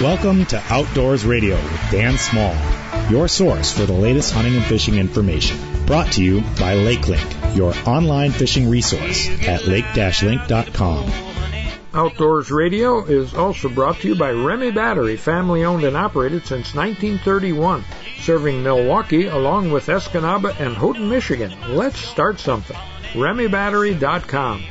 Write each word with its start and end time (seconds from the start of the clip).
Welcome 0.00 0.46
to 0.46 0.62
Outdoors 0.70 1.26
Radio 1.26 1.56
with 1.56 1.90
Dan 1.90 2.16
Small, 2.16 2.56
your 3.10 3.28
source 3.28 3.70
for 3.70 3.84
the 3.84 3.92
latest 3.92 4.32
hunting 4.32 4.56
and 4.56 4.64
fishing 4.64 4.94
information. 4.94 5.58
Brought 5.84 6.12
to 6.12 6.24
you 6.24 6.40
by 6.40 6.76
LakeLink, 6.76 7.54
your 7.54 7.74
online 7.86 8.30
fishing 8.30 8.70
resource 8.70 9.28
at 9.46 9.66
lake-link.com. 9.66 11.10
Outdoors 11.92 12.50
Radio 12.50 13.04
is 13.04 13.34
also 13.34 13.68
brought 13.68 13.96
to 14.00 14.08
you 14.08 14.14
by 14.14 14.30
Remy 14.30 14.70
Battery, 14.70 15.18
family 15.18 15.62
owned 15.62 15.84
and 15.84 15.96
operated 15.96 16.46
since 16.46 16.74
1931, 16.74 17.84
serving 18.20 18.62
Milwaukee 18.62 19.26
along 19.26 19.72
with 19.72 19.88
Escanaba 19.88 20.58
and 20.58 20.74
Houghton, 20.74 21.10
Michigan. 21.10 21.52
Let's 21.68 21.98
start 21.98 22.40
something. 22.40 22.78
RemyBattery.com. 23.12 24.64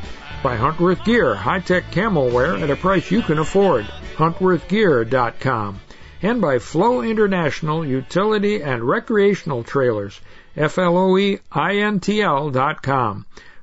By 0.47 0.55
Huntworth 0.55 1.03
Gear, 1.03 1.35
high-tech 1.35 1.91
camo 1.91 2.31
wear 2.31 2.55
at 2.55 2.69
a 2.69 2.77
price 2.77 3.11
you 3.11 3.21
can 3.21 3.37
afford 3.37 3.83
huntworthgear.com, 4.15 5.81
and 6.21 6.39
by 6.39 6.59
Floe 6.59 7.01
International 7.01 7.85
Utility 7.85 8.63
and 8.63 8.81
Recreational 8.81 9.65
Trailers, 9.65 10.21
F-L-O-E-I-N-T-L.com. 10.55 11.35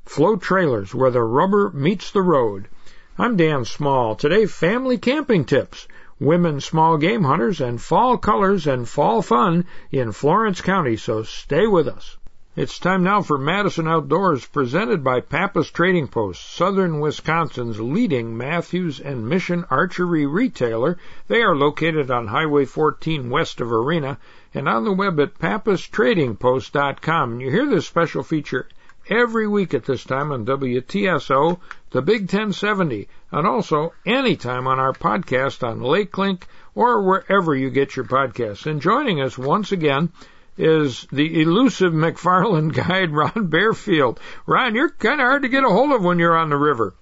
Floe 0.05 0.37
Trailers, 0.37 0.95
where 0.95 1.11
the 1.11 1.23
rubber 1.23 1.71
meets 1.71 2.11
the 2.11 2.21
road. 2.21 2.69
I'm 3.17 3.39
Dan 3.39 3.65
Small. 3.65 4.15
Today, 4.15 4.45
family 4.45 4.99
camping 4.99 5.47
tips, 5.47 5.89
women 6.21 6.61
small 6.61 6.99
game 6.99 7.25
hunters, 7.25 7.63
and 7.63 7.81
fall 7.81 8.19
colors 8.19 8.67
and 8.67 8.87
fall 8.87 9.23
fun 9.23 9.65
in 9.91 10.13
Florence 10.13 10.61
County, 10.61 10.99
so 10.99 11.23
stay 11.23 11.67
with 11.67 11.89
us. 11.89 12.19
It's 12.57 12.79
time 12.79 13.03
now 13.03 13.21
for 13.21 13.37
Madison 13.37 13.89
Outdoors, 13.89 14.47
presented 14.47 15.03
by 15.03 15.19
Pappas 15.19 15.73
Trading 15.73 16.07
Post, 16.07 16.55
southern 16.55 17.01
Wisconsin's 17.01 17.81
leading 17.81 18.37
Mathews 18.37 19.01
and 19.01 19.29
Mission 19.29 19.65
archery 19.71 20.25
retailer. 20.25 20.97
They 21.27 21.43
are 21.43 21.57
located 21.57 22.13
on 22.13 22.29
Highway 22.29 22.65
14 22.65 23.29
west 23.29 23.61
of 23.61 23.73
Arena 23.73 24.19
and 24.55 24.69
on 24.69 24.85
the 24.85 24.93
web 24.93 25.19
at 25.19 25.37
pappastradingpost.com. 25.37 27.41
You 27.41 27.51
hear 27.51 27.67
this 27.67 27.89
special 27.89 28.23
feature 28.23 28.69
every 29.11 29.49
week 29.49 29.75
at 29.75 29.87
this 29.87 30.05
time 30.05 30.31
on 30.31 30.47
WTSO, 30.47 31.59
the 31.91 32.03
Big 32.03 32.21
1070, 32.21 33.09
and 33.33 33.49
also 33.49 33.95
anytime 34.07 34.69
on 34.69 34.79
our 34.79 34.93
podcast 34.93 35.67
on 35.67 35.81
LakeLink 35.81 36.45
or 36.77 37.03
wherever 37.03 37.53
you 37.53 37.71
get 37.71 37.97
your 37.97 38.05
podcasts. 38.05 38.65
And 38.65 38.81
joining 38.81 39.21
us 39.21 39.37
once 39.37 39.73
again 39.73 40.13
is 40.57 41.07
the 41.13 41.43
elusive 41.43 41.93
McFarland 41.93 42.75
guide, 42.75 43.11
Ron 43.11 43.49
Barefield. 43.49 44.21
Ron, 44.47 44.75
you're 44.75 44.91
kind 44.91 45.21
of 45.21 45.27
hard 45.27 45.43
to 45.43 45.49
get 45.49 45.65
a 45.65 45.69
hold 45.69 45.93
of 45.93 46.03
when 46.03 46.19
you're 46.19 46.37
on 46.37 46.51
the 46.51 46.57
river. 46.57 46.95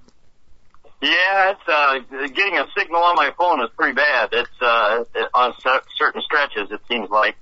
Yeah, 1.00 1.50
it's 1.50 1.68
uh, 1.68 2.28
getting 2.28 2.58
a 2.58 2.66
signal 2.78 3.02
on 3.02 3.16
my 3.16 3.32
phone 3.36 3.60
is 3.60 3.70
pretty 3.76 3.94
bad. 3.94 4.28
It's 4.32 4.62
uh, 4.62 5.04
on 5.34 5.52
certain 5.96 6.22
stretches. 6.22 6.70
It 6.70 6.80
seems 6.88 7.10
like 7.10 7.36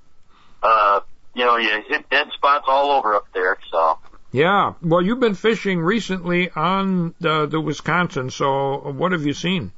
uh, 0.62 1.00
you 1.34 1.44
know 1.44 1.58
you 1.58 1.68
hit 1.86 2.08
dead 2.08 2.28
spots 2.34 2.64
all 2.66 2.90
over 2.92 3.14
up 3.14 3.26
there. 3.34 3.58
So 3.70 3.98
yeah, 4.32 4.74
well, 4.80 5.02
you've 5.02 5.20
been 5.20 5.34
fishing 5.34 5.80
recently 5.80 6.50
on 6.50 7.14
the, 7.20 7.46
the 7.46 7.60
Wisconsin. 7.60 8.30
So 8.30 8.92
what 8.92 9.12
have 9.12 9.26
you 9.26 9.34
seen? 9.34 9.72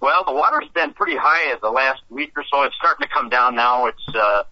Well, 0.00 0.24
the 0.24 0.32
water's 0.32 0.68
been 0.74 0.94
pretty 0.94 1.16
high 1.16 1.54
the 1.60 1.70
last 1.70 2.02
week 2.08 2.32
or 2.36 2.44
so. 2.50 2.62
It's 2.62 2.74
starting 2.76 3.06
to 3.06 3.12
come 3.12 3.28
down 3.28 3.56
now. 3.56 3.86
It's 3.86 4.08
uh, 4.14 4.44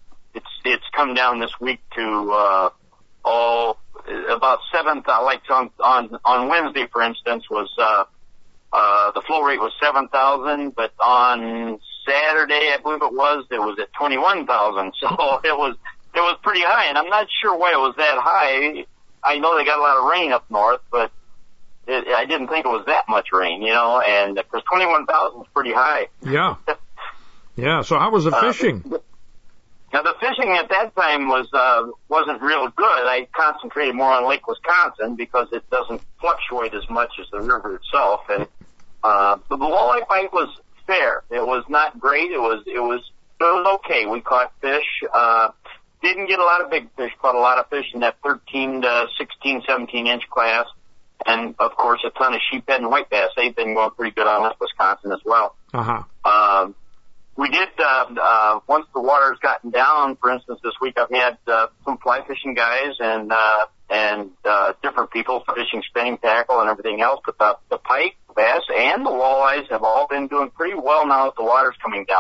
it's 0.65 0.85
come 0.95 1.15
down 1.15 1.41
this 1.41 1.53
week 1.61 1.81
to 1.97 2.31
uh, 2.33 2.71
oh 3.25 3.77
about 4.31 4.61
seven. 4.73 5.03
Like 5.07 5.43
on 5.51 5.71
on 5.81 6.19
on 6.25 6.49
Wednesday, 6.49 6.87
for 6.93 7.03
instance, 7.03 7.49
was 7.51 7.71
uh, 7.79 8.05
uh, 8.73 9.13
the 9.13 9.23
flow 9.23 9.43
rate 9.43 9.61
was 9.61 9.73
seven 9.81 10.09
thousand, 10.09 10.75
but 10.75 10.93
on 10.99 11.79
Saturday, 12.07 12.73
I 12.73 12.79
believe 12.83 13.03
it 13.03 13.13
was, 13.13 13.47
it 13.51 13.59
was 13.59 13.79
at 13.81 13.93
twenty 13.93 14.19
one 14.19 14.47
thousand. 14.47 14.93
So 15.01 15.09
it 15.45 15.57
was 15.57 15.77
it 16.15 16.21
was 16.21 16.39
pretty 16.43 16.63
high, 16.63 16.89
and 16.89 16.99
I'm 16.99 17.09
not 17.09 17.27
sure 17.41 17.57
why 17.57 17.73
it 17.73 17.79
was 17.79 17.95
that 17.97 18.19
high. 18.19 18.85
I 19.25 19.39
know 19.39 19.57
they 19.57 19.65
got 19.65 19.79
a 19.79 19.83
lot 19.83 19.99
of 19.99 20.11
rain 20.11 20.33
up 20.33 20.51
north, 20.51 20.81
but 20.91 21.13
it, 21.87 22.09
I 22.09 22.25
didn't 22.25 22.49
think 22.49 22.67
it 22.67 22.69
was 22.69 22.85
that 22.87 23.05
much 23.09 23.29
rain, 23.33 23.63
you 23.63 23.73
know. 23.73 24.01
And 24.01 24.35
because 24.37 24.63
twenty 24.65 24.87
one 24.87 25.07
thousand 25.07 25.43
is 25.43 25.47
pretty 25.55 25.73
high. 25.73 26.09
Yeah. 26.23 26.57
Yeah. 27.55 27.83
So 27.83 27.99
how 27.99 28.11
was 28.11 28.25
the 28.25 28.35
uh, 28.35 28.41
fishing? 28.41 28.83
Uh, 28.91 28.97
now 29.93 30.03
the 30.03 30.15
fishing 30.21 30.51
at 30.53 30.69
that 30.71 30.95
time 30.97 31.29
was 31.29 31.49
uh, 31.53 31.87
wasn't 32.09 32.41
real 32.41 32.69
good. 32.69 32.87
I 32.87 33.29
concentrated 33.33 33.95
more 33.95 34.13
on 34.13 34.29
Lake 34.29 34.47
Wisconsin 34.47 35.17
because 35.17 35.49
it 35.53 35.69
doesn't 35.71 36.01
fluctuate 36.21 36.75
as 36.75 36.89
much 36.89 37.11
as 37.21 37.27
the 37.31 37.41
river 37.41 37.77
itself, 37.77 38.21
and 38.31 38.47
uh, 39.05 39.37
the 39.49 39.57
walleye 39.57 40.07
bite 40.09 40.33
was 40.33 40.49
fair. 40.87 41.23
It 41.31 41.47
was 41.47 41.65
not 41.69 41.99
great. 41.99 42.31
It 42.31 42.41
was 42.41 42.65
it 42.67 42.81
was 42.81 43.01
it 43.41 43.45
was 43.45 43.81
okay. 43.81 44.07
We 44.07 44.21
caught 44.21 44.53
fish. 44.61 45.03
Uh, 45.13 45.51
didn't 46.03 46.27
get 46.27 46.39
a 46.39 46.45
lot 46.45 46.63
of 46.63 46.71
big 46.71 46.89
fish. 46.97 47.13
Caught 47.21 47.35
a 47.35 47.41
lot 47.41 47.59
of 47.59 47.69
fish 47.69 47.87
in 47.95 48.01
that 48.01 48.17
13 48.25 48.83
to 48.83 49.07
16, 49.19 49.63
17 49.67 50.07
inch 50.07 50.23
class, 50.31 50.67
and 51.27 51.55
of 51.59 51.77
course 51.77 52.01
a 52.07 52.11
ton 52.11 52.35
of 52.35 52.41
sheephead 52.51 52.79
and 52.79 52.91
white 52.91 53.11
bass. 53.11 53.29
They've 53.37 53.55
been 53.55 53.75
going 53.75 53.91
pretty 53.91 54.15
good 54.15 54.27
on 54.27 54.43
Lake 54.45 54.61
Wisconsin 54.61 55.13
as 55.13 55.21
well. 55.25 55.55
Uh 55.75 55.83
huh. 55.83 56.03
Um, 56.65 56.75
we 57.37 57.49
did 57.49 57.69
uh, 57.79 58.07
uh, 58.21 58.61
once 58.67 58.87
the 58.95 59.01
water's 59.01 59.39
gotten 59.39 59.71
down. 59.71 60.17
For 60.17 60.31
instance, 60.31 60.61
this 60.63 60.75
week 60.81 60.99
I've 60.99 61.11
had 61.11 61.39
uh, 61.47 61.69
some 61.85 61.99
fly 61.99 62.21
fishing 62.27 62.55
guys 62.55 62.95
and 63.01 63.33
uh, 63.33 63.67
and 63.89 64.31
uh, 64.45 64.75
different 64.83 65.11
people 65.11 65.43
fishing 65.55 65.83
spinning 65.89 66.19
tackle 66.19 66.61
and 66.61 66.69
everything 66.69 67.01
else. 67.01 67.21
But 67.25 67.39
the, 67.39 67.57
the 67.71 67.79
pike, 67.79 68.17
bass, 68.37 68.63
and 68.75 69.05
the 69.05 69.11
walleyes 69.11 69.71
have 69.71 69.83
all 69.83 70.07
been 70.09 70.29
doing 70.29 70.51
pretty 70.51 70.75
well 70.75 71.07
now 71.07 71.27
that 71.27 71.37
the 71.37 71.45
water's 71.45 71.77
coming 71.83 72.05
down. 72.05 72.19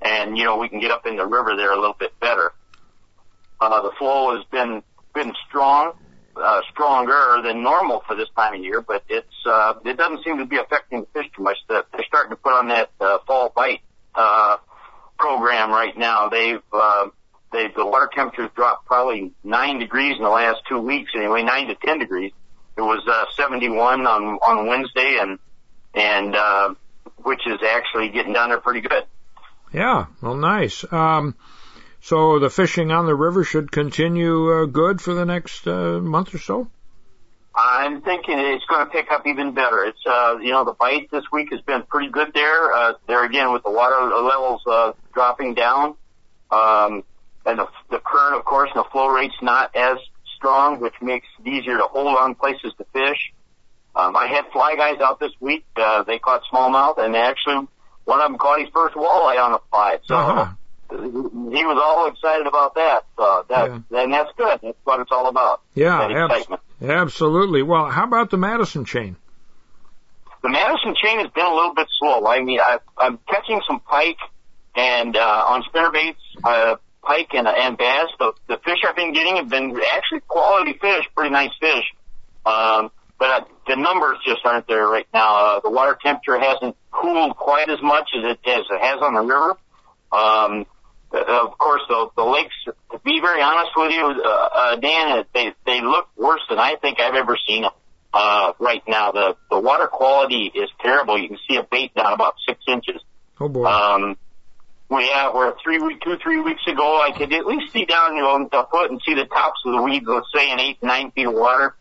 And 0.00 0.36
you 0.36 0.44
know 0.44 0.58
we 0.58 0.68
can 0.68 0.80
get 0.80 0.90
up 0.90 1.06
in 1.06 1.16
the 1.16 1.26
river 1.26 1.56
there 1.56 1.72
a 1.72 1.76
little 1.76 1.96
bit 1.98 2.18
better. 2.20 2.52
Uh, 3.60 3.82
the 3.82 3.92
flow 3.98 4.36
has 4.36 4.44
been 4.52 4.82
been 5.14 5.32
strong, 5.48 5.94
uh, 6.36 6.60
stronger 6.70 7.40
than 7.42 7.62
normal 7.62 8.04
for 8.06 8.14
this 8.14 8.28
time 8.36 8.54
of 8.54 8.60
year, 8.60 8.82
but 8.82 9.02
it's 9.08 9.26
uh, 9.46 9.74
it 9.86 9.96
doesn't 9.96 10.22
seem 10.22 10.36
to 10.36 10.44
be 10.44 10.58
affecting 10.58 11.00
the 11.00 11.06
fish 11.14 11.30
too 11.34 11.42
much. 11.42 11.56
They're 11.66 11.84
starting 12.06 12.30
to 12.30 12.36
put 12.36 12.52
on 12.52 12.68
that 12.68 12.90
uh, 13.00 13.18
fall 13.26 13.50
bite 13.56 13.80
uh, 14.18 14.56
program 15.18 15.70
right 15.70 15.96
now. 15.96 16.28
They've 16.28 16.60
uh, 16.72 17.08
they 17.52 17.68
the 17.68 17.86
water 17.86 18.10
temperature's 18.12 18.50
dropped 18.54 18.86
probably 18.86 19.32
nine 19.44 19.78
degrees 19.78 20.16
in 20.16 20.22
the 20.22 20.30
last 20.30 20.62
two 20.68 20.78
weeks. 20.78 21.12
Anyway, 21.14 21.42
nine 21.42 21.68
to 21.68 21.74
ten 21.76 21.98
degrees. 21.98 22.32
It 22.76 22.82
was 22.82 23.02
uh, 23.08 23.24
71 23.36 24.06
on 24.06 24.22
on 24.24 24.66
Wednesday, 24.66 25.18
and 25.20 25.38
and 25.94 26.36
uh, 26.36 26.74
which 27.16 27.40
is 27.46 27.58
actually 27.66 28.10
getting 28.10 28.32
down 28.32 28.50
there 28.50 28.60
pretty 28.60 28.82
good. 28.82 29.04
Yeah, 29.72 30.06
well, 30.22 30.36
nice. 30.36 30.84
Um, 30.90 31.34
so 32.00 32.38
the 32.38 32.50
fishing 32.50 32.90
on 32.90 33.06
the 33.06 33.14
river 33.14 33.44
should 33.44 33.70
continue 33.70 34.62
uh, 34.62 34.66
good 34.66 35.00
for 35.00 35.14
the 35.14 35.26
next 35.26 35.66
uh, 35.66 35.98
month 36.00 36.34
or 36.34 36.38
so. 36.38 36.68
I'm 37.60 38.02
thinking 38.02 38.38
it's 38.38 38.64
going 38.66 38.86
to 38.86 38.92
pick 38.92 39.10
up 39.10 39.26
even 39.26 39.52
better. 39.52 39.84
It's, 39.84 39.98
uh, 40.06 40.38
you 40.40 40.52
know, 40.52 40.64
the 40.64 40.74
bite 40.74 41.10
this 41.10 41.24
week 41.32 41.48
has 41.50 41.60
been 41.62 41.82
pretty 41.82 42.08
good 42.08 42.32
there. 42.32 42.72
Uh, 42.72 42.92
there 43.08 43.24
again 43.24 43.52
with 43.52 43.64
the 43.64 43.70
water 43.70 44.14
levels, 44.14 44.62
uh, 44.64 44.92
dropping 45.12 45.54
down. 45.54 45.96
Um, 46.52 47.02
and 47.44 47.58
the, 47.58 47.66
the 47.90 47.98
current, 47.98 48.36
of 48.36 48.44
course, 48.44 48.70
and 48.72 48.84
the 48.84 48.88
flow 48.90 49.08
rate's 49.08 49.34
not 49.42 49.74
as 49.74 49.98
strong, 50.36 50.80
which 50.80 50.94
makes 51.02 51.26
it 51.40 51.48
easier 51.48 51.78
to 51.78 51.84
hold 51.84 52.16
on 52.16 52.36
places 52.36 52.72
to 52.78 52.86
fish. 52.92 53.32
Um, 53.96 54.16
I 54.16 54.28
had 54.28 54.44
fly 54.52 54.76
guys 54.76 55.00
out 55.00 55.18
this 55.18 55.32
week. 55.40 55.64
Uh, 55.74 56.04
they 56.04 56.20
caught 56.20 56.42
smallmouth 56.52 56.98
and 56.98 57.16
actually 57.16 57.66
one 58.04 58.20
of 58.20 58.30
them 58.30 58.38
caught 58.38 58.60
his 58.60 58.68
first 58.72 58.94
walleye 58.94 59.42
on 59.44 59.54
a 59.54 59.58
fly. 59.70 59.98
So 60.04 60.14
uh-huh. 60.14 60.52
He 60.90 61.64
was 61.64 61.80
all 61.82 62.06
excited 62.06 62.46
about 62.46 62.74
that. 62.74 63.04
So 63.16 63.44
that, 63.48 63.82
yeah. 63.90 64.02
and 64.02 64.12
that's 64.12 64.30
good. 64.36 64.58
That's 64.62 64.78
what 64.84 65.00
it's 65.00 65.12
all 65.12 65.28
about. 65.28 65.62
Yeah. 65.74 66.28
Absolutely. 66.80 67.62
Well, 67.62 67.90
how 67.90 68.04
about 68.04 68.30
the 68.30 68.36
Madison 68.36 68.84
chain? 68.84 69.16
The 70.42 70.48
Madison 70.48 70.94
chain 71.02 71.18
has 71.18 71.30
been 71.32 71.44
a 71.44 71.54
little 71.54 71.74
bit 71.74 71.88
slow. 71.98 72.26
I 72.26 72.42
mean, 72.42 72.60
I, 72.60 72.78
I'm 72.96 73.18
catching 73.28 73.60
some 73.66 73.80
pike 73.80 74.18
and 74.76 75.16
uh, 75.16 75.44
on 75.48 75.64
spinnerbaits, 75.64 76.14
uh, 76.44 76.76
pike 77.02 77.28
and, 77.32 77.48
and 77.48 77.76
bass. 77.76 78.06
The, 78.18 78.32
the 78.46 78.58
fish 78.64 78.78
I've 78.86 78.94
been 78.94 79.12
getting 79.12 79.36
have 79.36 79.48
been 79.48 79.78
actually 79.92 80.20
quality 80.28 80.78
fish, 80.80 81.04
pretty 81.16 81.30
nice 81.30 81.50
fish. 81.60 81.84
Um, 82.46 82.90
but 83.18 83.30
uh, 83.30 83.44
the 83.66 83.76
numbers 83.76 84.18
just 84.24 84.40
aren't 84.44 84.68
there 84.68 84.86
right 84.86 85.08
now. 85.12 85.56
Uh, 85.56 85.60
the 85.60 85.70
water 85.70 85.98
temperature 86.00 86.38
hasn't 86.38 86.76
cooled 86.92 87.36
quite 87.36 87.68
as 87.68 87.82
much 87.82 88.08
as 88.16 88.32
it 88.32 88.38
as 88.48 88.64
it 88.70 88.80
has 88.80 89.00
on 89.02 89.14
the 89.14 89.22
river. 89.22 89.56
Um, 90.12 90.66
of 91.12 91.56
course, 91.58 91.82
the, 91.88 92.08
the 92.16 92.24
lakes, 92.24 92.54
to 92.64 92.98
be 93.04 93.20
very 93.20 93.42
honest 93.42 93.70
with 93.76 93.92
you, 93.92 94.04
uh, 94.04 94.28
uh, 94.28 94.76
Dan, 94.76 95.24
they, 95.34 95.54
they 95.64 95.80
look 95.80 96.08
worse 96.16 96.42
than 96.48 96.58
I 96.58 96.76
think 96.76 97.00
I've 97.00 97.14
ever 97.14 97.36
seen 97.46 97.62
them. 97.62 97.72
Uh, 98.12 98.52
right 98.58 98.82
now, 98.86 99.12
the, 99.12 99.36
the 99.50 99.58
water 99.58 99.86
quality 99.86 100.50
is 100.54 100.70
terrible. 100.80 101.18
You 101.18 101.28
can 101.28 101.38
see 101.48 101.56
a 101.56 101.62
bait 101.62 101.94
down 101.94 102.12
about 102.12 102.34
six 102.46 102.60
inches. 102.66 103.00
Oh 103.40 103.48
boy. 103.48 103.66
Um, 103.66 104.16
we 104.90 105.06
have, 105.08 105.34
where 105.34 105.54
three 105.62 105.78
week, 105.78 106.00
two, 106.02 106.16
three 106.22 106.40
weeks 106.40 106.62
ago, 106.66 107.00
I 107.00 107.16
could 107.16 107.32
at 107.32 107.46
least 107.46 107.72
see 107.72 107.84
down, 107.84 108.16
you 108.16 108.22
know, 108.22 108.48
the 108.50 108.66
foot 108.70 108.90
and 108.90 109.00
see 109.06 109.14
the 109.14 109.26
tops 109.26 109.60
of 109.66 109.72
the 109.72 109.82
weeds, 109.82 110.06
let's 110.08 110.26
say 110.34 110.50
in 110.50 110.60
eight, 110.60 110.82
nine 110.82 111.10
feet 111.10 111.26
of 111.26 111.34
water. 111.34 111.74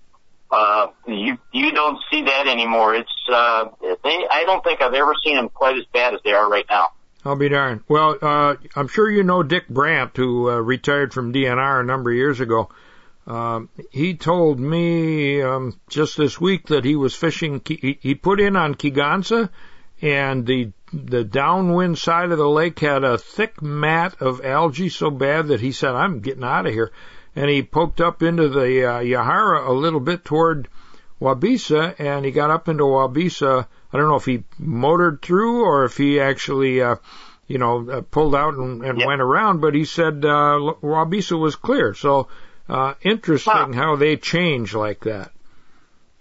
Uh, 0.50 0.88
you 1.08 1.38
you 1.52 1.72
don't 1.72 2.00
see 2.10 2.24
that 2.24 2.48
anymore. 2.48 2.96
It's 2.96 3.12
uh, 3.30 3.66
they. 3.82 4.28
I 4.30 4.44
don't 4.46 4.64
think 4.64 4.82
I've 4.82 4.94
ever 4.94 5.14
seen 5.22 5.36
them 5.36 5.50
quite 5.50 5.78
as 5.78 5.84
bad 5.92 6.14
as 6.14 6.22
they 6.24 6.32
are 6.32 6.50
right 6.50 6.66
now. 6.70 6.90
I'll 7.26 7.36
be 7.36 7.50
darned. 7.50 7.82
Well, 7.88 8.18
uh, 8.22 8.56
I'm 8.76 8.88
sure 8.88 9.10
you 9.10 9.24
know 9.24 9.44
Dick 9.44 9.68
Brandt, 9.68 10.16
who 10.16 10.50
uh, 10.50 10.60
retired 10.60 11.14
from 11.14 11.34
DNR 11.34 11.82
a 11.82 11.84
number 11.84 12.12
of 12.12 12.16
years 12.16 12.40
ago. 12.40 12.70
Um, 13.26 13.68
he 13.92 14.16
told 14.16 14.60
me 14.60 15.42
um, 15.42 15.78
just 15.90 16.16
this 16.16 16.40
week 16.40 16.68
that 16.68 16.86
he 16.86 16.96
was 16.96 17.14
fishing. 17.14 17.62
He, 17.66 18.00
he 18.02 18.16
put 18.16 18.40
in 18.40 18.56
on 18.56 18.76
Kegonsa, 18.76 19.50
and 20.02 20.46
the 20.46 20.72
the 20.94 21.26
downwind 21.26 21.98
side 21.98 22.32
of 22.32 22.38
the 22.38 22.48
lake 22.48 22.80
had 22.80 23.04
a 23.04 23.18
thick 23.18 23.62
mat 23.62 24.16
of 24.22 24.46
algae 24.46 24.88
so 24.88 25.10
bad 25.12 25.48
that 25.48 25.60
he 25.60 25.74
said, 25.74 25.96
"I'm 25.96 26.22
getting 26.22 26.46
out 26.46 26.66
of 26.66 26.74
here." 26.74 26.92
And 27.36 27.50
he 27.50 27.62
poked 27.62 28.00
up 28.00 28.24
into 28.24 28.48
the 28.48 28.86
uh, 28.86 29.00
Yahara 29.00 29.68
a 29.68 29.74
little 29.74 30.00
bit 30.00 30.24
toward 30.24 30.70
Waubesa, 31.22 31.96
and 32.00 32.24
he 32.24 32.32
got 32.32 32.52
up 32.52 32.70
into 32.70 32.86
Waubesa. 32.86 33.68
I 33.92 33.98
don't 33.98 34.10
know 34.10 34.16
if 34.16 34.26
he 34.26 34.44
motored 34.60 35.22
through 35.22 35.64
or 35.64 35.86
if 35.86 35.98
he 35.98 36.20
actually, 36.20 36.82
uh, 36.82 36.98
you 37.48 37.58
know, 37.58 37.90
uh, 37.90 38.02
pulled 38.02 38.36
out 38.36 38.56
and, 38.56 38.84
and 38.84 39.00
yep. 39.00 39.08
went 39.08 39.22
around. 39.22 39.62
But 39.62 39.76
he 39.76 39.86
said 39.86 40.26
uh, 40.26 40.76
Waubesa 40.82 41.40
was 41.40 41.56
clear. 41.56 41.94
So 41.94 42.28
uh, 42.68 42.96
interesting 43.02 43.54
huh. 43.54 43.74
how 43.74 43.96
they 43.96 44.18
change 44.18 44.74
like 44.74 45.02
that. 45.02 45.32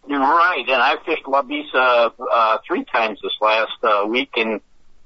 You're 0.09 0.21
right, 0.21 0.65
and 0.69 0.81
I 0.81 0.97
fished 1.05 1.25
Waubesa 1.25 2.13
uh, 2.33 2.59
three 2.67 2.85
times 2.85 3.19
this 3.21 3.33
last 3.41 3.73
uh, 3.83 4.07
week, 4.07 4.31
and 4.37 4.61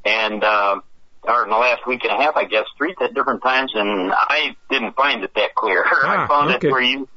and 0.05 0.45
uh, 0.45 0.81
or 1.23 1.45
in 1.45 1.51
the 1.51 1.57
last 1.57 1.87
week 1.87 2.05
and 2.05 2.13
a 2.13 2.23
half, 2.23 2.37
I 2.37 2.45
guess, 2.45 2.67
three 2.77 2.95
different 3.15 3.43
times, 3.43 3.73
and 3.75 4.13
I 4.13 4.57
didn't 4.69 4.95
find 4.97 5.25
it 5.25 5.33
that 5.35 5.55
clear. 5.55 5.85
Ah, 5.91 6.25
I 6.25 6.29
found 6.29 6.51
okay. 6.51 6.69
it 6.69 6.71
where 6.71 6.83
you 6.83 7.09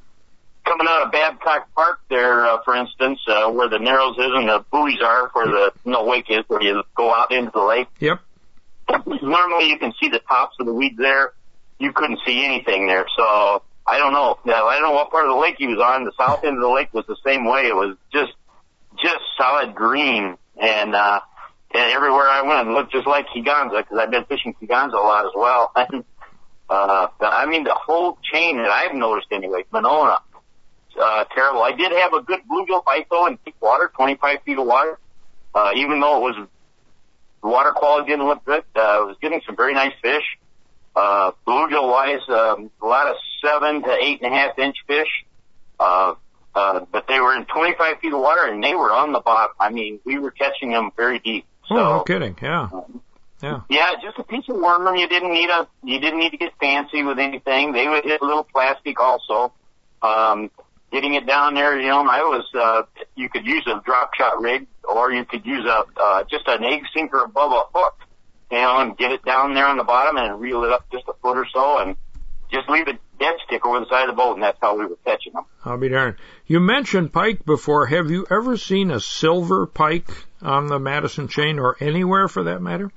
coming 0.65 0.88
out 0.89 1.06
of 1.06 1.12
Babcock 1.12 1.74
Park 1.75 2.00
there, 2.10 2.45
uh, 2.45 2.57
for 2.63 2.75
instance, 2.75 3.19
uh, 3.27 3.50
where 3.51 3.69
the 3.69 3.80
narrows 3.80 4.18
is 4.18 4.31
and 4.33 4.48
the 4.48 4.65
buoys 4.71 5.01
are, 5.04 5.30
where 5.33 5.48
the 5.48 5.74
no 5.86 6.06
wake 6.06 6.25
is, 6.30 6.44
where 6.48 6.62
you 6.62 6.83
go 6.95 7.13
out 7.13 7.31
into 7.31 7.51
the 7.54 7.63
lake. 7.63 7.88
Yep. 8.00 8.19
Normally, 9.06 9.69
you 9.69 9.80
can 9.80 9.94
see 10.00 10.10
the 10.10 10.19
tops 10.19 10.56
of 10.60 10.65
the 10.65 10.74
weeds 10.74 10.98
there. 10.98 11.33
You 11.80 11.94
couldn't 11.94 12.19
see 12.25 12.45
anything 12.45 12.88
there, 12.88 13.06
so 13.18 13.63
I 13.86 13.98
don't 13.98 14.13
know. 14.13 14.39
Now, 14.45 14.68
I 14.68 14.80
don't 14.80 14.89
know 14.89 14.95
what 14.95 15.12
part 15.12 15.25
of 15.25 15.31
the 15.31 15.42
lake 15.42 15.56
he 15.57 15.68
was 15.68 15.80
on. 15.80 16.06
The 16.06 16.13
south 16.18 16.44
end 16.44 16.57
of 16.57 16.62
the 16.62 16.69
lake 16.69 16.94
was 16.94 17.06
the 17.07 17.18
same 17.25 17.45
way. 17.45 17.63
It 17.68 17.75
was 17.75 17.98
just, 18.12 18.33
just 19.01 19.24
solid 19.38 19.75
green. 19.75 20.38
And, 20.62 20.95
uh, 20.95 21.19
and 21.74 21.92
everywhere 21.92 22.27
I 22.27 22.44
went, 22.44 22.69
it 22.69 22.71
looked 22.71 22.92
just 22.92 23.07
like 23.07 23.27
Kegonsa 23.36 23.80
because 23.80 23.98
I've 24.00 24.12
been 24.12 24.25
fishing 24.25 24.54
Kegonsa 24.62 24.94
a 24.94 24.98
lot 24.98 25.25
as 25.25 25.31
well. 25.36 25.71
And, 25.89 26.04
uh, 26.69 27.07
I 27.19 27.45
mean, 27.45 27.65
the 27.65 27.75
whole 27.75 28.18
chain 28.24 28.57
that 28.57 28.71
I've 28.71 28.95
noticed 28.95 29.27
anyway, 29.31 29.63
Monona, 29.71 30.18
uh, 30.99 31.25
terrible. 31.33 31.61
I 31.61 31.71
did 31.71 31.91
have 31.91 32.13
a 32.13 32.21
good 32.21 32.41
bluegill 32.49 32.83
bite 32.85 33.07
though 33.09 33.27
in 33.27 33.37
deep 33.45 33.55
water, 33.61 33.91
25 33.95 34.41
feet 34.43 34.57
of 34.57 34.65
water. 34.65 34.99
Uh, 35.55 35.71
even 35.75 35.99
though 35.99 36.17
it 36.17 36.35
was, 36.35 36.47
the 37.41 37.47
water 37.47 37.71
quality 37.71 38.09
didn't 38.09 38.25
look 38.25 38.43
good, 38.45 38.63
uh, 38.75 38.79
I 38.79 38.99
was 38.99 39.17
getting 39.21 39.41
some 39.45 39.55
very 39.55 39.73
nice 39.73 39.93
fish. 40.01 40.23
Uh, 40.95 41.31
bluegill 41.47 41.89
wise, 41.89 42.21
um, 42.29 42.71
a 42.81 42.85
lot 42.85 43.07
of 43.07 43.15
seven 43.43 43.81
to 43.83 43.91
eight 43.91 44.21
and 44.21 44.33
a 44.33 44.35
half 44.35 44.57
inch 44.57 44.77
fish. 44.87 45.25
Uh, 45.79 46.15
uh, 46.55 46.85
but 46.91 47.07
they 47.07 47.19
were 47.19 47.35
in 47.35 47.45
25 47.45 47.99
feet 47.99 48.13
of 48.13 48.19
water 48.19 48.45
and 48.45 48.63
they 48.63 48.75
were 48.75 48.91
on 48.91 49.11
the 49.11 49.19
bottom. 49.19 49.55
I 49.59 49.71
mean, 49.71 49.99
we 50.05 50.19
were 50.19 50.31
catching 50.31 50.71
them 50.71 50.91
very 50.95 51.19
deep. 51.19 51.45
So, 51.67 51.75
oh, 51.75 51.97
no 51.97 52.03
kidding. 52.03 52.37
Yeah. 52.41 52.69
Yeah. 53.41 53.61
Yeah, 53.69 53.91
just 54.01 54.17
a 54.19 54.23
piece 54.23 54.47
of 54.47 54.55
worm. 54.55 54.95
You 54.95 55.07
didn't 55.07 55.33
need 55.33 55.49
a, 55.49 55.67
you 55.83 55.99
didn't 55.99 56.19
need 56.19 56.29
to 56.29 56.37
get 56.37 56.53
fancy 56.59 57.03
with 57.03 57.19
anything. 57.19 57.73
They 57.73 57.87
would 57.87 58.03
hit 58.03 58.21
a 58.21 58.25
little 58.25 58.43
plastic 58.45 58.99
also. 58.99 59.51
Um, 60.01 60.51
getting 60.93 61.15
it 61.15 61.25
down 61.25 61.55
there, 61.55 61.77
you 61.77 61.87
know, 61.87 62.07
I 62.07 62.21
was, 62.21 62.45
uh, 62.53 62.83
you 63.15 63.27
could 63.27 63.45
use 63.45 63.65
a 63.67 63.81
drop 63.83 64.13
shot 64.13 64.39
rig 64.39 64.67
or 64.83 65.11
you 65.11 65.25
could 65.25 65.45
use 65.45 65.65
a, 65.65 65.83
uh, 65.99 66.23
just 66.29 66.47
an 66.47 66.63
egg 66.63 66.83
sinker 66.95 67.23
above 67.23 67.51
a 67.51 67.63
hook 67.77 67.95
you 68.51 68.57
know, 68.59 68.77
and 68.77 68.95
get 68.95 69.11
it 69.11 69.25
down 69.25 69.55
there 69.55 69.65
on 69.65 69.77
the 69.77 69.83
bottom 69.83 70.15
and 70.17 70.39
reel 70.39 70.63
it 70.63 70.71
up 70.71 70.85
just 70.91 71.05
a 71.09 71.13
foot 71.13 71.35
or 71.35 71.47
so 71.51 71.79
and 71.79 71.95
just 72.51 72.69
leave 72.69 72.87
a 72.87 72.93
dead 73.19 73.33
stick 73.45 73.65
over 73.65 73.79
the 73.79 73.87
side 73.89 74.07
of 74.07 74.15
the 74.15 74.21
boat 74.21 74.35
and 74.35 74.43
that's 74.43 74.59
how 74.61 74.77
we 74.77 74.85
were 74.85 74.97
catching 75.03 75.33
them. 75.33 75.45
I'll 75.65 75.79
be 75.79 75.89
darned. 75.89 76.17
You 76.45 76.59
mentioned 76.59 77.11
pike 77.11 77.43
before. 77.43 77.87
Have 77.87 78.11
you 78.11 78.27
ever 78.29 78.55
seen 78.57 78.91
a 78.91 78.99
silver 78.99 79.65
pike 79.65 80.09
on 80.43 80.67
the 80.67 80.77
Madison 80.77 81.27
chain 81.27 81.57
or 81.57 81.75
anywhere 81.79 82.27
for 82.27 82.43
that 82.43 82.61
matter? 82.61 82.91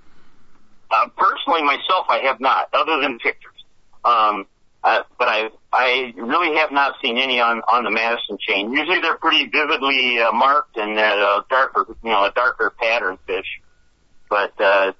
Uh, 0.91 1.09
personally 1.17 1.63
myself, 1.63 2.07
I 2.11 2.19
have 2.25 2.41
not, 2.41 2.69
other 2.75 3.01
than 3.01 3.19
pictures. 3.19 3.65
Um, 4.05 4.47
uh, 4.87 5.03
but 5.19 5.29
I, 5.29 5.51
I 5.73 6.15
really 6.17 6.57
have 6.57 6.71
not 6.71 6.95
seen 7.03 7.19
any 7.19 7.41
on, 7.41 7.61
on 7.69 7.83
the 7.83 7.91
Madison 7.91 8.39
chain. 8.39 8.73
Usually 8.73 9.01
they're 9.01 9.19
pretty 9.19 9.49
vividly 9.49 10.21
uh, 10.21 10.31
marked 10.31 10.77
and 10.77 10.97
uh, 10.97 11.43
darker, 11.51 11.87
you 11.89 12.11
know, 12.11 12.25
a 12.25 12.33
darker 12.33 12.73
pattern 12.79 13.19
fish. 13.27 13.61
But, 14.31 14.53
uh, 14.61 14.93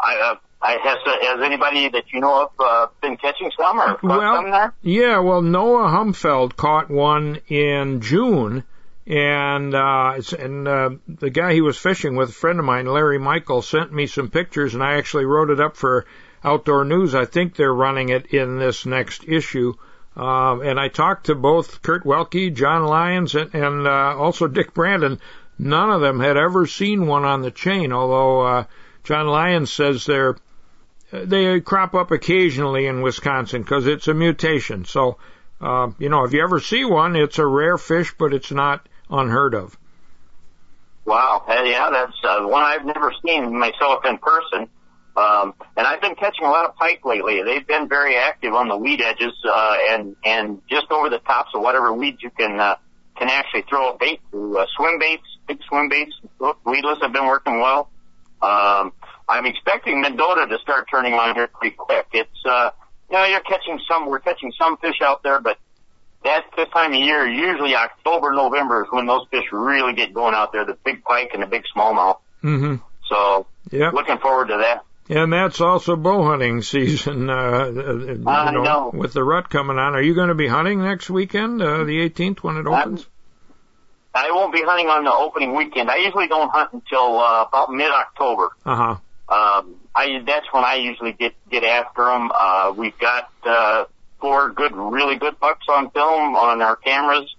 I, 0.00 0.32
uh, 0.32 0.34
I 0.62 0.72
has 0.82 0.98
uh, 1.06 1.34
has 1.34 1.42
anybody 1.44 1.88
that 1.90 2.04
you 2.12 2.20
know 2.20 2.44
of 2.44 2.50
uh, 2.58 2.86
been 3.02 3.16
catching 3.18 3.50
some 3.58 3.78
or 3.78 3.98
well, 4.02 4.36
some 4.36 4.50
there? 4.50 4.74
Yeah, 4.82 5.20
well, 5.20 5.42
Noah 5.42 5.88
Humfeld 5.88 6.56
caught 6.56 6.90
one 6.90 7.40
in 7.48 8.00
June, 8.00 8.64
and 9.06 9.74
uh, 9.74 10.20
and 10.38 10.68
uh, 10.68 10.90
the 11.08 11.30
guy 11.30 11.52
he 11.52 11.60
was 11.60 11.78
fishing 11.78 12.16
with, 12.16 12.30
a 12.30 12.32
friend 12.32 12.58
of 12.58 12.64
mine, 12.64 12.86
Larry 12.86 13.18
Michael, 13.18 13.62
sent 13.62 13.92
me 13.92 14.06
some 14.06 14.30
pictures, 14.30 14.74
and 14.74 14.82
I 14.82 14.96
actually 14.96 15.26
wrote 15.26 15.50
it 15.50 15.60
up 15.60 15.76
for 15.76 16.06
Outdoor 16.46 16.84
News. 16.84 17.14
I 17.14 17.24
think 17.24 17.56
they're 17.56 17.74
running 17.74 18.08
it 18.08 18.26
in 18.26 18.58
this 18.58 18.86
next 18.86 19.24
issue. 19.26 19.74
Uh, 20.16 20.60
and 20.60 20.80
I 20.80 20.88
talked 20.88 21.26
to 21.26 21.34
both 21.34 21.82
Kurt 21.82 22.04
Welke, 22.04 22.54
John 22.54 22.86
Lyons, 22.86 23.34
and, 23.34 23.54
and 23.54 23.86
uh, 23.86 24.16
also 24.16 24.46
Dick 24.46 24.72
Brandon. 24.72 25.20
None 25.58 25.90
of 25.90 26.00
them 26.00 26.20
had 26.20 26.36
ever 26.36 26.66
seen 26.66 27.06
one 27.06 27.24
on 27.24 27.42
the 27.42 27.50
chain, 27.50 27.92
although 27.92 28.40
uh, 28.40 28.64
John 29.04 29.26
Lyons 29.26 29.72
says 29.72 30.06
they're 30.06 30.36
they 31.12 31.60
crop 31.60 31.94
up 31.94 32.10
occasionally 32.10 32.86
in 32.86 33.02
Wisconsin 33.02 33.62
because 33.62 33.86
it's 33.86 34.08
a 34.08 34.14
mutation. 34.14 34.84
So, 34.84 35.18
uh, 35.60 35.90
you 35.98 36.08
know, 36.08 36.24
if 36.24 36.32
you 36.32 36.42
ever 36.42 36.60
see 36.60 36.84
one, 36.84 37.16
it's 37.16 37.38
a 37.38 37.46
rare 37.46 37.78
fish, 37.78 38.14
but 38.18 38.34
it's 38.34 38.50
not 38.50 38.88
unheard 39.08 39.54
of. 39.54 39.76
Wow, 41.04 41.44
yeah, 41.48 41.88
that's 41.90 42.16
uh, 42.24 42.46
one 42.46 42.64
I've 42.64 42.84
never 42.84 43.12
seen 43.24 43.56
myself 43.56 44.04
in 44.04 44.18
person. 44.18 44.68
Um, 45.16 45.54
and 45.76 45.86
I've 45.86 46.02
been 46.02 46.14
catching 46.14 46.44
a 46.44 46.50
lot 46.50 46.66
of 46.66 46.76
pike 46.76 47.00
lately. 47.04 47.42
They've 47.42 47.66
been 47.66 47.88
very 47.88 48.16
active 48.16 48.52
on 48.52 48.68
the 48.68 48.76
weed 48.76 49.00
edges, 49.00 49.32
uh, 49.50 49.76
and, 49.90 50.14
and 50.24 50.60
just 50.68 50.90
over 50.90 51.08
the 51.08 51.18
tops 51.18 51.50
of 51.54 51.62
whatever 51.62 51.92
weeds 51.92 52.22
you 52.22 52.30
can, 52.30 52.60
uh, 52.60 52.76
can 53.16 53.30
actually 53.30 53.64
throw 53.68 53.92
a 53.94 53.96
bait 53.96 54.20
to, 54.32 54.58
uh, 54.58 54.66
swim 54.76 54.98
baits, 54.98 55.22
big 55.48 55.58
swim 55.68 55.88
baits, 55.88 56.12
weedless 56.66 56.98
have 57.00 57.12
been 57.12 57.26
working 57.26 57.60
well. 57.60 57.88
Um, 58.42 58.92
I'm 59.26 59.46
expecting 59.46 60.02
Mendota 60.02 60.46
to 60.48 60.58
start 60.58 60.86
turning 60.90 61.14
on 61.14 61.34
here 61.34 61.46
pretty 61.48 61.74
quick. 61.74 62.06
It's, 62.12 62.44
uh, 62.44 62.70
you 63.10 63.16
know, 63.16 63.24
you're 63.24 63.40
catching 63.40 63.80
some, 63.88 64.06
we're 64.10 64.18
catching 64.18 64.52
some 64.58 64.76
fish 64.76 65.00
out 65.02 65.22
there, 65.22 65.40
but 65.40 65.56
that's 66.22 66.46
this 66.56 66.68
time 66.74 66.92
of 66.92 67.00
year, 67.00 67.26
usually 67.26 67.74
October, 67.74 68.32
November 68.32 68.84
is 68.84 68.88
when 68.90 69.06
those 69.06 69.26
fish 69.30 69.44
really 69.50 69.94
get 69.94 70.12
going 70.12 70.34
out 70.34 70.52
there, 70.52 70.66
the 70.66 70.76
big 70.84 71.02
pike 71.04 71.30
and 71.32 71.42
the 71.42 71.46
big 71.46 71.62
smallmouth. 71.74 72.18
Mm-hmm. 72.42 72.76
So, 73.08 73.46
yep. 73.70 73.94
looking 73.94 74.18
forward 74.18 74.48
to 74.48 74.58
that. 74.58 74.84
And 75.08 75.32
that's 75.32 75.60
also 75.60 75.96
bow 75.96 76.24
hunting 76.24 76.62
season, 76.62 77.30
uh, 77.30 77.32
uh 77.32 77.70
you 77.70 78.18
know, 78.18 78.50
know. 78.50 78.90
with 78.92 79.12
the 79.12 79.22
rut 79.22 79.48
coming 79.50 79.78
on. 79.78 79.94
Are 79.94 80.02
you 80.02 80.14
going 80.14 80.28
to 80.28 80.34
be 80.34 80.48
hunting 80.48 80.82
next 80.82 81.08
weekend, 81.08 81.62
uh, 81.62 81.84
the 81.84 82.08
18th 82.10 82.38
when 82.40 82.56
it 82.56 82.66
opens? 82.66 83.06
I'm, 84.14 84.26
I 84.26 84.30
won't 84.32 84.52
be 84.52 84.62
hunting 84.62 84.88
on 84.88 85.04
the 85.04 85.12
opening 85.12 85.54
weekend. 85.54 85.90
I 85.90 85.96
usually 85.96 86.26
don't 86.26 86.50
hunt 86.50 86.72
until, 86.72 87.18
uh, 87.18 87.44
about 87.46 87.72
mid-October. 87.72 88.48
Uh-huh. 88.64 88.96
Um, 89.28 89.76
I 89.94 90.22
that's 90.24 90.46
when 90.52 90.64
I 90.64 90.76
usually 90.76 91.12
get 91.12 91.34
get 91.50 91.64
after 91.64 92.04
them. 92.04 92.30
Uh, 92.32 92.72
we've 92.76 92.96
got 92.98 93.30
uh, 93.44 93.86
four 94.20 94.50
good, 94.50 94.72
really 94.72 95.16
good 95.16 95.40
bucks 95.40 95.66
on 95.68 95.90
film 95.90 96.36
on 96.36 96.62
our 96.62 96.76
cameras. 96.76 97.34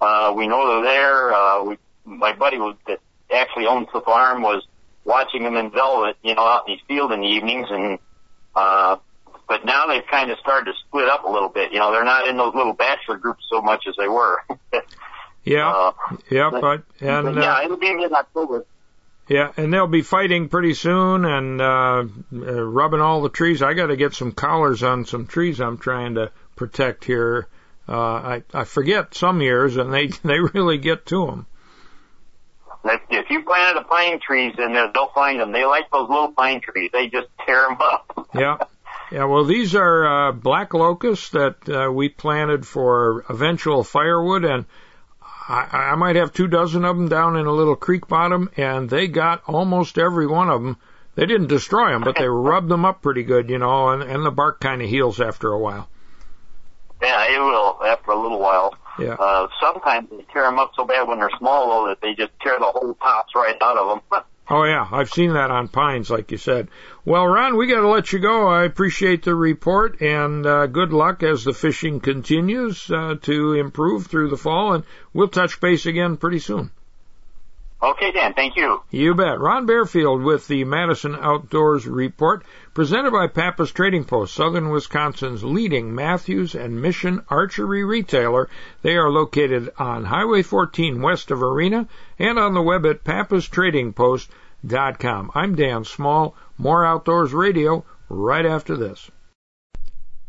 Uh, 0.00 0.32
we 0.34 0.46
know 0.46 0.82
they're 0.82 0.92
there. 0.92 1.34
Uh, 1.34 1.64
we, 1.64 1.78
my 2.04 2.32
buddy 2.32 2.58
was, 2.58 2.76
that 2.86 3.00
actually 3.30 3.66
owns 3.66 3.88
the 3.92 4.00
farm 4.00 4.42
was 4.42 4.66
watching 5.06 5.44
them 5.44 5.56
in 5.56 5.70
velvet, 5.70 6.16
you 6.22 6.34
know, 6.34 6.42
out 6.42 6.68
in 6.68 6.74
his 6.74 6.82
field 6.86 7.12
in 7.12 7.20
the 7.20 7.26
evenings, 7.26 7.68
and 7.70 7.98
uh, 8.54 8.96
but 9.48 9.64
now 9.64 9.86
they've 9.86 10.06
kind 10.10 10.30
of 10.30 10.38
started 10.38 10.66
to 10.66 10.72
split 10.86 11.08
up 11.08 11.24
a 11.24 11.30
little 11.30 11.48
bit. 11.48 11.72
You 11.72 11.78
know, 11.78 11.92
they're 11.92 12.04
not 12.04 12.28
in 12.28 12.36
those 12.36 12.54
little 12.54 12.72
bachelor 12.72 13.16
groups 13.16 13.44
so 13.48 13.62
much 13.62 13.84
as 13.88 13.94
they 13.96 14.08
were. 14.08 14.42
yeah, 15.44 15.70
uh, 15.70 15.92
yeah, 16.30 16.50
but 16.50 16.82
and 17.00 17.34
but 17.34 17.36
yeah, 17.36 17.54
uh, 17.54 17.64
it'll 17.64 17.78
be 17.78 17.94
mid 17.94 18.12
October. 18.12 18.66
Yeah, 19.28 19.52
and 19.56 19.72
they'll 19.72 19.88
be 19.88 20.02
fighting 20.02 20.48
pretty 20.48 20.74
soon 20.74 21.24
and 21.24 21.60
uh, 21.60 22.04
uh 22.32 22.62
rubbing 22.62 23.00
all 23.00 23.22
the 23.22 23.28
trees. 23.28 23.62
I 23.62 23.74
got 23.74 23.86
to 23.86 23.96
get 23.96 24.14
some 24.14 24.32
collars 24.32 24.82
on 24.82 25.04
some 25.04 25.26
trees 25.26 25.60
I'm 25.60 25.78
trying 25.78 26.14
to 26.14 26.30
protect 26.54 27.04
here. 27.04 27.48
Uh, 27.88 27.92
I 27.94 28.42
I 28.52 28.64
forget 28.64 29.14
some 29.14 29.40
years, 29.40 29.76
and 29.76 29.92
they 29.92 30.06
they 30.24 30.40
really 30.40 30.78
get 30.78 31.06
to 31.06 31.26
them. 31.26 31.46
If 32.88 33.00
if 33.10 33.30
you 33.30 33.42
planted 33.42 33.80
a 33.80 33.84
pine 33.84 34.20
trees 34.20 34.54
in 34.58 34.72
there, 34.72 34.90
they'll 34.92 35.08
find 35.08 35.40
them. 35.40 35.52
They 35.52 35.64
like 35.64 35.90
those 35.90 36.08
little 36.08 36.32
pine 36.32 36.60
trees. 36.60 36.90
They 36.92 37.08
just 37.08 37.28
tear 37.44 37.68
them 37.68 37.78
up. 37.80 38.28
yeah. 38.34 38.58
Yeah, 39.12 39.26
well, 39.26 39.44
these 39.44 39.76
are 39.76 40.30
uh, 40.30 40.32
black 40.32 40.74
locusts 40.74 41.30
that 41.30 41.68
uh, 41.68 41.92
we 41.92 42.08
planted 42.08 42.66
for 42.66 43.24
eventual 43.28 43.84
firewood, 43.84 44.44
and 44.44 44.64
I, 45.48 45.92
I 45.92 45.94
might 45.94 46.16
have 46.16 46.32
two 46.32 46.48
dozen 46.48 46.84
of 46.84 46.96
them 46.96 47.08
down 47.08 47.36
in 47.36 47.46
a 47.46 47.52
little 47.52 47.76
creek 47.76 48.08
bottom, 48.08 48.50
and 48.56 48.90
they 48.90 49.06
got 49.06 49.42
almost 49.46 49.96
every 49.96 50.26
one 50.26 50.50
of 50.50 50.60
them. 50.60 50.76
They 51.14 51.24
didn't 51.24 51.46
destroy 51.46 51.90
them, 51.90 52.02
but 52.02 52.16
they 52.16 52.26
rubbed 52.28 52.68
them 52.68 52.84
up 52.84 53.00
pretty 53.00 53.22
good, 53.22 53.48
you 53.48 53.58
know, 53.58 53.90
and, 53.90 54.02
and 54.02 54.26
the 54.26 54.32
bark 54.32 54.60
kind 54.60 54.82
of 54.82 54.88
heals 54.88 55.20
after 55.20 55.52
a 55.52 55.58
while. 55.58 55.88
Yeah, 57.00 57.32
it 57.32 57.38
will 57.38 57.78
after 57.84 58.10
a 58.10 58.20
little 58.20 58.40
while. 58.40 58.74
Yeah. 58.98 59.14
Uh, 59.14 59.48
sometimes 59.60 60.08
they 60.10 60.24
tear 60.32 60.42
them 60.44 60.58
up 60.58 60.72
so 60.74 60.84
bad 60.84 61.06
when 61.06 61.18
they're 61.18 61.30
small 61.38 61.68
though 61.68 61.88
that 61.88 62.00
they 62.00 62.14
just 62.14 62.32
tear 62.42 62.58
the 62.58 62.64
whole 62.64 62.94
tops 62.94 63.32
right 63.34 63.56
out 63.60 63.76
of 63.76 64.02
them. 64.10 64.22
Oh 64.48 64.62
yeah, 64.62 64.86
I've 64.92 65.10
seen 65.10 65.32
that 65.32 65.50
on 65.50 65.66
pines, 65.66 66.08
like 66.08 66.30
you 66.30 66.38
said. 66.38 66.68
Well, 67.04 67.26
Ron, 67.26 67.56
we 67.56 67.66
got 67.66 67.80
to 67.80 67.88
let 67.88 68.12
you 68.12 68.20
go. 68.20 68.46
I 68.46 68.62
appreciate 68.62 69.24
the 69.24 69.34
report, 69.34 70.00
and 70.00 70.46
uh, 70.46 70.66
good 70.68 70.92
luck 70.92 71.24
as 71.24 71.42
the 71.42 71.52
fishing 71.52 71.98
continues 71.98 72.88
uh, 72.88 73.16
to 73.22 73.54
improve 73.54 74.06
through 74.06 74.30
the 74.30 74.36
fall. 74.36 74.74
And 74.74 74.84
we'll 75.12 75.26
touch 75.26 75.60
base 75.60 75.86
again 75.86 76.16
pretty 76.16 76.38
soon. 76.38 76.70
Okay, 77.82 78.12
Dan. 78.12 78.34
Thank 78.34 78.56
you. 78.56 78.82
You 78.90 79.16
bet. 79.16 79.40
Ron 79.40 79.66
Barefield 79.66 80.22
with 80.22 80.46
the 80.46 80.62
Madison 80.62 81.16
Outdoors 81.16 81.84
Report, 81.84 82.44
presented 82.76 83.10
by 83.10 83.26
Pappas 83.26 83.72
Trading 83.72 84.04
Post, 84.04 84.34
southern 84.34 84.68
Wisconsin's 84.68 85.42
leading 85.42 85.94
Mathews 85.94 86.54
and 86.54 86.82
Mission 86.82 87.24
archery 87.30 87.82
retailer. 87.82 88.50
They 88.82 88.98
are 88.98 89.08
located 89.08 89.70
on 89.78 90.04
Highway 90.04 90.42
14 90.42 91.00
west 91.00 91.30
of 91.30 91.42
Arena 91.42 91.88
and 92.18 92.38
on 92.38 92.52
the 92.52 92.60
web 92.60 92.84
at 92.84 93.02
pappastradingpost.com. 93.02 95.30
I'm 95.34 95.54
Dan 95.54 95.84
Small. 95.84 96.36
More 96.58 96.84
Outdoors 96.84 97.32
Radio 97.32 97.86
right 98.10 98.44
after 98.44 98.76
this. 98.76 99.10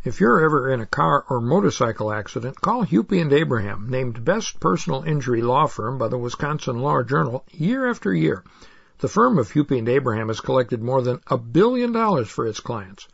If 0.06 0.22
you're 0.22 0.42
ever 0.42 0.72
in 0.72 0.80
a 0.80 0.86
car 0.86 1.25
or 1.30 1.42
motorcycle 1.42 2.13
accident, 2.13 2.62
call 2.62 2.86
Hupy 2.86 3.22
and 3.22 3.34
Abraham, 3.34 3.89
named 3.89 4.24
Best 4.24 4.62
Personal 4.62 5.04
Injury 5.04 5.42
Law 5.42 5.68
Firm 5.68 5.98
by 5.98 6.08
the 6.08 6.18
Wisconsin 6.18 6.80
Law 6.80 7.04
Journal 7.04 7.44
year 7.51 7.89
after 7.89 8.13
year. 8.13 8.46
The 9.00 9.08
firm 9.08 9.38
of 9.38 9.51
Hupy 9.51 9.77
and 9.77 9.88
Abraham 9.88 10.30
has 10.30 10.42
collected 10.42 10.82
more 10.82 11.04
than 11.04 11.22
a 11.27 11.38
billion 11.38 11.92
dollars 11.92 12.30
for 12.30 12.48
its 12.48 12.60
clients. 12.60 13.08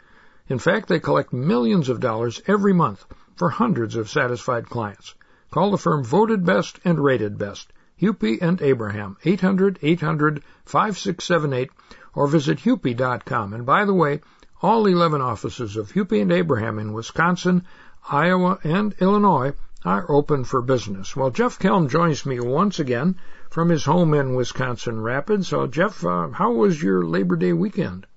In 0.47 0.57
fact, 0.57 0.87
they 0.87 0.99
collect 0.99 1.33
millions 1.33 1.89
of 1.89 1.99
dollars 1.99 2.41
every 2.47 2.71
month 2.71 3.05
for 3.35 3.49
hundreds 3.49 3.97
of 3.97 4.09
satisfied 4.09 4.69
clients. 4.69 5.13
Call 5.51 5.71
the 5.71 5.77
firm 5.77 6.01
voted 6.03 6.45
best 6.45 6.79
and 6.85 7.03
rated 7.03 7.37
best. 7.37 7.73
Hupy 7.99 8.41
and 8.41 8.61
Abraham, 8.61 9.17
800-800-5678 9.25 11.69
or 12.15 12.27
visit 12.27 12.59
hupy.com. 12.59 13.53
And 13.53 13.65
by 13.65 13.85
the 13.85 13.93
way, 13.93 14.21
all 14.61 14.85
11 14.85 15.21
offices 15.21 15.75
of 15.75 15.91
Hupy 15.91 16.21
and 16.21 16.31
Abraham 16.31 16.79
in 16.79 16.93
Wisconsin, 16.93 17.65
Iowa, 18.09 18.57
and 18.63 18.95
Illinois 18.99 19.51
are 19.83 20.09
open 20.09 20.45
for 20.45 20.61
business. 20.61 21.13
Well, 21.15 21.29
Jeff 21.29 21.59
Kelm 21.59 21.89
joins 21.89 22.25
me 22.25 22.39
once 22.39 22.79
again 22.79 23.17
from 23.53 23.69
his 23.69 23.85
home 23.85 24.15
in 24.15 24.33
Wisconsin 24.33 24.99
Rapids. 24.99 25.47
So, 25.47 25.67
Jeff, 25.67 26.03
uh, 26.03 26.29
how 26.29 26.53
was 26.53 26.81
your 26.81 27.05
Labor 27.05 27.35
Day 27.35 27.53
weekend? 27.53 28.07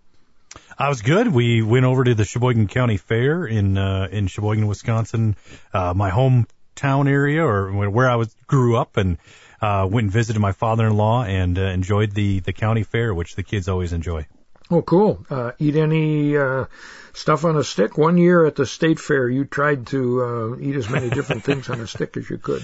I 0.79 0.89
was 0.89 1.03
good. 1.03 1.29
We 1.29 1.61
went 1.61 1.85
over 1.85 2.05
to 2.05 2.15
the 2.15 2.25
Sheboygan 2.25 2.69
County 2.69 2.97
Fair 2.97 3.45
in 3.45 3.77
uh, 3.77 4.09
in 4.11 4.29
Sheboygan, 4.29 4.67
Wisconsin, 4.67 5.37
uh, 5.75 5.93
my 5.95 6.11
hometown 6.11 7.07
area, 7.07 7.45
or 7.45 7.71
where 7.91 8.09
I 8.09 8.17
was 8.17 8.35
grew 8.47 8.79
up, 8.79 8.97
and 8.97 9.19
uh, 9.61 9.87
went 9.91 10.05
and 10.05 10.13
visited 10.13 10.41
my 10.41 10.53
father-in-law 10.53 11.25
and 11.25 11.59
uh, 11.59 11.63
enjoyed 11.65 12.13
the 12.13 12.41
the 12.41 12.55
county 12.55 12.83
fair, 12.83 13.15
which 13.15 13.37
the 13.37 13.43
kids 13.43 13.69
always 13.69 13.93
enjoy. 13.93 14.27
Oh, 14.71 14.81
cool. 14.81 15.25
Uh, 15.29 15.53
eat 15.59 15.77
any 15.77 16.37
uh, 16.37 16.65
stuff 17.13 17.45
on 17.45 17.57
a 17.57 17.63
stick? 17.63 17.99
One 17.99 18.17
year 18.17 18.47
at 18.47 18.57
the 18.57 18.65
state 18.65 18.99
fair, 18.99 19.29
you 19.29 19.45
tried 19.45 19.87
to 19.89 20.23
uh, 20.23 20.61
eat 20.61 20.77
as 20.77 20.89
many 20.89 21.11
different 21.11 21.45
things 21.45 21.69
on 21.69 21.81
a 21.81 21.87
stick 21.87 22.17
as 22.17 22.29
you 22.29 22.39
could. 22.39 22.63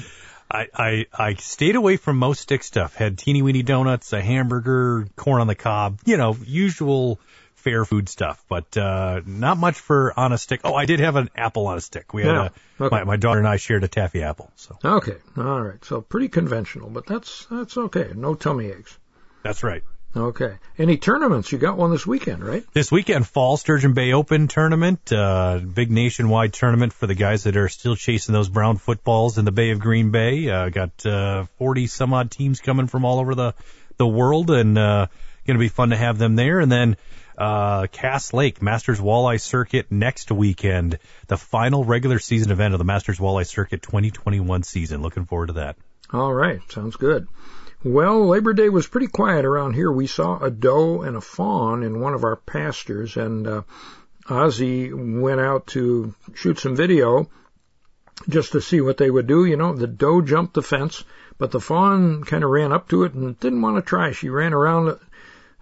I, 0.53 0.67
I 0.75 1.07
I 1.13 1.35
stayed 1.35 1.77
away 1.77 1.97
from 1.97 2.19
most 2.19 2.41
stick 2.43 2.63
stuff. 2.63 2.95
Had 2.95 3.17
teeny 3.19 3.41
weeny 3.43 3.63
donuts, 3.63 4.13
a 4.13 4.21
hamburger, 4.21 5.07
corn 5.17 5.41
on 5.41 5.47
the 5.47 5.55
cob, 5.55 5.99
you 6.05 6.17
know, 6.19 6.37
usual 6.45 7.19
fair 7.55 7.85
food 7.85 8.09
stuff, 8.09 8.45
but 8.49 8.77
uh 8.77 9.21
not 9.25 9.57
much 9.57 9.77
for 9.79 10.13
on 10.19 10.33
a 10.33 10.39
stick. 10.39 10.61
Oh, 10.65 10.75
I 10.75 10.85
did 10.85 11.01
have 11.01 11.17
an 11.17 11.31
apple 11.37 11.69
on 11.69 11.79
a 11.79 11.81
stick. 11.81 12.13
We 12.13 12.23
had 12.23 12.35
Yeah. 12.35 12.49
a, 12.81 12.85
Okay. 12.85 12.97
my, 12.97 13.05
my 13.05 13.17
daughter 13.17 13.39
and 13.39 13.49
I 13.49 13.57
shared 13.57 13.85
a 13.85 13.89
taffy 13.89 14.23
apple, 14.23 14.51
so 14.57 14.77
Okay, 14.85 15.17
all 15.37 15.63
right. 15.63 15.83
So 15.85 16.01
pretty 16.01 16.29
conventional, 16.29 16.91
but 16.91 17.07
that's 17.07 17.47
that's 17.47 17.77
okay. 17.77 18.11
No 18.15 18.35
tummy 18.35 18.67
aches. 18.67 18.99
that's 19.45 19.63
right. 19.63 19.83
Okay. 20.15 20.57
Any 20.79 20.99
tournaments? 20.99 21.53
You 21.53 21.59
got 21.59 21.79
one 21.79 21.91
this 21.91 22.07
weekend, 22.07 22.45
right? 22.45 22.65
This 22.75 22.93
weekend, 22.93 23.27
Fall 23.27 23.57
Sturgeon 23.57 23.95
Bay 23.95 24.13
Open 24.13 24.47
tournament, 24.47 25.11
uh, 25.11 25.59
big 25.59 25.91
nationwide 25.91 26.53
tournament 26.53 26.93
for 26.93 27.07
the 27.07 27.15
guys 27.15 27.45
that 27.45 27.57
are 27.57 27.69
still 27.69 27.97
chasing 27.97 28.35
those 28.35 28.51
brown 28.51 28.77
footballs 28.77 29.39
in 29.39 29.47
the 29.47 29.53
Bay 29.53 29.71
of 29.71 29.81
Green 29.81 30.11
Bay. 30.11 30.51
Uh, 30.51 30.69
got 30.69 31.07
uh, 31.07 31.45
40 31.57 31.87
some 31.87 32.13
odd 32.13 32.31
teams 32.31 32.61
coming 32.61 32.89
from 32.89 33.05
all 33.05 33.21
over 33.21 33.35
the 33.35 33.55
the 33.97 34.07
world, 34.07 34.51
and 34.51 34.77
uh, 34.77 35.07
going 35.47 35.57
to 35.57 35.61
be 35.61 35.69
fun 35.69 35.91
to 35.91 35.97
have 35.97 36.19
them 36.19 36.37
there. 36.37 36.61
And 36.61 36.71
then 36.71 36.97
uh, 37.39 37.87
Cass 37.91 38.33
Lake 38.33 38.61
Masters 38.61 39.01
Walleye 39.01 39.41
Circuit 39.41 39.91
next 39.91 40.31
weekend, 40.31 40.99
the 41.29 41.39
final 41.39 41.85
regular 41.85 42.19
season 42.19 42.53
event 42.53 42.75
of 42.75 42.79
the 42.79 42.85
Masters 42.85 43.19
Walleye 43.19 43.47
Circuit 43.47 43.83
2021 43.83 44.63
season. 44.63 45.03
Looking 45.03 45.25
forward 45.25 45.49
to 45.49 45.55
that. 45.55 45.77
All 46.13 46.33
right. 46.33 46.61
Sounds 46.71 46.97
good. 46.97 47.27
Well, 47.85 48.29
Labor 48.29 48.53
Day 48.53 48.69
was 48.69 48.87
pretty 48.87 49.09
quiet 49.09 49.45
around 49.45 49.75
here. 49.75 49.91
We 49.91 50.07
saw 50.07 50.39
a 50.39 50.51
doe 50.53 51.03
and 51.03 51.17
a 51.17 51.21
fawn 51.21 51.83
in 51.83 51.99
one 51.99 52.15
of 52.15 52.23
our 52.23 52.37
pastures, 52.37 53.17
and 53.17 53.45
uh, 53.47 53.63
Ozzy 54.27 54.93
went 55.21 55.41
out 55.41 55.67
to 55.69 56.15
shoot 56.35 56.61
some 56.61 56.77
video 56.77 57.29
just 58.29 58.53
to 58.53 58.61
see 58.61 58.81
what 58.81 58.99
they 58.99 59.11
would 59.11 59.27
do. 59.27 59.45
You 59.45 59.57
know, 59.57 59.75
the 59.75 59.89
doe 59.89 60.21
jumped 60.21 60.55
the 60.55 60.63
fence, 60.63 61.03
but 61.39 61.51
the 61.51 61.61
fawn 61.61 62.23
kind 62.23 62.45
of 62.45 62.51
ran 62.51 62.73
up 62.73 62.89
to 62.91 63.03
it 63.03 63.15
and 63.15 63.39
didn't 63.41 63.63
want 63.63 63.77
to 63.77 63.83
try. 63.83 64.13
She 64.13 64.29
ran 64.29 64.55
around 64.55 64.97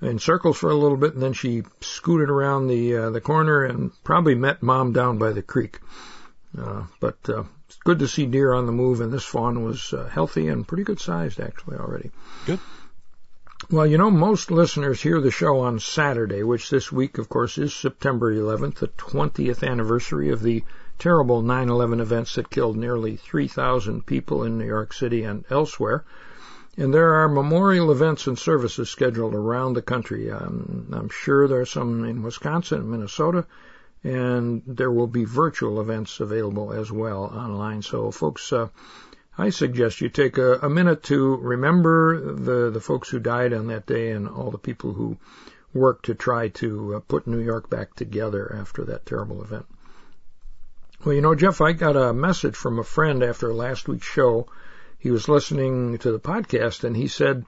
in 0.02 0.18
circles 0.18 0.58
for 0.58 0.70
a 0.70 0.74
little 0.74 0.98
bit, 0.98 1.14
and 1.14 1.22
then 1.22 1.32
she 1.32 1.62
scooted 1.80 2.28
around 2.28 2.66
the 2.66 2.96
uh, 2.96 3.10
the 3.10 3.22
corner 3.22 3.64
and 3.64 3.92
probably 4.04 4.34
met 4.34 4.62
mom 4.62 4.92
down 4.92 5.16
by 5.16 5.32
the 5.32 5.42
creek. 5.42 5.80
Uh, 6.58 6.84
but 7.00 7.16
uh, 7.30 7.44
it's 7.70 7.78
good 7.84 8.00
to 8.00 8.08
see 8.08 8.26
deer 8.26 8.52
on 8.52 8.66
the 8.66 8.72
move, 8.72 9.00
and 9.00 9.12
this 9.12 9.24
fawn 9.24 9.62
was 9.62 9.92
uh, 9.92 10.08
healthy 10.08 10.48
and 10.48 10.66
pretty 10.66 10.82
good 10.82 10.98
sized 10.98 11.38
actually 11.38 11.76
already. 11.76 12.10
Good. 12.44 12.58
Well, 13.70 13.86
you 13.86 13.96
know, 13.96 14.10
most 14.10 14.50
listeners 14.50 15.00
hear 15.00 15.20
the 15.20 15.30
show 15.30 15.60
on 15.60 15.78
Saturday, 15.78 16.42
which 16.42 16.68
this 16.68 16.90
week, 16.90 17.18
of 17.18 17.28
course, 17.28 17.58
is 17.58 17.72
September 17.72 18.34
11th, 18.34 18.78
the 18.78 18.88
20th 18.88 19.62
anniversary 19.62 20.30
of 20.30 20.42
the 20.42 20.64
terrible 20.98 21.42
9/11 21.42 22.00
events 22.00 22.34
that 22.34 22.50
killed 22.50 22.76
nearly 22.76 23.14
3,000 23.14 24.04
people 24.04 24.42
in 24.42 24.58
New 24.58 24.66
York 24.66 24.92
City 24.92 25.22
and 25.22 25.44
elsewhere. 25.48 26.04
And 26.76 26.92
there 26.92 27.14
are 27.22 27.28
memorial 27.28 27.92
events 27.92 28.26
and 28.26 28.36
services 28.36 28.90
scheduled 28.90 29.34
around 29.34 29.74
the 29.74 29.82
country. 29.82 30.28
Um, 30.28 30.88
I'm 30.92 31.08
sure 31.08 31.46
there 31.46 31.60
are 31.60 31.66
some 31.66 32.04
in 32.04 32.24
Wisconsin 32.24 32.80
and 32.80 32.90
Minnesota, 32.90 33.46
and 34.02 34.62
there 34.66 34.90
will 34.90 35.06
be 35.06 35.24
virtual 35.24 35.80
events 35.80 36.20
available 36.20 36.72
as 36.72 36.90
well 36.90 37.24
online. 37.24 37.82
So, 37.82 38.10
folks, 38.10 38.52
uh, 38.52 38.68
I 39.36 39.50
suggest 39.50 40.00
you 40.00 40.08
take 40.08 40.38
a, 40.38 40.54
a 40.60 40.70
minute 40.70 41.02
to 41.04 41.36
remember 41.36 42.32
the 42.32 42.70
the 42.70 42.80
folks 42.80 43.08
who 43.08 43.18
died 43.18 43.52
on 43.52 43.68
that 43.68 43.86
day 43.86 44.10
and 44.10 44.28
all 44.28 44.50
the 44.50 44.58
people 44.58 44.92
who 44.92 45.18
worked 45.72 46.06
to 46.06 46.14
try 46.14 46.48
to 46.48 46.96
uh, 46.96 47.00
put 47.00 47.26
New 47.26 47.40
York 47.40 47.70
back 47.70 47.94
together 47.94 48.54
after 48.58 48.84
that 48.84 49.06
terrible 49.06 49.42
event. 49.42 49.66
Well, 51.04 51.14
you 51.14 51.22
know, 51.22 51.34
Jeff, 51.34 51.60
I 51.60 51.72
got 51.72 51.96
a 51.96 52.12
message 52.12 52.56
from 52.56 52.78
a 52.78 52.84
friend 52.84 53.22
after 53.22 53.54
last 53.54 53.88
week's 53.88 54.06
show. 54.06 54.46
He 54.98 55.10
was 55.10 55.28
listening 55.28 55.96
to 55.98 56.12
the 56.12 56.20
podcast 56.20 56.84
and 56.84 56.94
he 56.94 57.08
said 57.08 57.46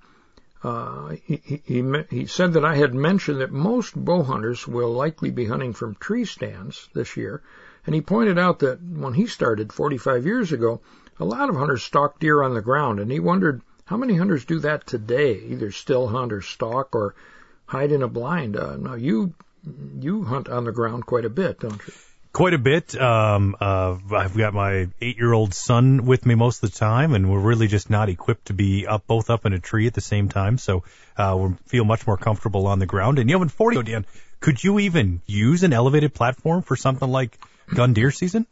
uh, 0.63 1.17
he, 1.25 1.63
he, 1.65 2.05
he 2.11 2.27
said 2.27 2.53
that 2.53 2.65
I 2.65 2.77
had 2.77 2.95
mentioned 2.95 3.41
that 3.41 3.51
most 3.51 3.97
bow 3.97 4.23
hunters 4.23 4.69
will 4.69 4.93
likely 4.93 5.31
be 5.31 5.47
hunting 5.47 5.73
from 5.73 5.97
tree 5.97 6.25
stands 6.25 6.89
this 6.95 7.17
year, 7.17 7.43
and 7.85 7.95
he 7.95 8.01
pointed 8.01 8.39
out 8.39 8.61
that 8.61 8.81
when 8.81 9.15
he 9.15 9.27
started 9.27 9.73
45 9.73 10.25
years 10.25 10.53
ago, 10.53 10.81
a 11.19 11.25
lot 11.25 11.49
of 11.49 11.57
hunters 11.57 11.83
stalk 11.83 12.21
deer 12.21 12.43
on 12.43 12.55
the 12.55 12.63
ground, 12.63 13.01
and 13.01 13.11
he 13.11 13.19
wondered 13.19 13.63
how 13.87 13.97
many 13.97 14.17
hunters 14.17 14.45
do 14.45 14.61
that 14.61 14.87
today, 14.87 15.35
either 15.35 15.71
still 15.71 16.09
hunt 16.09 16.33
or 16.33 16.41
stalk 16.41 16.95
or 16.95 17.15
hide 17.67 17.93
in 17.93 18.03
a 18.03 18.09
blind. 18.09 18.57
Uh, 18.57 18.77
now 18.77 18.95
you 18.95 19.35
you 20.01 20.25
hunt 20.25 20.49
on 20.49 20.65
the 20.65 20.73
ground 20.73 21.07
quite 21.07 21.25
a 21.25 21.31
bit, 21.31 21.61
don't 21.61 21.87
you? 21.87 21.93
Quite 22.33 22.55
a 22.55 22.59
bit. 22.59 22.99
Um, 22.99 23.57
uh, 23.61 23.99
I've 24.11 24.35
got 24.35 24.55
my 24.55 24.89
eight-year-old 25.03 25.53
son 25.53 26.07
with 26.07 26.25
me 26.25 26.35
most 26.35 26.63
of 26.63 26.73
the 26.73 26.79
time, 26.79 27.13
and 27.13 27.31
we're 27.31 27.41
really 27.41 27.67
just 27.67 27.91
not 27.91 28.09
equipped 28.09 28.47
to 28.47 28.55
be 28.55 28.87
up 28.87 29.07
both 29.07 29.29
up 29.29 29.45
in 29.45 29.53
a 29.53 29.59
tree 29.59 29.87
at 29.87 29.93
the 29.93 30.01
same 30.01 30.31
time. 30.31 30.57
So 30.57 30.83
uh, 31.19 31.37
we 31.39 31.55
feel 31.67 31.85
much 31.85 32.07
more 32.07 32.17
comfortable 32.17 32.67
on 32.69 32.79
the 32.79 32.87
ground. 32.87 33.19
And 33.19 33.29
you 33.29 33.37
know, 33.37 33.43
in 33.43 33.51
40, 33.51 33.83
Dan, 33.83 34.07
could 34.41 34.65
you 34.65 34.79
even 34.79 35.21
use 35.27 35.63
an 35.63 35.75
elevated 35.75 36.15
platform 36.15 36.63
for 36.63 36.75
something 36.75 37.09
like 37.09 37.39
gun 37.75 37.93
deer 37.93 38.11
season? 38.11 38.47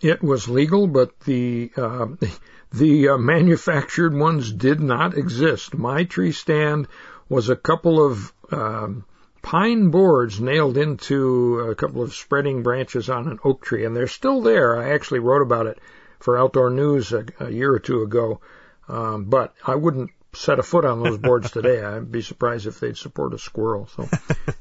It 0.00 0.22
was 0.22 0.48
legal, 0.48 0.86
but 0.86 1.20
the 1.20 1.70
uh, 1.76 2.06
the 2.72 3.10
uh, 3.10 3.18
manufactured 3.18 4.16
ones 4.16 4.50
did 4.50 4.80
not 4.80 5.14
exist. 5.14 5.74
My 5.74 6.04
tree 6.04 6.32
stand 6.32 6.88
was 7.28 7.50
a 7.50 7.56
couple 7.56 8.06
of 8.06 8.32
um, 8.50 9.04
pine 9.42 9.90
boards 9.90 10.40
nailed 10.40 10.76
into 10.76 11.60
a 11.60 11.74
couple 11.74 12.02
of 12.02 12.14
spreading 12.14 12.62
branches 12.62 13.08
on 13.08 13.28
an 13.28 13.38
oak 13.44 13.62
tree, 13.62 13.84
and 13.84 13.96
they're 13.96 14.06
still 14.06 14.40
there. 14.40 14.76
I 14.80 14.92
actually 14.92 15.20
wrote 15.20 15.42
about 15.42 15.66
it 15.66 15.78
for 16.18 16.38
Outdoor 16.38 16.70
News 16.70 17.12
a, 17.12 17.24
a 17.40 17.50
year 17.50 17.72
or 17.72 17.78
two 17.78 18.02
ago. 18.02 18.40
Um, 18.88 19.24
but 19.24 19.54
I 19.64 19.76
wouldn't 19.76 20.10
set 20.32 20.58
a 20.58 20.62
foot 20.62 20.84
on 20.84 21.02
those 21.02 21.18
boards 21.18 21.50
today. 21.52 21.82
I'd 21.82 22.10
be 22.10 22.22
surprised 22.22 22.66
if 22.66 22.80
they'd 22.80 22.96
support 22.96 23.34
a 23.34 23.38
squirrel. 23.38 23.88
So 23.96 24.08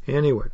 anyway. 0.08 0.48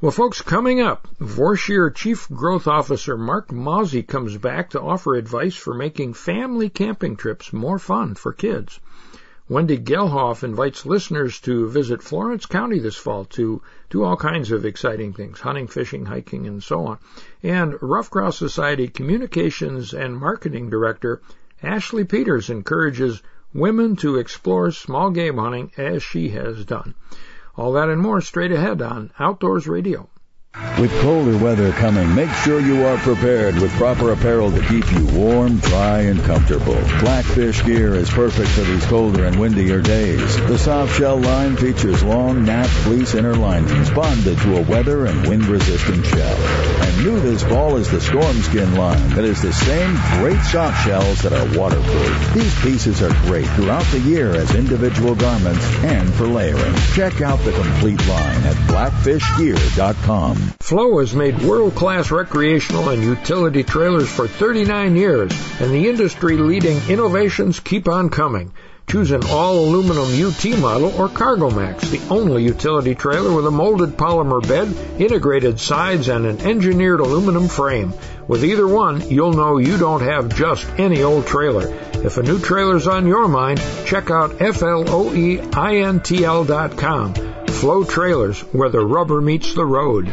Well, 0.00 0.10
folks, 0.10 0.42
coming 0.42 0.80
up, 0.80 1.06
Vorsheer 1.20 1.94
Chief 1.94 2.28
Growth 2.28 2.66
Officer 2.66 3.16
Mark 3.16 3.50
Mauzy 3.50 4.04
comes 4.04 4.36
back 4.36 4.70
to 4.70 4.80
offer 4.80 5.14
advice 5.14 5.54
for 5.54 5.74
making 5.74 6.14
family 6.14 6.68
camping 6.68 7.14
trips 7.14 7.52
more 7.52 7.78
fun 7.78 8.16
for 8.16 8.32
kids. 8.32 8.80
Wendy 9.52 9.76
Gehlhoff 9.76 10.42
invites 10.42 10.86
listeners 10.86 11.38
to 11.40 11.68
visit 11.68 12.02
Florence 12.02 12.46
County 12.46 12.78
this 12.78 12.96
fall 12.96 13.26
to 13.26 13.60
do 13.90 14.02
all 14.02 14.16
kinds 14.16 14.50
of 14.50 14.64
exciting 14.64 15.12
things, 15.12 15.40
hunting, 15.40 15.66
fishing, 15.66 16.06
hiking, 16.06 16.46
and 16.46 16.62
so 16.62 16.86
on. 16.86 16.98
And 17.42 17.76
Ruffed 17.82 18.10
Grouse 18.10 18.38
Society 18.38 18.88
Communications 18.88 19.92
and 19.92 20.16
Marketing 20.16 20.70
Director 20.70 21.20
Ashley 21.62 22.04
Peters 22.04 22.48
encourages 22.48 23.22
women 23.52 23.94
to 23.96 24.16
explore 24.16 24.70
small 24.70 25.10
game 25.10 25.36
hunting 25.36 25.70
as 25.76 26.02
she 26.02 26.30
has 26.30 26.64
done. 26.64 26.94
All 27.54 27.74
that 27.74 27.90
and 27.90 28.00
more 28.00 28.22
straight 28.22 28.52
ahead 28.52 28.80
on 28.80 29.12
Outdoors 29.18 29.68
Radio. 29.68 30.08
With 30.82 31.00
colder 31.00 31.38
weather 31.38 31.70
coming, 31.70 32.12
make 32.12 32.28
sure 32.42 32.58
you 32.60 32.84
are 32.84 32.96
prepared 32.98 33.54
with 33.54 33.70
proper 33.74 34.10
apparel 34.10 34.50
to 34.50 34.60
keep 34.66 34.90
you 34.90 35.06
warm, 35.06 35.58
dry, 35.58 36.00
and 36.00 36.20
comfortable. 36.24 36.74
Blackfish 36.98 37.64
gear 37.64 37.94
is 37.94 38.10
perfect 38.10 38.48
for 38.48 38.62
these 38.62 38.84
colder 38.86 39.24
and 39.26 39.38
windier 39.38 39.80
days. 39.80 40.36
The 40.48 40.58
soft 40.58 40.98
shell 40.98 41.18
line 41.18 41.56
features 41.56 42.02
long 42.02 42.44
nap 42.44 42.66
fleece 42.66 43.14
inner 43.14 43.36
linings 43.36 43.90
bonded 43.90 44.38
to 44.38 44.56
a 44.56 44.62
weather 44.62 45.06
and 45.06 45.28
wind 45.28 45.46
resistant 45.46 46.04
shell. 46.04 46.36
And 46.36 47.04
new 47.04 47.20
this 47.20 47.44
fall 47.44 47.76
is 47.76 47.88
the 47.88 48.00
storm 48.00 48.36
skin 48.42 48.74
line 48.74 49.10
that 49.10 49.24
is 49.24 49.40
the 49.40 49.52
same 49.52 49.92
great 50.18 50.42
soft 50.42 50.84
shells 50.84 51.22
that 51.22 51.32
are 51.32 51.58
waterproof. 51.58 52.34
These 52.34 52.60
pieces 52.60 53.02
are 53.02 53.14
great 53.26 53.46
throughout 53.50 53.84
the 53.92 54.00
year 54.00 54.32
as 54.32 54.52
individual 54.56 55.14
garments 55.14 55.64
and 55.84 56.12
for 56.14 56.26
layering. 56.26 56.74
Check 56.94 57.20
out 57.20 57.38
the 57.44 57.52
complete 57.52 58.04
line 58.08 58.42
at 58.42 58.56
blackfishgear.com. 58.66 60.41
Floe 60.60 60.98
has 60.98 61.14
made 61.14 61.42
world-class 61.42 62.10
recreational 62.10 62.88
and 62.88 63.02
utility 63.02 63.62
trailers 63.62 64.08
for 64.08 64.26
39 64.26 64.96
years, 64.96 65.32
and 65.60 65.70
the 65.70 65.88
industry-leading 65.88 66.88
innovations 66.88 67.60
keep 67.60 67.88
on 67.88 68.08
coming. 68.08 68.52
Choose 68.88 69.10
an 69.10 69.24
all-aluminum 69.24 70.08
UT 70.26 70.44
model 70.60 70.92
or 71.00 71.08
Cargo 71.08 71.50
Max, 71.50 71.88
the 71.88 72.00
only 72.10 72.42
utility 72.42 72.94
trailer 72.94 73.34
with 73.34 73.46
a 73.46 73.50
molded 73.50 73.96
polymer 73.96 74.46
bed, 74.46 74.74
integrated 75.00 75.58
sides, 75.58 76.08
and 76.08 76.26
an 76.26 76.40
engineered 76.40 77.00
aluminum 77.00 77.48
frame. 77.48 77.94
With 78.28 78.44
either 78.44 78.66
one, 78.68 79.08
you'll 79.10 79.32
know 79.32 79.58
you 79.58 79.78
don't 79.78 80.02
have 80.02 80.34
just 80.34 80.66
any 80.78 81.02
old 81.02 81.26
trailer. 81.26 81.72
If 82.04 82.18
a 82.18 82.22
new 82.22 82.38
trailer's 82.38 82.86
on 82.86 83.06
your 83.06 83.28
mind, 83.28 83.62
check 83.86 84.10
out 84.10 84.32
FLOEINTL.com. 84.32 85.42
Floe 87.46 87.84
Trailers, 87.84 88.40
where 88.52 88.70
the 88.70 88.84
rubber 88.84 89.20
meets 89.20 89.54
the 89.54 89.64
road. 89.64 90.12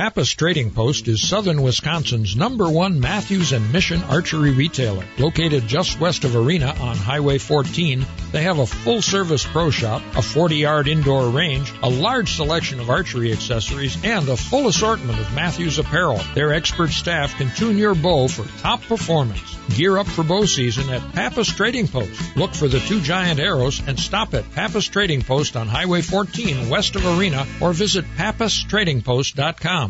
Pappas 0.00 0.30
Trading 0.30 0.70
Post 0.70 1.08
is 1.08 1.28
southern 1.28 1.60
Wisconsin's 1.60 2.34
number 2.34 2.70
one 2.70 3.00
Mathews 3.00 3.52
and 3.52 3.70
Mission 3.70 4.02
archery 4.04 4.50
retailer. 4.50 5.04
Located 5.18 5.68
just 5.68 6.00
west 6.00 6.24
of 6.24 6.34
Arena 6.34 6.74
on 6.80 6.96
Highway 6.96 7.36
14, 7.36 8.06
they 8.32 8.44
have 8.44 8.60
a 8.60 8.66
full 8.66 9.02
service 9.02 9.44
pro 9.44 9.68
shop, 9.68 10.00
a 10.16 10.22
40 10.22 10.56
yard 10.56 10.88
indoor 10.88 11.28
range, 11.28 11.70
a 11.82 11.90
large 11.90 12.32
selection 12.32 12.80
of 12.80 12.88
archery 12.88 13.30
accessories, 13.30 14.02
and 14.02 14.26
a 14.30 14.38
full 14.38 14.68
assortment 14.68 15.20
of 15.20 15.34
Mathews 15.34 15.78
apparel. 15.78 16.22
Their 16.34 16.54
expert 16.54 16.92
staff 16.92 17.36
can 17.36 17.54
tune 17.54 17.76
your 17.76 17.94
bow 17.94 18.28
for 18.28 18.46
top 18.62 18.80
performance. 18.80 19.54
Gear 19.76 19.98
up 19.98 20.06
for 20.06 20.24
bow 20.24 20.46
season 20.46 20.88
at 20.88 21.12
Pappas 21.12 21.48
Trading 21.48 21.86
Post. 21.86 22.36
Look 22.36 22.54
for 22.54 22.68
the 22.68 22.80
two 22.80 23.02
giant 23.02 23.38
arrows 23.38 23.82
and 23.86 24.00
stop 24.00 24.32
at 24.32 24.50
Pappas 24.52 24.86
Trading 24.86 25.20
Post 25.20 25.56
on 25.56 25.68
Highway 25.68 26.00
14 26.00 26.70
west 26.70 26.96
of 26.96 27.04
Arena 27.04 27.46
or 27.60 27.74
visit 27.74 28.06
pappastradingpost.com. 28.16 29.89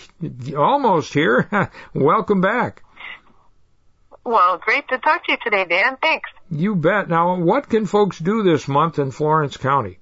almost 0.57 1.13
here. 1.13 1.71
Welcome 1.95 2.41
back. 2.41 2.83
Well, 4.25 4.59
great 4.59 4.89
to 4.89 4.99
talk 4.99 5.25
to 5.27 5.33
you 5.33 5.39
today, 5.45 5.65
Dan. 5.65 5.97
Thanks. 6.03 6.29
You 6.51 6.75
bet. 6.75 7.09
Now, 7.09 7.37
what 7.37 7.69
can 7.69 7.87
folks 7.87 8.19
do 8.19 8.43
this 8.43 8.67
month 8.67 8.99
in 8.99 9.13
Florence 9.13 9.57
County? 9.57 10.01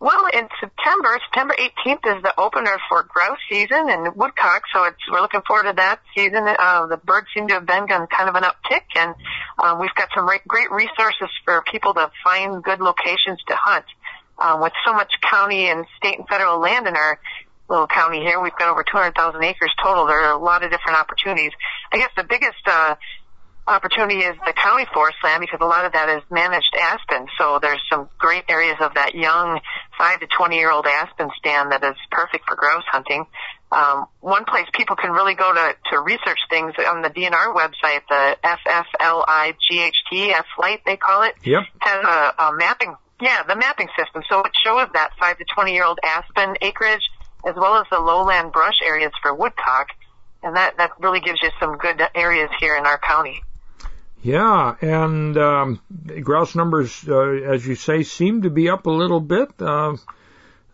Well, 0.00 0.28
in 0.32 0.48
September, 0.58 1.18
September 1.26 1.54
18th 1.58 2.16
is 2.16 2.22
the 2.22 2.32
opener 2.40 2.78
for 2.88 3.02
grouse 3.02 3.36
season 3.50 3.90
and 3.90 4.16
woodcock, 4.16 4.62
so 4.72 4.84
it's, 4.84 4.96
we're 5.12 5.20
looking 5.20 5.42
forward 5.46 5.64
to 5.64 5.74
that 5.76 6.00
season. 6.16 6.48
Uh, 6.48 6.86
the 6.86 6.96
birds 6.96 7.26
seem 7.34 7.48
to 7.48 7.54
have 7.54 7.66
been 7.66 7.82
on 7.92 8.06
kind 8.06 8.30
of 8.30 8.34
an 8.34 8.44
uptick, 8.44 8.84
and 8.96 9.14
um, 9.58 9.78
we've 9.78 9.94
got 9.94 10.08
some 10.14 10.26
re- 10.26 10.40
great 10.48 10.70
resources 10.70 11.28
for 11.44 11.62
people 11.70 11.92
to 11.92 12.10
find 12.24 12.64
good 12.64 12.80
locations 12.80 13.40
to 13.48 13.54
hunt. 13.54 13.84
Um, 14.38 14.62
with 14.62 14.72
so 14.86 14.94
much 14.94 15.12
county 15.20 15.68
and 15.68 15.84
state 15.98 16.18
and 16.18 16.26
federal 16.26 16.58
land 16.58 16.86
in 16.86 16.96
our 16.96 17.20
little 17.68 17.86
county 17.86 18.20
here, 18.20 18.40
we've 18.40 18.56
got 18.56 18.70
over 18.70 18.82
200,000 18.82 19.44
acres 19.44 19.70
total. 19.84 20.06
There 20.06 20.18
are 20.18 20.32
a 20.32 20.42
lot 20.42 20.64
of 20.64 20.70
different 20.70 20.98
opportunities. 20.98 21.52
I 21.92 21.98
guess 21.98 22.10
the 22.16 22.24
biggest 22.24 22.64
uh, 22.64 22.94
opportunity 23.70 24.18
is 24.18 24.36
the 24.44 24.52
county 24.52 24.84
forest 24.92 25.16
land 25.22 25.40
because 25.40 25.60
a 25.62 25.66
lot 25.66 25.84
of 25.84 25.92
that 25.92 26.08
is 26.08 26.22
managed 26.30 26.74
aspen. 26.78 27.26
So 27.38 27.58
there's 27.62 27.80
some 27.88 28.08
great 28.18 28.44
areas 28.48 28.76
of 28.80 28.94
that 28.94 29.14
young 29.14 29.60
five 29.96 30.20
to 30.20 30.26
20 30.26 30.56
year 30.56 30.70
old 30.70 30.86
aspen 30.86 31.30
stand 31.38 31.72
that 31.72 31.84
is 31.84 31.94
perfect 32.10 32.44
for 32.48 32.56
grouse 32.56 32.84
hunting. 32.90 33.24
Um, 33.70 34.06
one 34.18 34.44
place 34.44 34.66
people 34.74 34.96
can 34.96 35.12
really 35.12 35.34
go 35.34 35.54
to, 35.54 35.76
to 35.92 36.00
research 36.00 36.40
things 36.50 36.74
on 36.84 37.02
the 37.02 37.10
DNR 37.10 37.54
website, 37.54 38.02
the 38.08 38.36
FFLIGHT, 38.42 40.32
F-Light 40.32 40.80
they 40.84 40.96
call 40.96 41.22
it, 41.22 41.36
yep. 41.44 41.62
has 41.78 42.04
a, 42.04 42.34
a 42.42 42.56
mapping 42.56 42.96
Yeah, 43.20 43.44
the 43.44 43.54
mapping 43.54 43.88
system. 43.96 44.22
So 44.28 44.40
it 44.40 44.52
shows 44.64 44.88
that 44.94 45.12
5 45.20 45.38
to 45.38 45.44
20 45.54 45.72
year 45.72 45.84
old 45.84 46.00
aspen 46.04 46.56
acreage 46.60 47.02
as 47.46 47.54
well 47.56 47.76
as 47.76 47.86
the 47.90 48.00
lowland 48.00 48.52
brush 48.52 48.82
areas 48.84 49.12
for 49.22 49.32
woodcock. 49.32 49.88
And 50.42 50.56
that, 50.56 50.78
that 50.78 50.92
really 50.98 51.20
gives 51.20 51.38
you 51.42 51.50
some 51.60 51.76
good 51.76 52.00
areas 52.14 52.50
here 52.58 52.76
in 52.76 52.86
our 52.86 52.98
county. 52.98 53.42
Yeah, 54.22 54.76
and 54.82 55.36
um, 55.38 55.80
grouse 56.22 56.54
numbers, 56.54 57.08
uh, 57.08 57.20
as 57.20 57.66
you 57.66 57.74
say, 57.74 58.02
seem 58.02 58.42
to 58.42 58.50
be 58.50 58.68
up 58.68 58.86
a 58.86 58.90
little 58.90 59.20
bit. 59.20 59.50
Uh, 59.60 59.96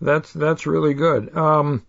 that's 0.01 0.33
that's 0.33 0.67
really 0.67 0.95
good. 0.95 1.37
Um, 1.37 1.87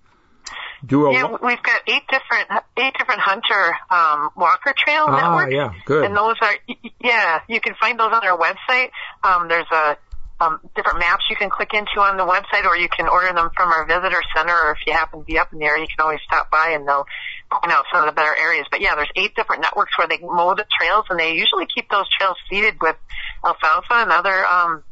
do 0.86 1.08
a 1.08 1.14
yeah, 1.14 1.36
we've 1.42 1.64
got 1.64 1.82
eight 1.88 2.04
different 2.10 2.48
eight 2.78 2.94
different 2.98 3.22
hunter 3.22 3.76
um, 3.90 4.30
walker 4.36 4.74
trail 4.78 5.06
ah, 5.08 5.16
networks. 5.16 5.54
yeah, 5.54 5.74
good. 5.86 6.06
And 6.06 6.16
those 6.16 6.36
are 6.42 6.54
yeah, 7.02 7.42
you 7.48 7.60
can 7.60 7.74
find 7.76 8.00
those 8.00 8.12
on 8.14 8.26
our 8.26 8.38
website. 8.38 8.92
Um, 9.24 9.48
there's 9.48 9.66
a 9.72 9.98
um, 10.40 10.60
different 10.76 11.00
maps 11.00 11.26
you 11.30 11.36
can 11.36 11.50
click 11.50 11.74
into 11.74 12.00
on 12.00 12.18
the 12.18 12.26
website, 12.26 12.66
or 12.66 12.78
you 12.78 12.90
can 12.90 13.08
order 13.08 13.34
them 13.34 13.50
from 13.56 13.70
our 13.72 13.86
visitor 13.86 14.22
center. 14.36 14.54
Or 14.54 14.72
if 14.72 14.80
you 14.86 14.94
happen 14.94 15.20
to 15.20 15.26
be 15.26 15.40
up 15.40 15.52
in 15.52 15.60
the 15.60 15.66
area, 15.66 15.82
you 15.84 15.88
can 15.88 16.04
always 16.04 16.20
stop 16.26 16.52
by 16.52 16.72
and 16.74 16.88
they'll 16.88 17.06
point 17.52 17.72
out 17.72 17.86
some 17.92 18.04
of 18.04 18.08
the 18.08 18.16
better 18.16 18.36
areas. 18.38 18.66
But 18.70 18.82
yeah, 18.82 18.96
there's 18.96 19.12
eight 19.16 19.36
different 19.36 19.62
networks 19.62 19.98
where 19.98 20.08
they 20.08 20.20
mow 20.20 20.54
the 20.54 20.66
trails, 20.80 21.06
and 21.10 21.20
they 21.20 21.34
usually 21.34 21.66
keep 21.74 21.90
those 21.90 22.06
trails 22.18 22.38
seeded 22.50 22.76
with 22.82 22.96
alfalfa 23.44 23.94
and 23.94 24.12
other 24.12 24.46
um, 24.46 24.84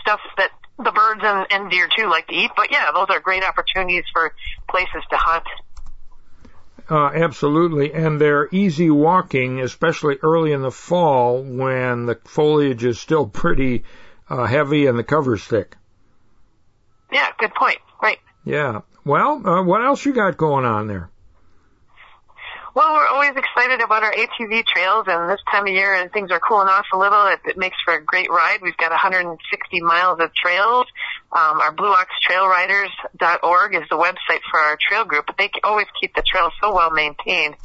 stuff 0.00 0.20
that 0.36 0.50
the 0.78 0.92
birds 0.92 1.20
and, 1.22 1.46
and 1.50 1.70
deer 1.70 1.88
too 1.96 2.08
like 2.08 2.26
to 2.28 2.34
eat. 2.34 2.50
But 2.56 2.70
yeah, 2.70 2.90
those 2.92 3.06
are 3.10 3.20
great 3.20 3.44
opportunities 3.44 4.04
for 4.12 4.34
places 4.68 5.02
to 5.10 5.16
hunt. 5.16 5.44
Uh, 6.90 7.10
absolutely, 7.14 7.92
and 7.92 8.20
they're 8.20 8.48
easy 8.50 8.90
walking, 8.90 9.60
especially 9.60 10.16
early 10.22 10.52
in 10.52 10.62
the 10.62 10.72
fall 10.72 11.40
when 11.40 12.06
the 12.06 12.18
foliage 12.24 12.82
is 12.82 12.98
still 12.98 13.26
pretty 13.26 13.84
uh, 14.30 14.46
heavy 14.46 14.86
and 14.86 14.98
the 14.98 15.04
cover's 15.04 15.44
thick. 15.44 15.76
Yeah, 17.12 17.28
good 17.38 17.54
point. 17.54 17.78
Right. 18.02 18.18
Yeah. 18.44 18.80
Well, 19.04 19.46
uh, 19.46 19.62
what 19.62 19.84
else 19.84 20.04
you 20.04 20.12
got 20.12 20.36
going 20.36 20.64
on 20.64 20.86
there? 20.86 21.10
Well, 22.72 22.94
we're 22.94 23.08
always 23.08 23.32
excited 23.36 23.80
about 23.80 24.04
our 24.04 24.12
ATV 24.12 24.64
trails, 24.64 25.06
and 25.08 25.28
this 25.28 25.40
time 25.50 25.66
of 25.66 25.72
year, 25.72 25.92
and 25.92 26.10
things 26.12 26.30
are 26.30 26.38
cooling 26.38 26.68
off 26.68 26.86
a 26.92 26.96
little. 26.96 27.26
It, 27.26 27.40
it 27.44 27.58
makes 27.58 27.76
for 27.84 27.94
a 27.94 28.04
great 28.04 28.30
ride. 28.30 28.60
We've 28.62 28.76
got 28.76 28.92
160 28.92 29.80
miles 29.80 30.20
of 30.20 30.32
trails. 30.32 30.86
Um, 31.32 31.60
our 31.60 31.74
BlueOxTrailRiders.org 31.74 33.74
is 33.74 33.82
the 33.90 33.96
website 33.96 34.40
for 34.48 34.60
our 34.60 34.78
trail 34.80 35.04
group, 35.04 35.26
but 35.26 35.36
they 35.36 35.50
always 35.64 35.86
keep 36.00 36.14
the 36.14 36.22
trails 36.22 36.52
so 36.62 36.72
well 36.72 36.92
maintained. 36.92 37.56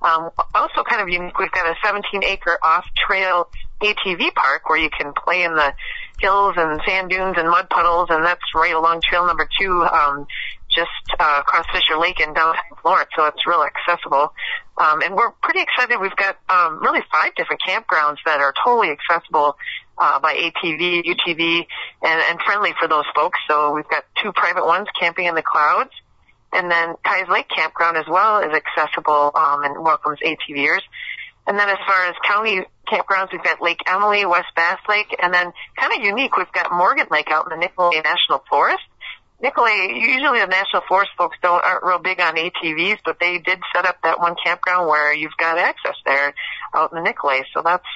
Um, 0.00 0.30
also 0.54 0.84
kind 0.88 1.02
of 1.02 1.08
unique, 1.08 1.38
we've 1.38 1.50
got 1.50 1.66
a 1.66 1.74
17 1.84 2.22
acre 2.24 2.58
off 2.62 2.86
trail 3.06 3.48
ATV 3.80 4.32
park 4.34 4.68
where 4.68 4.78
you 4.78 4.90
can 4.90 5.12
play 5.12 5.42
in 5.42 5.54
the 5.54 5.74
hills 6.22 6.54
and 6.56 6.80
sand 6.86 7.10
dunes 7.10 7.34
and 7.36 7.50
mud 7.50 7.68
puddles, 7.68 8.08
and 8.10 8.24
that's 8.24 8.40
right 8.54 8.74
along 8.74 9.02
trail 9.02 9.26
number 9.26 9.48
two, 9.60 9.82
um, 9.82 10.26
just 10.70 10.88
uh, 11.18 11.38
across 11.40 11.66
Fisher 11.72 11.98
Lake 11.98 12.20
in 12.20 12.32
downtown 12.32 12.62
Florence, 12.80 13.10
so 13.14 13.26
it's 13.26 13.46
real 13.46 13.62
accessible. 13.62 14.32
Um, 14.78 15.02
and 15.02 15.14
we're 15.14 15.32
pretty 15.42 15.60
excited. 15.60 15.98
We've 16.00 16.16
got 16.16 16.38
um, 16.48 16.80
really 16.80 17.02
five 17.12 17.34
different 17.34 17.60
campgrounds 17.60 18.16
that 18.24 18.40
are 18.40 18.54
totally 18.64 18.90
accessible 18.90 19.56
uh, 19.98 20.20
by 20.20 20.34
ATV, 20.34 21.04
UTV, 21.04 21.66
and, 22.02 22.22
and 22.30 22.40
friendly 22.40 22.72
for 22.78 22.88
those 22.88 23.04
folks. 23.14 23.38
So 23.48 23.74
we've 23.74 23.88
got 23.88 24.04
two 24.22 24.32
private 24.32 24.64
ones, 24.64 24.88
Camping 24.98 25.26
in 25.26 25.34
the 25.34 25.42
Clouds, 25.42 25.90
and 26.52 26.70
then 26.70 26.94
Keyes 27.04 27.28
Lake 27.28 27.48
Campground 27.54 27.96
as 27.96 28.06
well 28.08 28.38
is 28.38 28.54
accessible 28.54 29.32
um, 29.34 29.64
and 29.64 29.82
welcomes 29.82 30.18
ATVers. 30.24 30.82
And 31.46 31.58
then 31.58 31.68
as 31.68 31.78
far 31.86 32.06
as 32.06 32.14
county 32.26 32.60
campgrounds, 32.86 33.32
we've 33.32 33.42
got 33.42 33.60
Lake 33.60 33.80
Emily, 33.86 34.24
West 34.26 34.48
Bass 34.54 34.78
Lake, 34.88 35.14
and 35.20 35.32
then 35.34 35.52
kind 35.76 35.92
of 35.92 36.04
unique, 36.04 36.36
we've 36.36 36.52
got 36.52 36.72
Morgan 36.72 37.06
Lake 37.10 37.30
out 37.30 37.50
in 37.50 37.58
the 37.58 37.64
Nicolet 37.64 38.04
National 38.04 38.44
Forest. 38.48 38.82
Nicolet, 39.42 39.90
usually 39.96 40.38
the 40.38 40.46
National 40.46 40.82
Forest 40.88 41.10
folks 41.18 41.36
don't 41.42 41.64
aren't 41.64 41.82
real 41.82 41.98
big 41.98 42.20
on 42.20 42.36
ATVs, 42.36 42.98
but 43.04 43.18
they 43.18 43.38
did 43.38 43.58
set 43.74 43.84
up 43.84 43.96
that 44.04 44.20
one 44.20 44.36
campground 44.42 44.88
where 44.88 45.12
you've 45.12 45.36
got 45.36 45.58
access 45.58 45.96
there 46.06 46.32
out 46.72 46.92
in 46.92 46.98
the 46.98 47.02
Nicolet. 47.02 47.44
So 47.52 47.60
that's 47.64 47.86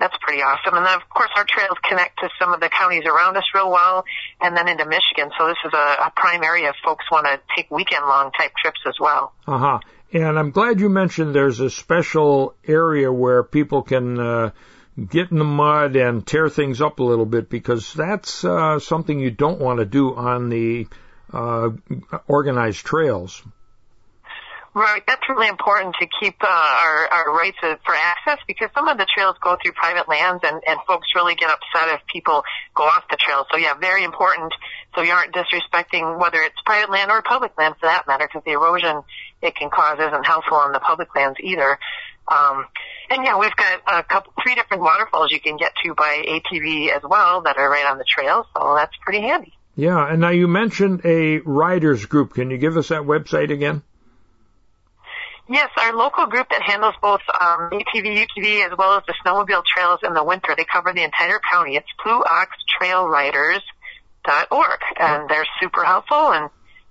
that's 0.00 0.16
pretty 0.20 0.42
awesome. 0.42 0.76
And 0.76 0.84
then 0.84 0.94
of 0.94 1.08
course 1.08 1.30
our 1.36 1.44
trails 1.44 1.78
connect 1.88 2.18
to 2.18 2.28
some 2.40 2.52
of 2.52 2.58
the 2.58 2.68
counties 2.68 3.04
around 3.06 3.36
us 3.36 3.44
real 3.54 3.70
well, 3.70 4.04
and 4.40 4.56
then 4.56 4.66
into 4.66 4.84
Michigan. 4.84 5.30
So 5.38 5.46
this 5.46 5.58
is 5.64 5.72
a, 5.72 6.06
a 6.06 6.12
prime 6.16 6.42
area 6.42 6.70
if 6.70 6.76
folks 6.84 7.04
want 7.12 7.26
to 7.26 7.38
take 7.54 7.70
weekend 7.70 8.04
long 8.04 8.32
type 8.32 8.50
trips 8.60 8.80
as 8.84 8.94
well. 8.98 9.32
Uh 9.46 9.58
huh. 9.58 9.78
And 10.12 10.38
I'm 10.38 10.50
glad 10.50 10.78
you 10.78 10.90
mentioned 10.90 11.34
there's 11.34 11.60
a 11.60 11.70
special 11.70 12.54
area 12.66 13.10
where 13.10 13.42
people 13.42 13.82
can 13.82 14.20
uh, 14.20 14.50
get 15.08 15.30
in 15.30 15.38
the 15.38 15.44
mud 15.44 15.96
and 15.96 16.26
tear 16.26 16.50
things 16.50 16.82
up 16.82 16.98
a 16.98 17.02
little 17.02 17.24
bit 17.24 17.48
because 17.48 17.94
that's 17.94 18.44
uh, 18.44 18.78
something 18.78 19.18
you 19.18 19.30
don't 19.30 19.58
want 19.58 19.78
to 19.78 19.86
do 19.86 20.14
on 20.14 20.50
the 20.50 20.86
uh, 21.32 21.70
organized 22.26 22.84
trails. 22.84 23.42
Right, 24.74 25.02
that's 25.06 25.20
really 25.28 25.48
important 25.48 25.96
to 26.00 26.08
keep 26.18 26.42
uh, 26.42 26.46
our, 26.48 27.06
our 27.08 27.36
rights 27.36 27.58
for 27.60 27.94
access 27.94 28.38
because 28.46 28.70
some 28.74 28.88
of 28.88 28.96
the 28.96 29.06
trails 29.14 29.36
go 29.42 29.58
through 29.62 29.72
private 29.72 30.08
lands 30.08 30.42
and, 30.44 30.62
and 30.66 30.80
folks 30.86 31.08
really 31.14 31.34
get 31.34 31.50
upset 31.50 31.94
if 31.94 32.00
people 32.10 32.42
go 32.74 32.84
off 32.84 33.04
the 33.10 33.18
trail. 33.18 33.44
So 33.50 33.58
yeah, 33.58 33.74
very 33.74 34.02
important 34.02 34.54
so 34.94 35.02
you 35.02 35.12
aren't 35.12 35.34
disrespecting 35.34 36.18
whether 36.18 36.40
it's 36.40 36.56
private 36.64 36.90
land 36.90 37.10
or 37.10 37.20
public 37.20 37.52
land 37.58 37.74
for 37.80 37.86
that 37.86 38.06
matter 38.06 38.26
because 38.26 38.44
the 38.46 38.52
erosion 38.52 39.02
it 39.42 39.54
can 39.56 39.68
cause 39.68 39.98
isn't 39.98 40.24
helpful 40.24 40.56
on 40.56 40.72
the 40.72 40.80
public 40.80 41.14
lands 41.14 41.38
either. 41.42 41.78
Um, 42.26 42.64
and 43.10 43.24
yeah, 43.24 43.38
we've 43.38 43.54
got 43.54 43.82
a 43.86 44.02
couple, 44.02 44.32
three 44.42 44.54
different 44.54 44.82
waterfalls 44.82 45.32
you 45.32 45.40
can 45.40 45.58
get 45.58 45.72
to 45.84 45.94
by 45.94 46.24
ATV 46.26 46.96
as 46.96 47.02
well 47.02 47.42
that 47.42 47.58
are 47.58 47.68
right 47.68 47.84
on 47.84 47.98
the 47.98 48.06
trail, 48.08 48.46
so 48.56 48.74
that's 48.74 48.96
pretty 49.02 49.20
handy. 49.20 49.52
Yeah, 49.76 50.10
and 50.10 50.20
now 50.20 50.30
you 50.30 50.48
mentioned 50.48 51.02
a 51.04 51.38
riders 51.40 52.06
group. 52.06 52.34
Can 52.34 52.50
you 52.50 52.56
give 52.56 52.78
us 52.78 52.88
that 52.88 53.02
website 53.02 53.50
again? 53.50 53.82
Yes, 55.52 55.68
our 55.76 55.92
local 55.92 56.26
group 56.26 56.48
that 56.48 56.62
handles 56.62 56.94
both 57.02 57.20
um, 57.28 57.68
ATV, 57.72 58.26
UTV, 58.26 58.66
as 58.66 58.78
well 58.78 58.96
as 58.96 59.02
the 59.06 59.12
snowmobile 59.22 59.62
trails 59.66 60.00
in 60.02 60.14
the 60.14 60.24
winter. 60.24 60.54
They 60.56 60.64
cover 60.64 60.94
the 60.94 61.02
entire 61.02 61.40
county. 61.40 61.76
It's 61.76 61.86
Blue 62.02 62.22
Ox 62.22 62.56
Trail 62.78 63.06
Riders 63.06 63.60
dot 64.24 64.48
org, 64.50 64.80
and 64.98 65.28
they're 65.28 65.46
super 65.60 65.84
helpful 65.84 66.32
and 66.32 66.48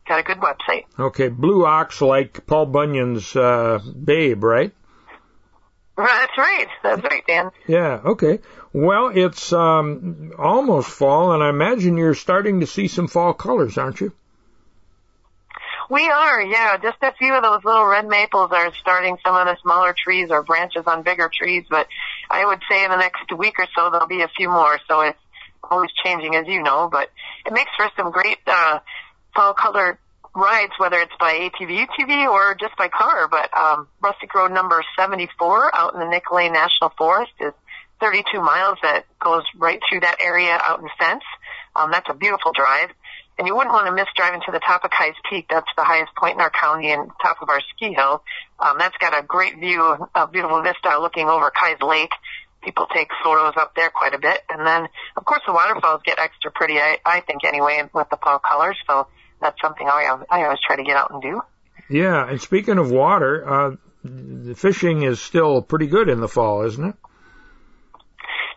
got 0.07 0.19
a 0.19 0.23
good 0.23 0.37
website. 0.37 0.85
Okay, 0.99 1.29
Blue 1.29 1.65
Ox, 1.65 2.01
like 2.01 2.45
Paul 2.45 2.67
Bunyan's 2.67 3.35
uh, 3.35 3.79
Babe, 3.79 4.43
right? 4.43 4.71
That's 5.97 6.37
right. 6.37 6.67
That's 6.83 7.03
right, 7.03 7.23
Dan. 7.27 7.49
Yeah. 7.67 7.99
Okay. 8.05 8.41
Well, 8.73 9.11
it's 9.13 9.51
um, 9.53 10.33
almost 10.37 10.89
fall, 10.89 11.33
and 11.33 11.43
I 11.43 11.49
imagine 11.49 11.97
you're 11.97 12.13
starting 12.13 12.59
to 12.59 12.67
see 12.67 12.87
some 12.87 13.07
fall 13.07 13.33
colors, 13.33 13.79
aren't 13.79 14.01
you? 14.01 14.13
We 15.91 16.09
are, 16.09 16.41
yeah. 16.41 16.77
Just 16.77 16.99
a 17.01 17.11
few 17.19 17.33
of 17.33 17.43
those 17.43 17.65
little 17.65 17.83
red 17.85 18.07
maples 18.07 18.51
are 18.53 18.71
starting 18.79 19.17
some 19.25 19.35
of 19.35 19.45
the 19.45 19.57
smaller 19.61 19.93
trees 19.93 20.29
or 20.31 20.41
branches 20.41 20.83
on 20.87 21.03
bigger 21.03 21.29
trees, 21.29 21.65
but 21.69 21.85
I 22.29 22.45
would 22.45 22.59
say 22.71 22.85
in 22.85 22.91
the 22.91 22.95
next 22.95 23.29
week 23.37 23.55
or 23.59 23.67
so 23.75 23.89
there'll 23.89 24.07
be 24.07 24.21
a 24.21 24.29
few 24.29 24.47
more. 24.47 24.79
So 24.87 25.01
it's 25.01 25.19
always 25.61 25.89
changing, 26.01 26.35
as 26.35 26.47
you 26.47 26.63
know, 26.63 26.87
but 26.89 27.09
it 27.45 27.51
makes 27.51 27.71
for 27.75 27.89
some 27.97 28.09
great 28.09 28.37
uh, 28.47 28.79
fall 29.35 29.53
color 29.53 29.99
rides, 30.33 30.71
whether 30.77 30.97
it's 30.97 31.11
by 31.19 31.33
ATV, 31.33 31.85
UTV, 31.85 32.31
or 32.31 32.55
just 32.55 32.77
by 32.77 32.87
car. 32.87 33.27
But 33.27 33.53
um, 33.53 33.89
Rustic 34.01 34.33
Road 34.33 34.53
number 34.53 34.81
74 34.97 35.75
out 35.75 35.93
in 35.93 35.99
the 35.99 36.07
Nicolet 36.07 36.53
National 36.53 36.93
Forest 36.97 37.33
is 37.41 37.51
32 37.99 38.39
miles 38.39 38.77
that 38.81 39.03
goes 39.19 39.43
right 39.57 39.81
through 39.89 39.99
that 39.99 40.19
area 40.23 40.57
out 40.63 40.79
in 40.79 40.87
Fence. 40.97 41.23
Um, 41.75 41.91
that's 41.91 42.07
a 42.09 42.13
beautiful 42.13 42.53
drive. 42.53 42.91
And 43.41 43.47
you 43.47 43.55
wouldn't 43.55 43.73
want 43.73 43.87
to 43.87 43.91
miss 43.91 44.05
driving 44.15 44.39
to 44.45 44.51
the 44.51 44.59
top 44.59 44.85
of 44.85 44.91
Keyes 44.91 45.15
Peak. 45.27 45.47
That's 45.49 45.65
the 45.75 45.83
highest 45.83 46.13
point 46.15 46.35
in 46.35 46.41
our 46.41 46.51
county 46.51 46.91
and 46.91 47.09
top 47.23 47.37
of 47.41 47.49
our 47.49 47.59
ski 47.73 47.91
hill. 47.91 48.21
Um, 48.59 48.77
that's 48.77 48.95
got 48.97 49.17
a 49.17 49.25
great 49.25 49.57
view, 49.57 49.81
a 50.13 50.27
beautiful 50.27 50.61
vista 50.61 50.99
looking 51.01 51.27
over 51.27 51.49
Keyes 51.49 51.81
Lake. 51.81 52.11
People 52.63 52.85
take 52.93 53.07
photos 53.23 53.53
up 53.57 53.73
there 53.75 53.89
quite 53.89 54.13
a 54.13 54.19
bit. 54.19 54.41
And 54.47 54.63
then, 54.63 54.87
of 55.17 55.25
course, 55.25 55.41
the 55.47 55.53
waterfalls 55.53 56.03
get 56.05 56.19
extra 56.19 56.51
pretty, 56.51 56.77
I, 56.77 56.99
I 57.03 57.21
think, 57.21 57.43
anyway, 57.43 57.81
with 57.91 58.11
the 58.11 58.17
fall 58.17 58.37
colors. 58.37 58.77
So 58.85 59.07
that's 59.41 59.59
something 59.59 59.87
I, 59.87 60.19
I 60.29 60.43
always 60.43 60.59
try 60.63 60.75
to 60.75 60.83
get 60.83 60.95
out 60.95 61.09
and 61.09 61.19
do. 61.23 61.41
Yeah, 61.89 62.29
and 62.29 62.39
speaking 62.39 62.77
of 62.77 62.91
water, 62.91 63.43
uh, 63.49 63.75
the 64.03 64.53
fishing 64.53 65.01
is 65.01 65.19
still 65.19 65.63
pretty 65.63 65.87
good 65.87 66.09
in 66.09 66.21
the 66.21 66.27
fall, 66.27 66.61
isn't 66.67 66.89
it? 66.89 66.95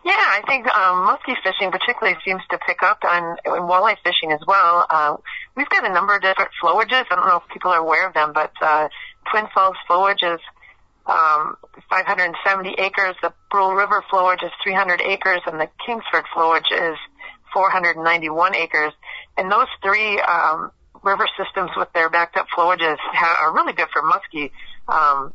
Yeah, 0.05 0.13
I 0.13 0.43
think 0.45 0.67
um, 0.67 1.07
muskie 1.09 1.35
fishing 1.41 1.71
particularly 1.71 2.15
seems 2.23 2.41
to 2.51 2.59
pick 2.59 2.83
up 2.83 2.99
on 3.03 3.37
and 3.43 3.67
walleye 3.67 3.97
fishing 4.03 4.31
as 4.31 4.39
well. 4.45 4.85
Uh, 4.87 5.17
we've 5.57 5.67
got 5.69 5.83
a 5.83 5.91
number 5.91 6.15
of 6.15 6.21
different 6.21 6.51
flowages. 6.61 7.05
I 7.09 7.15
don't 7.15 7.25
know 7.25 7.37
if 7.37 7.51
people 7.51 7.71
are 7.71 7.79
aware 7.79 8.07
of 8.07 8.13
them, 8.13 8.31
but 8.31 8.51
uh, 8.61 8.87
Twin 9.31 9.45
Falls 9.51 9.75
flowage 9.89 10.21
is 10.21 10.39
um, 11.07 11.57
570 11.89 12.75
acres. 12.77 13.15
The 13.23 13.33
Brule 13.49 13.73
River 13.73 14.03
flowage 14.11 14.43
is 14.43 14.51
300 14.63 15.01
acres, 15.01 15.41
and 15.47 15.59
the 15.59 15.69
Kingsford 15.83 16.25
flowage 16.35 16.71
is 16.71 16.97
491 17.51 18.55
acres. 18.55 18.93
And 19.37 19.51
those 19.51 19.67
three 19.81 20.21
um, 20.21 20.69
river 21.01 21.25
systems 21.35 21.71
with 21.75 21.91
their 21.93 22.11
backed 22.11 22.37
up 22.37 22.45
flowages 22.55 22.97
ha- 22.99 23.37
are 23.41 23.55
really 23.55 23.73
good 23.73 23.87
for 23.91 24.03
muskie. 24.03 24.51
Um, 24.87 25.33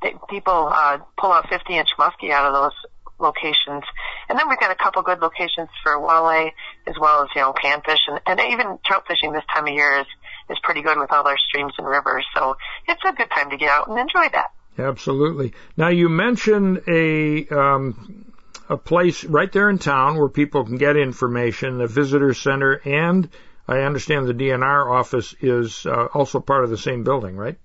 they, 0.00 0.14
people 0.30 0.70
uh, 0.72 1.00
pull 1.18 1.32
out 1.32 1.50
50 1.50 1.76
inch 1.76 1.90
muskie 1.98 2.30
out 2.30 2.46
of 2.46 2.54
those 2.54 2.90
locations. 3.20 3.84
And 4.28 4.38
then 4.38 4.48
we've 4.48 4.58
got 4.58 4.70
a 4.70 4.74
couple 4.74 5.02
good 5.02 5.20
locations 5.20 5.68
for 5.82 5.98
walleye 5.98 6.52
as 6.86 6.94
well 7.00 7.22
as, 7.22 7.28
you 7.34 7.42
know, 7.42 7.52
panfish 7.52 8.00
and, 8.08 8.20
and 8.26 8.40
even 8.52 8.78
trout 8.84 9.04
fishing 9.06 9.32
this 9.32 9.44
time 9.54 9.66
of 9.66 9.74
year 9.74 10.00
is, 10.00 10.06
is 10.50 10.58
pretty 10.62 10.82
good 10.82 10.98
with 10.98 11.12
all 11.12 11.26
our 11.26 11.38
streams 11.48 11.72
and 11.78 11.86
rivers. 11.86 12.26
So 12.34 12.56
it's 12.88 13.02
a 13.06 13.12
good 13.12 13.30
time 13.30 13.50
to 13.50 13.56
get 13.56 13.70
out 13.70 13.88
and 13.88 13.98
enjoy 13.98 14.28
that. 14.32 14.50
Absolutely. 14.78 15.52
Now 15.76 15.88
you 15.88 16.08
mentioned 16.08 16.82
a, 16.88 17.46
um, 17.48 18.32
a 18.68 18.76
place 18.76 19.24
right 19.24 19.50
there 19.50 19.68
in 19.68 19.78
town 19.78 20.16
where 20.16 20.28
people 20.28 20.64
can 20.64 20.78
get 20.78 20.96
information, 20.96 21.78
the 21.78 21.86
visitor 21.86 22.32
center, 22.34 22.80
and 22.84 23.28
I 23.66 23.80
understand 23.80 24.26
the 24.26 24.34
DNR 24.34 24.90
office 24.90 25.34
is 25.40 25.86
uh, 25.86 26.08
also 26.14 26.40
part 26.40 26.64
of 26.64 26.70
the 26.70 26.78
same 26.78 27.04
building, 27.04 27.36
right? 27.36 27.58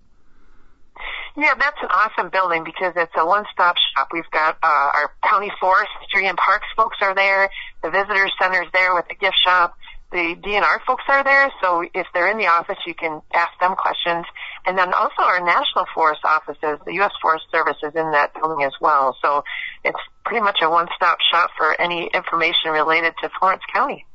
Yeah, 1.38 1.54
that's 1.60 1.78
an 1.82 1.90
awesome 1.92 2.30
building 2.30 2.64
because 2.64 2.94
it's 2.96 3.12
a 3.18 3.26
one-stop 3.26 3.76
shop. 3.94 4.08
We've 4.14 4.30
got 4.32 4.58
uh, 4.64 4.68
our 4.94 5.12
county 5.28 5.52
forestry 5.60 6.28
and 6.28 6.38
parks 6.38 6.68
folks 6.78 6.98
are 7.02 7.14
there. 7.14 7.50
The 7.84 7.92
visitor 7.92 8.28
center's 8.42 8.68
there 8.72 8.96
with 8.96 9.08
the 9.10 9.16
gift 9.16 9.36
shop. 9.44 9.76
The 10.12 10.38
DNR 10.40 10.80
folks 10.88 11.04
are 11.10 11.26
there, 11.26 11.52
so 11.62 11.84
if 11.94 12.08
they're 12.14 12.32
in 12.32 12.38
the 12.38 12.48
office, 12.48 12.78
you 12.88 12.94
can 12.94 13.22
ask 13.34 13.52
them 13.60 13.76
questions. 13.76 14.26
And 14.66 14.78
then 14.78 14.94
also 14.94 15.24
our 15.24 15.44
national 15.44 15.86
forest 15.94 16.22
offices, 16.24 16.80
the 16.86 16.94
U.S. 17.04 17.12
Forest 17.22 17.46
Service 17.52 17.78
is 17.84 17.94
in 17.96 18.12
that 18.12 18.34
building 18.34 18.64
as 18.64 18.72
well. 18.80 19.18
So 19.22 19.44
it's 19.84 20.00
pretty 20.24 20.42
much 20.42 20.60
a 20.62 20.70
one-stop 20.70 21.18
shop 21.32 21.50
for 21.58 21.80
any 21.82 22.10
information 22.14 22.72
related 22.72 23.14
to 23.24 23.30
Florence 23.40 23.64
County. 23.74 24.06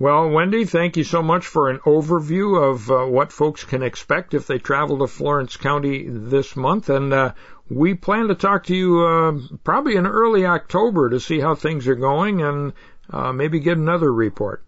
Well, 0.00 0.30
Wendy, 0.30 0.64
thank 0.64 0.96
you 0.96 1.04
so 1.04 1.22
much 1.22 1.46
for 1.46 1.68
an 1.68 1.80
overview 1.80 2.70
of 2.70 2.90
uh, 2.90 3.04
what 3.04 3.32
folks 3.32 3.64
can 3.64 3.82
expect 3.82 4.32
if 4.32 4.46
they 4.46 4.56
travel 4.56 5.00
to 5.00 5.06
Florence 5.06 5.58
County 5.58 6.06
this 6.08 6.56
month. 6.56 6.88
And 6.88 7.12
uh, 7.12 7.34
we 7.68 7.92
plan 7.92 8.28
to 8.28 8.34
talk 8.34 8.64
to 8.64 8.74
you 8.74 9.04
uh, 9.04 9.56
probably 9.62 9.96
in 9.96 10.06
early 10.06 10.46
October 10.46 11.10
to 11.10 11.20
see 11.20 11.38
how 11.38 11.54
things 11.54 11.86
are 11.86 11.96
going 11.96 12.40
and 12.40 12.72
uh, 13.10 13.34
maybe 13.34 13.60
get 13.60 13.76
another 13.76 14.10
report. 14.10 14.64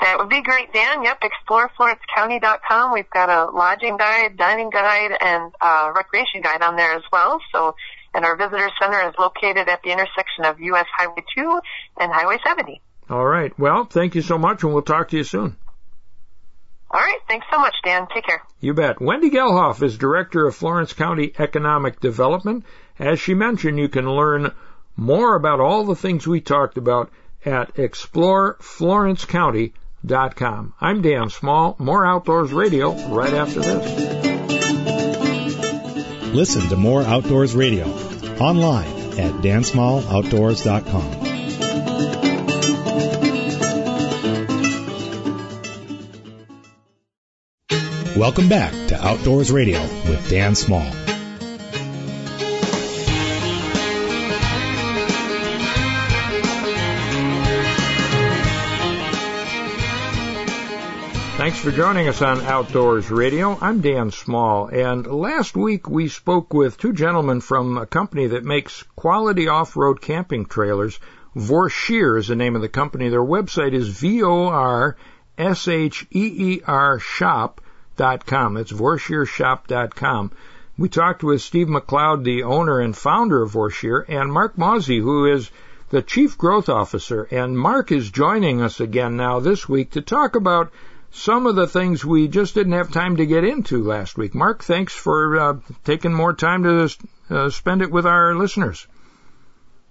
That 0.00 0.18
would 0.18 0.28
be 0.28 0.42
great, 0.42 0.72
Dan. 0.72 1.04
Yep, 1.04 1.22
exploreflorencecounty.com. 1.22 2.92
We've 2.92 3.10
got 3.10 3.30
a 3.30 3.56
lodging 3.56 3.96
guide, 3.96 4.36
dining 4.36 4.70
guide, 4.70 5.16
and 5.20 5.54
uh, 5.60 5.92
recreation 5.94 6.42
guide 6.42 6.62
on 6.62 6.74
there 6.74 6.94
as 6.94 7.04
well. 7.12 7.40
So, 7.52 7.76
and 8.12 8.24
our 8.24 8.34
visitor 8.34 8.70
center 8.82 9.08
is 9.08 9.14
located 9.20 9.68
at 9.68 9.82
the 9.84 9.92
intersection 9.92 10.46
of 10.46 10.58
U.S. 10.58 10.86
Highway 10.96 11.22
2 11.36 11.60
and 12.00 12.12
Highway 12.12 12.38
70. 12.44 12.82
All 13.10 13.24
right. 13.24 13.56
Well, 13.58 13.84
thank 13.84 14.14
you 14.14 14.22
so 14.22 14.38
much, 14.38 14.62
and 14.62 14.72
we'll 14.72 14.82
talk 14.82 15.08
to 15.08 15.16
you 15.16 15.24
soon. 15.24 15.56
All 16.90 17.00
right. 17.00 17.18
Thanks 17.28 17.46
so 17.50 17.58
much, 17.58 17.74
Dan. 17.84 18.06
Take 18.12 18.26
care. 18.26 18.42
You 18.60 18.74
bet. 18.74 19.00
Wendy 19.00 19.30
Gehlhoff 19.30 19.82
is 19.82 19.96
Director 19.98 20.46
of 20.46 20.54
Florence 20.54 20.92
County 20.92 21.32
Economic 21.38 22.00
Development. 22.00 22.64
As 22.98 23.18
she 23.20 23.34
mentioned, 23.34 23.78
you 23.78 23.88
can 23.88 24.10
learn 24.10 24.52
more 24.96 25.36
about 25.36 25.60
all 25.60 25.84
the 25.84 25.94
things 25.94 26.26
we 26.26 26.40
talked 26.40 26.76
about 26.76 27.10
at 27.44 27.72
exploreflorencecounty.com. 27.74 30.74
I'm 30.80 31.02
Dan 31.02 31.30
Small. 31.30 31.76
More 31.78 32.04
Outdoors 32.04 32.52
Radio 32.52 32.94
right 33.08 33.32
after 33.32 33.60
this. 33.60 34.18
Listen 36.34 36.68
to 36.68 36.76
more 36.76 37.02
Outdoors 37.02 37.54
Radio 37.54 37.86
online 38.38 38.90
at 39.18 39.32
dansmalloutdoors.com. 39.42 41.27
Welcome 48.18 48.48
back 48.48 48.72
to 48.88 49.00
Outdoors 49.00 49.52
Radio 49.52 49.80
with 49.80 50.28
Dan 50.28 50.56
Small. 50.56 50.90
Thanks 61.36 61.60
for 61.60 61.70
joining 61.70 62.08
us 62.08 62.20
on 62.20 62.40
Outdoors 62.40 63.08
Radio. 63.08 63.56
I'm 63.60 63.82
Dan 63.82 64.10
Small, 64.10 64.66
and 64.66 65.06
last 65.06 65.56
week 65.56 65.88
we 65.88 66.08
spoke 66.08 66.52
with 66.52 66.76
two 66.76 66.92
gentlemen 66.92 67.40
from 67.40 67.78
a 67.78 67.86
company 67.86 68.26
that 68.26 68.42
makes 68.42 68.82
quality 68.96 69.46
off-road 69.46 70.00
camping 70.00 70.46
trailers. 70.46 70.98
Vorsheer 71.36 72.18
is 72.18 72.26
the 72.26 72.34
name 72.34 72.56
of 72.56 72.62
the 72.62 72.68
company. 72.68 73.10
Their 73.10 73.22
website 73.22 73.74
is 73.74 73.86
V-O-R-S-H-E-E-R 73.86 74.98
shop 76.98 77.60
vorsheershop.com. 77.98 78.54
That's 78.54 78.72
vorsheershop.com. 78.72 80.32
We 80.76 80.88
talked 80.88 81.24
with 81.24 81.42
Steve 81.42 81.66
McLeod, 81.66 82.22
the 82.22 82.44
owner 82.44 82.80
and 82.80 82.96
founder 82.96 83.42
of 83.42 83.52
Vorsheer, 83.52 84.04
and 84.08 84.32
Mark 84.32 84.56
Mauzy, 84.56 85.00
who 85.00 85.26
is 85.26 85.50
the 85.90 86.02
Chief 86.02 86.38
Growth 86.38 86.68
Officer. 86.68 87.24
And 87.24 87.58
Mark 87.58 87.90
is 87.90 88.10
joining 88.10 88.62
us 88.62 88.78
again 88.78 89.16
now 89.16 89.40
this 89.40 89.68
week 89.68 89.92
to 89.92 90.02
talk 90.02 90.36
about 90.36 90.70
some 91.10 91.46
of 91.46 91.56
the 91.56 91.66
things 91.66 92.04
we 92.04 92.28
just 92.28 92.54
didn't 92.54 92.74
have 92.74 92.92
time 92.92 93.16
to 93.16 93.26
get 93.26 93.42
into 93.42 93.82
last 93.82 94.16
week. 94.16 94.34
Mark, 94.34 94.62
thanks 94.62 94.92
for 94.92 95.36
uh, 95.36 95.54
taking 95.84 96.12
more 96.12 96.34
time 96.34 96.62
to 96.62 96.88
uh, 97.30 97.50
spend 97.50 97.82
it 97.82 97.90
with 97.90 98.06
our 98.06 98.36
listeners. 98.36 98.86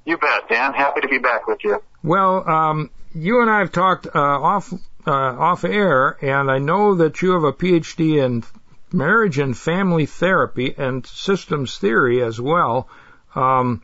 You 0.06 0.18
bet, 0.18 0.48
Dan. 0.48 0.74
Happy 0.74 1.02
to 1.02 1.08
be 1.10 1.18
back 1.18 1.48
with 1.48 1.60
you. 1.66 1.84
Well, 2.02 2.48
um, 2.48 2.92
you 3.14 3.42
and 3.42 3.50
I 3.50 3.60
have 3.60 3.74
talked 3.74 4.08
uh, 4.08 4.20
off 4.20 4.72
uh, 5.08 5.12
off 5.12 5.64
air, 5.64 6.18
and 6.22 6.52
I 6.52 6.58
know 6.58 6.96
that 6.96 7.22
you 7.22 7.32
have 7.32 7.44
a 7.44 7.54
PhD 7.54 8.24
in 8.24 8.44
marriage 8.92 9.38
and 9.38 9.58
family 9.58 10.06
therapy 10.06 10.76
and 10.78 11.06
systems 11.06 11.78
theory 11.78 12.22
as 12.22 12.40
well. 12.40 12.90
Um, 13.34 13.82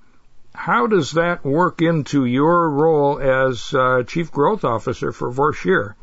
how 0.54 0.88
does 0.88 1.14
that 1.14 1.44
work 1.44 1.82
into 1.82 2.26
your 2.26 2.70
role 2.70 3.20
as 3.20 3.74
uh, 3.74 4.04
chief 4.04 4.32
growth 4.32 4.64
officer 4.64 5.12
for 5.12 5.32
Vorsheer? 5.32 5.96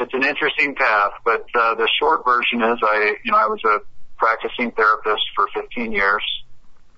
It's 0.00 0.14
an 0.14 0.24
interesting 0.24 0.74
path, 0.74 1.12
but 1.24 1.46
uh, 1.54 1.74
the 1.74 1.88
short 1.98 2.24
version 2.24 2.62
is 2.62 2.78
I, 2.82 3.16
you 3.24 3.32
know, 3.32 3.38
I 3.38 3.46
was 3.46 3.62
a 3.64 3.80
practicing 4.16 4.70
therapist 4.70 5.22
for 5.34 5.48
15 5.54 5.92
years, 5.92 6.22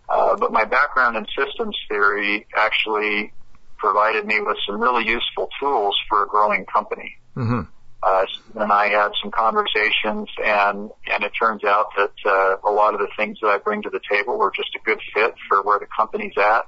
uh, 0.08 0.36
but 0.36 0.52
my 0.52 0.64
background 0.64 1.16
in 1.16 1.26
systems 1.36 1.76
theory 1.88 2.46
actually 2.54 3.32
provided 3.80 4.26
me 4.26 4.40
with 4.40 4.58
some 4.66 4.80
really 4.80 5.06
useful 5.06 5.48
tools 5.58 5.96
for 6.08 6.22
a 6.22 6.28
growing 6.28 6.66
company. 6.66 7.16
Mm-hmm. 7.36 7.62
Uh, 8.02 8.24
and 8.54 8.72
I 8.72 8.88
had 8.88 9.10
some 9.22 9.30
conversations, 9.30 10.28
and 10.42 10.90
and 11.12 11.24
it 11.24 11.32
turns 11.38 11.64
out 11.64 11.86
that 11.96 12.12
uh, 12.24 12.56
a 12.68 12.72
lot 12.72 12.94
of 12.94 13.00
the 13.00 13.08
things 13.16 13.38
that 13.42 13.48
I 13.48 13.58
bring 13.58 13.82
to 13.82 13.90
the 13.90 14.00
table 14.10 14.38
were 14.38 14.52
just 14.54 14.70
a 14.74 14.78
good 14.84 15.00
fit 15.12 15.34
for 15.48 15.62
where 15.62 15.78
the 15.78 15.86
company's 15.94 16.32
at. 16.38 16.66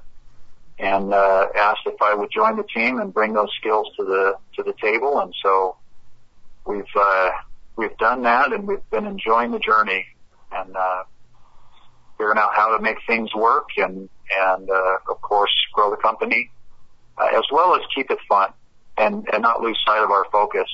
And 0.79 1.13
uh, 1.13 1.47
asked 1.55 1.81
if 1.85 2.01
I 2.01 2.15
would 2.15 2.29
join 2.31 2.57
the 2.57 2.63
team 2.63 2.99
and 2.99 3.13
bring 3.13 3.33
those 3.33 3.49
skills 3.59 3.87
to 3.97 4.03
the 4.03 4.37
to 4.57 4.63
the 4.63 4.73
table, 4.81 5.19
and 5.21 5.33
so 5.41 5.77
we've 6.67 6.83
uh, 6.95 7.29
we've 7.77 7.97
done 7.97 8.23
that, 8.23 8.53
and 8.53 8.67
we've 8.67 8.89
been 8.91 9.05
enjoying 9.05 9.51
the 9.51 9.59
journey 9.59 10.05
and 10.51 10.75
uh, 10.75 11.03
figuring 12.17 12.37
out 12.37 12.51
how 12.55 12.77
to 12.77 12.83
make 12.83 12.97
things 13.07 13.33
work, 13.33 13.69
and 13.77 14.07
and 14.31 14.69
uh, 14.69 14.97
of 15.09 15.19
course 15.21 15.51
grow 15.73 15.89
the 15.89 15.97
company 15.97 16.51
as 17.19 17.43
well 17.51 17.75
as 17.75 17.81
keep 17.93 18.09
it 18.11 18.19
fun 18.27 18.51
and, 18.97 19.27
and 19.31 19.41
not 19.41 19.61
lose 19.61 19.79
sight 19.85 20.03
of 20.03 20.11
our 20.11 20.25
focus. 20.31 20.67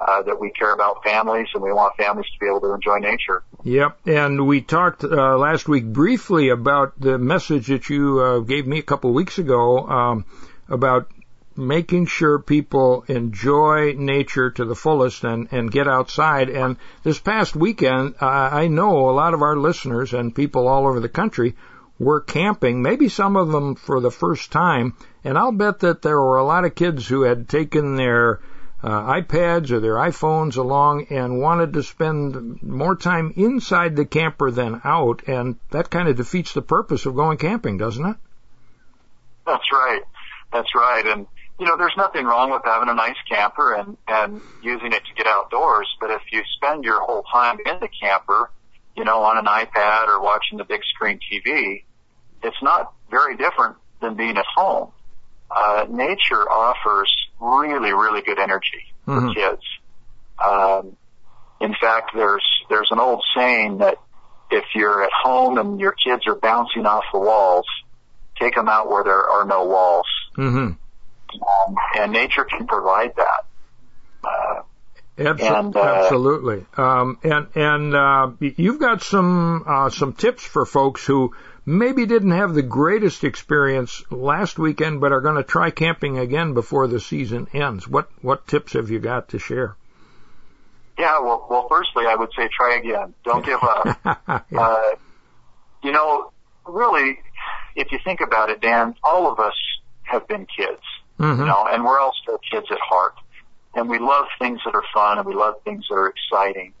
Uh, 0.00 0.20
that 0.22 0.40
we 0.40 0.50
care 0.50 0.74
about 0.74 1.04
families 1.04 1.46
and 1.54 1.62
we 1.62 1.72
want 1.72 1.96
families 1.96 2.26
to 2.26 2.38
be 2.40 2.46
able 2.46 2.60
to 2.60 2.74
enjoy 2.74 2.98
nature. 2.98 3.44
Yep, 3.62 3.98
and 4.08 4.48
we 4.48 4.60
talked 4.60 5.04
uh, 5.04 5.38
last 5.38 5.68
week 5.68 5.84
briefly 5.84 6.48
about 6.48 6.98
the 6.98 7.18
message 7.18 7.68
that 7.68 7.88
you 7.88 8.18
uh, 8.18 8.38
gave 8.40 8.66
me 8.66 8.80
a 8.80 8.82
couple 8.82 9.12
weeks 9.12 9.38
ago 9.38 9.86
um, 9.86 10.24
about 10.68 11.08
making 11.56 12.06
sure 12.06 12.38
people 12.40 13.04
enjoy 13.06 13.92
nature 13.92 14.50
to 14.50 14.64
the 14.64 14.74
fullest 14.74 15.22
and, 15.22 15.48
and 15.52 15.70
get 15.70 15.86
outside. 15.86 16.48
And 16.48 16.78
this 17.04 17.20
past 17.20 17.54
weekend, 17.54 18.16
uh, 18.20 18.26
I 18.26 18.68
know 18.68 19.08
a 19.08 19.12
lot 19.12 19.34
of 19.34 19.42
our 19.42 19.56
listeners 19.56 20.14
and 20.14 20.34
people 20.34 20.66
all 20.66 20.86
over 20.86 20.98
the 20.98 21.08
country 21.08 21.54
were 21.98 22.20
camping, 22.20 22.82
maybe 22.82 23.08
some 23.08 23.36
of 23.36 23.52
them 23.52 23.76
for 23.76 24.00
the 24.00 24.10
first 24.10 24.50
time, 24.50 24.94
and 25.24 25.38
I'll 25.38 25.52
bet 25.52 25.80
that 25.80 26.02
there 26.02 26.20
were 26.20 26.38
a 26.38 26.44
lot 26.44 26.64
of 26.64 26.74
kids 26.74 27.06
who 27.06 27.22
had 27.22 27.48
taken 27.48 27.96
their 27.96 28.40
uh, 28.82 29.20
iPads 29.20 29.70
or 29.70 29.80
their 29.80 29.94
iPhones 29.94 30.56
along 30.56 31.06
and 31.10 31.40
wanted 31.40 31.72
to 31.74 31.82
spend 31.82 32.62
more 32.62 32.96
time 32.96 33.32
inside 33.36 33.94
the 33.94 34.04
camper 34.04 34.50
than 34.50 34.80
out, 34.84 35.22
and 35.28 35.56
that 35.70 35.90
kind 35.90 36.08
of 36.08 36.16
defeats 36.16 36.52
the 36.52 36.62
purpose 36.62 37.06
of 37.06 37.14
going 37.14 37.38
camping, 37.38 37.78
doesn't 37.78 38.04
it? 38.04 38.16
That's 39.46 39.72
right. 39.72 40.02
That's 40.52 40.74
right. 40.74 41.06
And 41.06 41.26
you 41.60 41.66
know, 41.66 41.76
there's 41.76 41.96
nothing 41.96 42.24
wrong 42.24 42.50
with 42.50 42.62
having 42.64 42.88
a 42.88 42.94
nice 42.94 43.16
camper 43.28 43.74
and 43.74 43.96
and 44.08 44.40
using 44.62 44.92
it 44.92 45.02
to 45.04 45.14
get 45.14 45.26
outdoors, 45.28 45.88
but 46.00 46.10
if 46.10 46.22
you 46.32 46.42
spend 46.56 46.82
your 46.82 47.00
whole 47.00 47.22
time 47.22 47.58
in 47.64 47.78
the 47.78 47.88
camper, 47.88 48.50
you 48.96 49.04
know, 49.04 49.22
on 49.22 49.38
an 49.38 49.44
iPad 49.44 50.08
or 50.08 50.20
watching 50.20 50.58
the 50.58 50.64
big 50.64 50.80
screen 50.94 51.20
TV, 51.20 51.84
it's 52.42 52.62
not 52.62 52.92
very 53.10 53.36
different 53.36 53.76
than 54.00 54.16
being 54.16 54.36
at 54.36 54.44
home. 54.56 54.90
Uh, 55.54 55.86
nature 55.90 56.48
offers 56.50 57.10
really, 57.40 57.92
really 57.92 58.22
good 58.22 58.38
energy 58.38 58.92
mm-hmm. 59.06 59.28
for 59.28 59.34
kids. 59.34 59.62
Um, 60.44 60.96
in 61.60 61.74
fact, 61.80 62.12
there's 62.14 62.44
there's 62.68 62.88
an 62.90 62.98
old 62.98 63.22
saying 63.36 63.78
that 63.78 63.98
if 64.50 64.64
you're 64.74 65.04
at 65.04 65.10
home 65.22 65.58
and 65.58 65.80
your 65.80 65.92
kids 65.92 66.26
are 66.26 66.34
bouncing 66.34 66.86
off 66.86 67.04
the 67.12 67.18
walls, 67.18 67.66
take 68.40 68.54
them 68.54 68.68
out 68.68 68.90
where 68.90 69.04
there 69.04 69.30
are 69.30 69.44
no 69.44 69.66
walls. 69.66 70.06
Mm-hmm. 70.36 70.72
Um, 71.34 71.76
and 71.98 72.12
nature 72.12 72.44
can 72.44 72.66
provide 72.66 73.14
that. 73.16 73.44
Uh, 74.24 74.62
Abso- 75.18 75.58
And, 75.58 75.76
uh, 75.76 75.80
absolutely. 75.80 76.64
Um, 76.76 77.18
and 77.22 77.46
and 77.54 77.94
uh, 77.94 78.30
you've 78.40 78.80
got 78.80 79.02
some 79.02 79.64
uh, 79.66 79.90
some 79.90 80.14
tips 80.14 80.42
for 80.42 80.64
folks 80.64 81.06
who 81.06 81.34
maybe 81.64 82.06
didn't 82.06 82.32
have 82.32 82.54
the 82.54 82.62
greatest 82.62 83.24
experience 83.24 84.02
last 84.10 84.58
weekend, 84.58 85.00
but 85.00 85.12
are 85.12 85.20
going 85.20 85.36
to 85.36 85.42
try 85.42 85.70
camping 85.70 86.18
again 86.18 86.54
before 86.54 86.86
the 86.88 87.00
season 87.00 87.46
ends. 87.52 87.86
What 87.88 88.08
what 88.22 88.46
tips 88.46 88.72
have 88.74 88.90
you 88.90 88.98
got 88.98 89.28
to 89.30 89.38
share? 89.38 89.76
yeah, 90.98 91.18
well, 91.20 91.46
well, 91.50 91.66
firstly, 91.68 92.04
I 92.06 92.14
would 92.14 92.30
say 92.36 92.48
try 92.54 92.76
again. 92.76 93.14
Don't 93.24 93.44
give 93.44 93.60
up. 93.62 93.86
Yeah. 94.50 94.60
Uh, 94.60 94.90
you 95.82 95.90
know, 95.90 96.30
really, 96.66 97.18
if 97.74 97.90
you 97.90 97.98
think 98.04 98.20
about 98.20 98.50
it, 98.50 98.60
Dan, 98.60 98.94
all 99.02 99.30
of 99.32 99.40
us 99.40 99.54
have 100.02 100.28
been 100.28 100.46
kids, 100.46 100.82
Mhm. 101.18 101.38
you 101.38 101.44
know, 101.46 101.66
and 101.68 101.84
we're 101.84 101.98
all 101.98 102.12
still 102.22 102.38
kids 102.50 102.66
at 102.70 102.78
heart. 102.78 103.14
And 103.74 103.88
we 103.88 103.98
love 103.98 104.26
things 104.38 104.60
that 104.64 104.74
are 104.74 104.84
fun 104.94 105.18
and 105.18 105.26
we 105.26 105.34
love 105.34 105.54
things 105.64 105.86
that 105.88 105.94
are 105.94 106.08
exciting. 106.08 106.74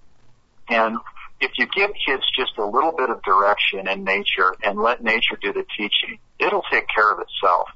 And 0.68 0.98
if 1.42 1.50
you 1.58 1.66
give 1.66 1.90
kids 2.06 2.22
just 2.36 2.56
a 2.56 2.64
little 2.64 2.92
bit 2.92 3.10
of 3.10 3.20
direction 3.22 3.88
in 3.88 4.04
nature 4.04 4.54
and 4.62 4.78
let 4.78 5.02
nature 5.02 5.36
do 5.40 5.52
the 5.52 5.64
teaching, 5.76 6.18
it'll 6.38 6.62
take 6.70 6.86
care 6.88 7.10
of 7.12 7.18
itself. 7.18 7.68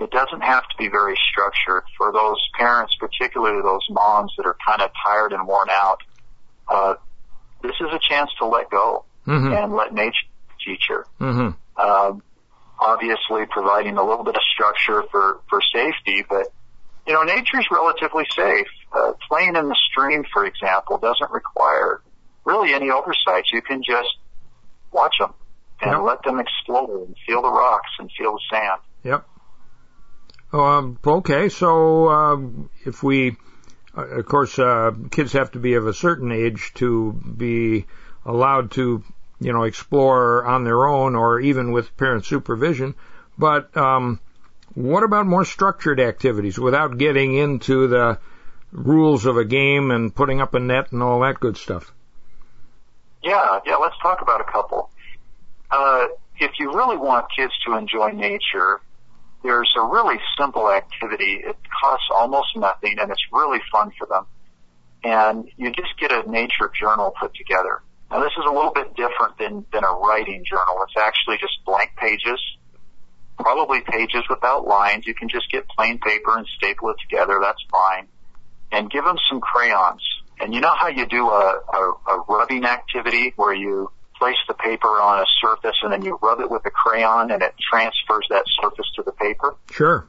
It 0.00 0.10
doesn't 0.10 0.40
have 0.40 0.62
to 0.62 0.76
be 0.78 0.88
very 0.88 1.14
structured 1.30 1.84
for 1.96 2.12
those 2.12 2.38
parents, 2.58 2.96
particularly 2.98 3.62
those 3.62 3.86
moms 3.90 4.32
that 4.38 4.46
are 4.46 4.56
kind 4.66 4.80
of 4.80 4.90
tired 5.06 5.32
and 5.32 5.46
worn 5.46 5.68
out. 5.70 5.98
Uh, 6.66 6.94
this 7.62 7.74
is 7.78 7.88
a 7.92 8.00
chance 8.00 8.30
to 8.38 8.46
let 8.46 8.70
go 8.70 9.04
Mhm. 9.26 9.64
and 9.64 9.72
let 9.74 9.92
nature 9.92 10.26
teach 10.64 10.86
her. 10.88 11.06
Mhm. 11.20 11.56
Um, 11.76 12.22
obviously 12.78 13.46
providing 13.46 13.98
a 13.98 14.02
little 14.02 14.24
bit 14.24 14.34
of 14.34 14.42
structure 14.54 15.04
for, 15.10 15.40
for 15.48 15.60
safety, 15.72 16.24
but 16.28 16.48
you 17.06 17.12
know, 17.12 17.22
nature's 17.22 17.66
relatively 17.70 18.24
safe. 18.34 18.66
Uh, 18.90 19.12
playing 19.28 19.56
in 19.56 19.68
the 19.68 19.76
stream, 19.90 20.24
for 20.32 20.46
example, 20.46 20.96
doesn't 20.96 21.30
require 21.30 22.00
really 22.44 22.72
any 22.74 22.90
oversight. 22.90 23.44
You 23.52 23.62
can 23.62 23.82
just 23.82 24.08
watch 24.92 25.14
them 25.18 25.34
and 25.80 25.92
Yep. 25.92 26.02
let 26.02 26.22
them 26.22 26.40
explore 26.40 27.04
and 27.04 27.16
feel 27.26 27.42
the 27.42 27.50
rocks 27.50 27.90
and 27.98 28.10
feel 28.16 28.34
the 28.34 28.40
sand. 28.50 28.80
Yep. 29.02 29.26
Um, 30.52 30.98
okay, 31.04 31.48
so 31.48 32.08
um, 32.10 32.70
if 32.84 33.02
we, 33.02 33.36
uh, 33.96 34.02
of 34.02 34.26
course, 34.26 34.58
uh, 34.58 34.92
kids 35.10 35.32
have 35.32 35.50
to 35.52 35.58
be 35.58 35.74
of 35.74 35.86
a 35.86 35.92
certain 35.92 36.30
age 36.30 36.72
to 36.74 37.12
be 37.12 37.86
allowed 38.24 38.70
to, 38.72 39.02
you 39.40 39.52
know, 39.52 39.64
explore 39.64 40.44
on 40.44 40.62
their 40.62 40.86
own 40.86 41.16
or 41.16 41.40
even 41.40 41.72
with 41.72 41.96
parent 41.96 42.24
supervision. 42.24 42.94
But 43.36 43.76
um, 43.76 44.20
what 44.74 45.02
about 45.02 45.26
more 45.26 45.44
structured 45.44 45.98
activities 45.98 46.58
without 46.58 46.98
getting 46.98 47.34
into 47.34 47.88
the 47.88 48.18
rules 48.70 49.26
of 49.26 49.36
a 49.36 49.44
game 49.44 49.90
and 49.90 50.14
putting 50.14 50.40
up 50.40 50.54
a 50.54 50.60
net 50.60 50.92
and 50.92 51.02
all 51.02 51.20
that 51.20 51.40
good 51.40 51.56
stuff? 51.56 51.92
Yeah, 53.24 53.60
yeah, 53.64 53.76
let's 53.76 53.96
talk 54.02 54.20
about 54.20 54.42
a 54.42 54.44
couple. 54.44 54.90
Uh, 55.70 56.08
if 56.38 56.52
you 56.58 56.74
really 56.74 56.98
want 56.98 57.26
kids 57.34 57.52
to 57.66 57.74
enjoy 57.74 58.10
nature, 58.10 58.80
there's 59.42 59.70
a 59.78 59.86
really 59.86 60.16
simple 60.38 60.70
activity. 60.70 61.40
It 61.42 61.56
costs 61.80 62.06
almost 62.14 62.48
nothing 62.54 62.98
and 63.00 63.10
it's 63.10 63.22
really 63.32 63.60
fun 63.72 63.92
for 63.98 64.06
them. 64.06 64.26
And 65.04 65.48
you 65.56 65.70
just 65.72 65.98
get 65.98 66.12
a 66.12 66.30
nature 66.30 66.70
journal 66.78 67.14
put 67.18 67.34
together. 67.34 67.80
Now 68.10 68.20
this 68.20 68.32
is 68.38 68.44
a 68.46 68.52
little 68.52 68.72
bit 68.72 68.94
different 68.94 69.38
than, 69.38 69.64
than 69.72 69.84
a 69.84 69.92
writing 69.92 70.44
journal. 70.44 70.84
It's 70.86 70.96
actually 71.00 71.38
just 71.38 71.64
blank 71.64 71.92
pages, 71.96 72.40
probably 73.38 73.80
pages 73.80 74.24
without 74.28 74.66
lines. 74.66 75.06
You 75.06 75.14
can 75.14 75.30
just 75.30 75.50
get 75.50 75.66
plain 75.68 75.98
paper 75.98 76.36
and 76.36 76.46
staple 76.58 76.90
it 76.90 76.96
together. 77.08 77.38
That's 77.40 77.64
fine. 77.70 78.06
And 78.70 78.90
give 78.90 79.04
them 79.04 79.16
some 79.30 79.40
crayons. 79.40 80.02
And 80.44 80.52
you 80.52 80.60
know 80.60 80.74
how 80.78 80.88
you 80.88 81.06
do 81.06 81.26
a, 81.30 81.58
a, 81.72 81.92
a 82.06 82.24
rubbing 82.28 82.66
activity 82.66 83.32
where 83.36 83.54
you 83.54 83.90
place 84.18 84.36
the 84.46 84.52
paper 84.52 84.88
on 84.88 85.20
a 85.20 85.24
surface 85.40 85.76
and 85.82 85.90
then 85.90 86.04
you 86.04 86.18
rub 86.20 86.38
it 86.40 86.50
with 86.50 86.60
a 86.66 86.70
crayon 86.70 87.30
and 87.30 87.42
it 87.42 87.54
transfers 87.58 88.26
that 88.28 88.44
surface 88.60 88.84
to 88.96 89.02
the 89.02 89.12
paper? 89.12 89.56
Sure. 89.70 90.06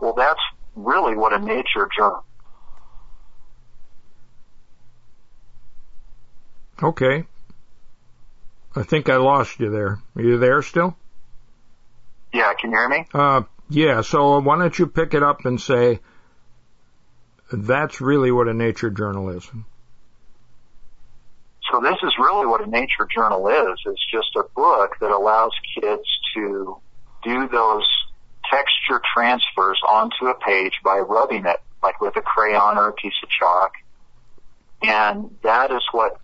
Well, 0.00 0.14
that's 0.14 0.40
really 0.74 1.14
what 1.14 1.32
a 1.32 1.38
nature 1.38 1.88
journal. 1.96 2.24
Okay. 6.82 7.24
I 8.74 8.82
think 8.82 9.08
I 9.08 9.18
lost 9.18 9.60
you 9.60 9.70
there. 9.70 10.00
Are 10.16 10.22
you 10.22 10.38
there 10.38 10.60
still? 10.62 10.96
Yeah, 12.34 12.52
can 12.60 12.72
you 12.72 12.76
hear 12.76 12.88
me? 12.88 13.06
Uh, 13.14 13.42
yeah, 13.70 14.00
so 14.00 14.40
why 14.40 14.58
don't 14.58 14.76
you 14.76 14.88
pick 14.88 15.14
it 15.14 15.22
up 15.22 15.44
and 15.44 15.60
say, 15.60 16.00
that's 17.56 18.00
really 18.00 18.32
what 18.32 18.48
a 18.48 18.54
nature 18.54 18.90
journal 18.90 19.30
is. 19.30 19.48
So 21.70 21.80
this 21.80 21.96
is 22.02 22.12
really 22.18 22.46
what 22.46 22.66
a 22.66 22.68
nature 22.68 23.08
journal 23.12 23.48
is. 23.48 23.80
It's 23.86 24.06
just 24.12 24.36
a 24.36 24.44
book 24.54 24.96
that 25.00 25.10
allows 25.10 25.52
kids 25.74 26.04
to 26.34 26.76
do 27.24 27.48
those 27.48 27.86
texture 28.50 29.00
transfers 29.14 29.80
onto 29.88 30.26
a 30.26 30.34
page 30.34 30.80
by 30.84 30.98
rubbing 30.98 31.46
it, 31.46 31.56
like 31.82 32.00
with 32.00 32.16
a 32.16 32.20
crayon 32.20 32.76
or 32.76 32.88
a 32.88 32.92
piece 32.92 33.14
of 33.22 33.28
chalk. 33.30 33.72
And 34.82 35.36
that 35.42 35.70
is 35.70 35.82
what 35.92 36.20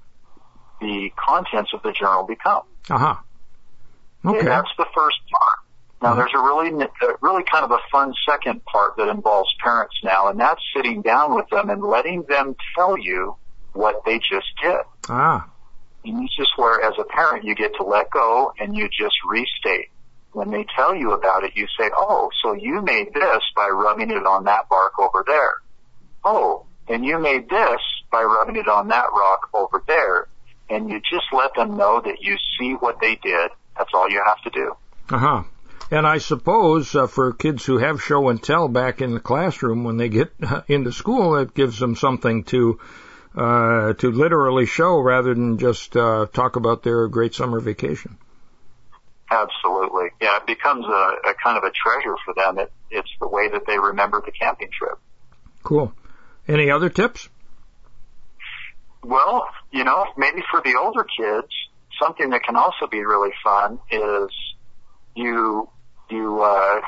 the 0.81 1.11
contents 1.17 1.71
of 1.73 1.83
the 1.83 1.93
journal 1.93 2.25
become. 2.25 2.63
Uh-huh. 2.91 3.17
Okay. 4.25 4.39
And 4.39 4.49
that's 4.49 4.71
the 4.77 4.87
first 4.95 5.19
part. 5.31 5.59
Now 6.01 6.15
there's 6.15 6.31
a 6.35 6.39
really, 6.39 6.71
really 7.21 7.43
kind 7.51 7.65
of 7.65 7.73
a 7.73 7.79
fun 7.91 8.15
second 8.29 8.65
part 8.65 8.97
that 8.99 9.09
involves 9.09 9.51
parents 9.63 9.97
now, 10.05 10.29
and 10.29 10.39
that's 10.39 10.61
sitting 10.77 11.03
down 11.03 11.35
with 11.35 11.49
them 11.51 11.71
and 11.71 11.83
letting 11.83 12.23
them 12.23 12.55
tell 12.77 12.97
you 12.97 13.37
what 13.73 14.05
they 14.05 14.19
just 14.19 14.47
did. 14.63 14.77
Ah, 15.09 15.49
And 16.05 16.23
this 16.23 16.31
is 16.39 16.49
where, 16.57 16.81
as 16.85 16.95
a 17.01 17.05
parent, 17.05 17.45
you 17.45 17.55
get 17.55 17.75
to 17.77 17.83
let 17.85 18.11
go 18.11 18.53
and 18.61 18.77
you 18.77 18.89
just 18.89 19.17
restate. 19.29 19.89
When 20.33 20.51
they 20.51 20.67
tell 20.77 20.95
you 20.95 21.13
about 21.13 21.43
it, 21.45 21.53
you 21.57 21.67
say, 21.79 21.91
oh, 21.97 22.31
so 22.43 22.53
you 22.53 22.81
made 22.83 23.13
this 23.13 23.43
by 23.57 23.69
rubbing 23.69 24.11
it 24.11 24.25
on 24.27 24.45
that 24.45 24.69
bark 24.69 24.99
over 24.99 25.25
there. 25.27 25.55
Oh, 26.25 26.67
and 26.87 27.05
you 27.05 27.19
made 27.19 27.49
this 27.49 27.81
by 28.13 28.23
rubbing 28.23 28.57
it 28.57 28.69
on 28.69 28.89
that 28.89 29.07
rock 29.13 29.49
over 29.53 29.83
there. 29.87 30.29
And 30.71 30.89
you 30.91 31.01
just 31.01 31.25
let 31.33 31.55
them 31.55 31.77
know 31.77 32.01
that 32.05 32.21
you 32.21 32.37
see 32.59 32.73
what 32.75 33.01
they 33.01 33.17
did. 33.17 33.51
That's 33.77 33.91
all 33.95 34.09
you 34.11 34.23
have 34.25 34.41
to 34.43 34.51
do. 34.51 34.77
uh-huh. 35.11 35.43
And 35.91 36.07
I 36.07 36.19
suppose 36.19 36.95
uh, 36.95 37.07
for 37.07 37.33
kids 37.33 37.65
who 37.65 37.79
have 37.79 38.03
show 38.03 38.29
and 38.29 38.43
tell 38.43 38.69
back 38.69 39.01
in 39.01 39.15
the 39.15 39.21
classroom 39.21 39.85
when 39.85 39.97
they 39.97 40.09
get 40.09 40.33
into 40.69 40.93
school, 40.93 41.37
it 41.37 41.55
gives 41.55 41.79
them 41.79 41.97
something 41.97 42.45
to 42.45 42.79
uh, 43.35 43.93
to 43.95 44.11
literally 44.11 44.67
show 44.67 44.99
rather 44.99 45.35
than 45.35 45.59
just 45.59 45.97
uh, 45.97 46.27
talk 46.33 46.57
about 46.57 46.83
their 46.83 47.09
great 47.09 47.35
summer 47.35 47.61
vacation. 47.61 48.19
Absolutely. 49.31 50.09
Yeah, 50.21 50.39
it 50.39 50.47
becomes 50.47 50.85
a, 50.87 51.31
a 51.31 51.35
kind 51.43 51.57
of 51.57 51.65
a 51.65 51.71
treasure 51.71 52.17
for 52.25 52.35
them. 52.35 52.59
It, 52.59 52.73
it's 52.91 53.11
the 53.21 53.29
way 53.29 53.49
that 53.49 53.67
they 53.67 53.79
remember 53.79 54.23
the 54.25 54.33
camping 54.33 54.71
trip. 54.77 54.99
Cool. 55.63 55.93
Any 56.47 56.71
other 56.71 56.89
tips? 56.89 57.29
Well, 59.03 59.49
you 59.71 59.85
know, 59.85 60.07
maybe 60.17 60.43
for 60.51 60.61
the 60.63 60.77
older 60.77 61.05
kids, 61.05 61.49
something 62.03 62.31
that 62.31 62.43
can 62.43 62.57
also 62.57 62.87
be 62.87 63.05
really 63.05 63.33
fun 63.45 63.79
is 63.91 64.31
you 65.15 65.69
you 66.11 66.43
uh, 66.43 66.81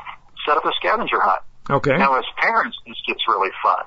set 0.47 0.57
up 0.57 0.65
a 0.65 0.73
scavenger 0.79 1.21
hunt. 1.21 1.43
Okay. 1.69 1.97
Now, 1.97 2.19
as 2.19 2.25
parents, 2.37 2.77
this 2.87 2.97
gets 3.07 3.21
really 3.29 3.51
fun, 3.63 3.85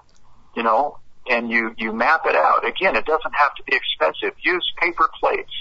you 0.56 0.64
know, 0.64 1.00
and 1.30 1.50
you 1.50 1.74
you 1.78 1.92
map 1.92 2.22
it 2.26 2.36
out. 2.36 2.66
Again, 2.66 2.96
it 2.96 3.06
doesn't 3.06 3.34
have 3.34 3.56
to 3.56 3.64
be 3.64 3.76
expensive. 3.76 4.38
Use 4.44 4.72
paper 4.80 5.10
plates. 5.20 5.52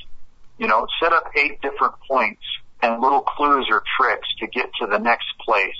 You 0.59 0.69
know, 0.69 0.87
set 1.03 1.13
up 1.13 1.25
eight 1.37 1.61
different 1.63 1.95
points 2.09 2.43
and 2.83 3.01
little 3.01 3.23
clues 3.23 3.67
or 3.71 3.83
tricks 3.99 4.29
to 4.41 4.47
get 4.47 4.71
to 4.81 4.87
the 4.87 4.99
next 4.99 5.27
place, 5.45 5.79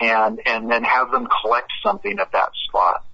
and 0.00 0.40
and 0.46 0.70
then 0.70 0.84
have 0.84 1.10
them 1.10 1.28
collect 1.42 1.70
something 1.82 2.18
at 2.18 2.32
that 2.32 2.50
spot. 2.68 3.04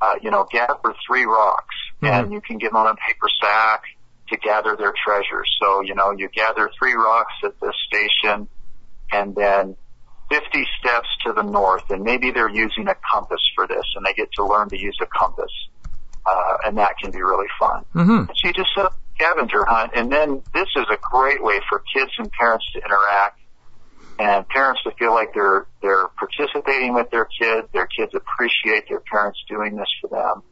Uh, 0.00 0.14
you 0.22 0.30
know, 0.30 0.46
gather 0.50 0.94
three 1.06 1.24
rocks, 1.24 1.74
and 2.02 2.32
you 2.32 2.40
can 2.40 2.58
give 2.58 2.70
them 2.70 2.86
a 2.86 2.94
paper 2.94 3.28
sack 3.40 3.82
to 4.28 4.36
gather 4.36 4.76
their 4.76 4.92
treasures. 5.04 5.50
So, 5.60 5.80
you 5.80 5.94
know, 5.94 6.12
you 6.12 6.28
gather 6.28 6.70
three 6.78 6.94
rocks 6.94 7.32
at 7.44 7.58
this 7.60 7.74
station, 7.86 8.48
and 9.12 9.34
then 9.34 9.76
50 10.30 10.66
steps 10.78 11.08
to 11.26 11.32
the 11.32 11.42
north, 11.42 11.90
and 11.90 12.02
maybe 12.02 12.30
they're 12.30 12.50
using 12.50 12.86
a 12.88 12.96
compass 13.12 13.40
for 13.54 13.66
this, 13.66 13.84
and 13.96 14.04
they 14.04 14.12
get 14.12 14.28
to 14.34 14.44
learn 14.44 14.68
to 14.68 14.78
use 14.78 14.96
a 15.00 15.06
compass, 15.06 15.50
uh, 16.26 16.58
and 16.66 16.76
that 16.78 16.96
can 17.02 17.10
be 17.10 17.22
really 17.22 17.48
fun. 17.58 17.84
Mm-hmm. 17.94 18.24
So 18.34 18.48
you 18.48 18.52
just 18.52 18.70
set 18.74 18.84
up 18.86 18.92
a 18.92 19.16
scavenger 19.16 19.64
hunt, 19.64 19.92
and 19.94 20.12
then 20.12 20.42
this 20.52 20.68
is 20.76 20.84
a 20.90 20.98
great 21.00 21.42
way 21.42 21.60
for 21.68 21.82
kids 21.94 22.12
and 22.18 22.30
parents 22.32 22.66
to 22.74 22.80
interact, 22.80 23.40
and 24.18 24.46
parents 24.48 24.82
to 24.82 24.90
feel 24.98 25.14
like 25.14 25.32
they're 25.32 25.66
they're 25.80 26.08
participating 26.08 26.94
with 26.94 27.10
their 27.10 27.24
kids. 27.26 27.68
Their 27.72 27.86
kids 27.86 28.12
appreciate 28.14 28.88
their 28.88 29.00
parents 29.00 29.38
doing 29.48 29.76
this 29.76 29.88
for 30.00 30.08
them, 30.08 30.42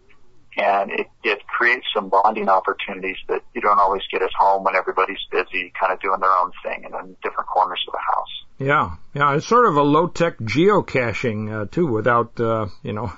and 0.57 0.91
it, 0.91 1.07
it 1.23 1.47
creates 1.47 1.85
some 1.95 2.09
bonding 2.09 2.49
opportunities 2.49 3.17
that 3.29 3.43
you 3.55 3.61
don't 3.61 3.79
always 3.79 4.03
get 4.11 4.23
at 4.23 4.31
home 4.39 4.65
when 4.65 4.75
everybody's 4.75 5.21
busy 5.31 5.71
kind 5.79 5.93
of 5.93 6.01
doing 6.01 6.21
their 6.21 6.33
own 6.33 6.53
thing 6.63 6.85
and 6.87 6.95
in 6.95 7.17
different 7.23 7.49
corners 7.49 7.83
of 7.87 7.93
the 7.93 7.99
house. 7.99 8.46
Yeah, 8.59 8.97
yeah, 9.15 9.37
it's 9.37 9.47
sort 9.47 9.67
of 9.67 9.77
a 9.77 9.83
low-tech 9.83 10.39
geocaching 10.39 11.53
uh, 11.53 11.67
too, 11.67 11.87
without 11.87 12.41
uh, 12.41 12.67
you 12.83 12.95
know, 12.95 13.13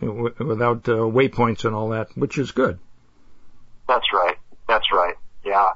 w- 0.00 0.34
without 0.38 0.88
uh, 0.88 1.02
waypoints 1.02 1.64
and 1.64 1.74
all 1.74 1.90
that, 1.90 2.08
which 2.16 2.38
is 2.38 2.50
good. 2.50 2.78
That's 3.86 4.12
right. 4.12 4.36
That's 4.66 4.90
right. 4.92 5.14
Yeah. 5.44 5.72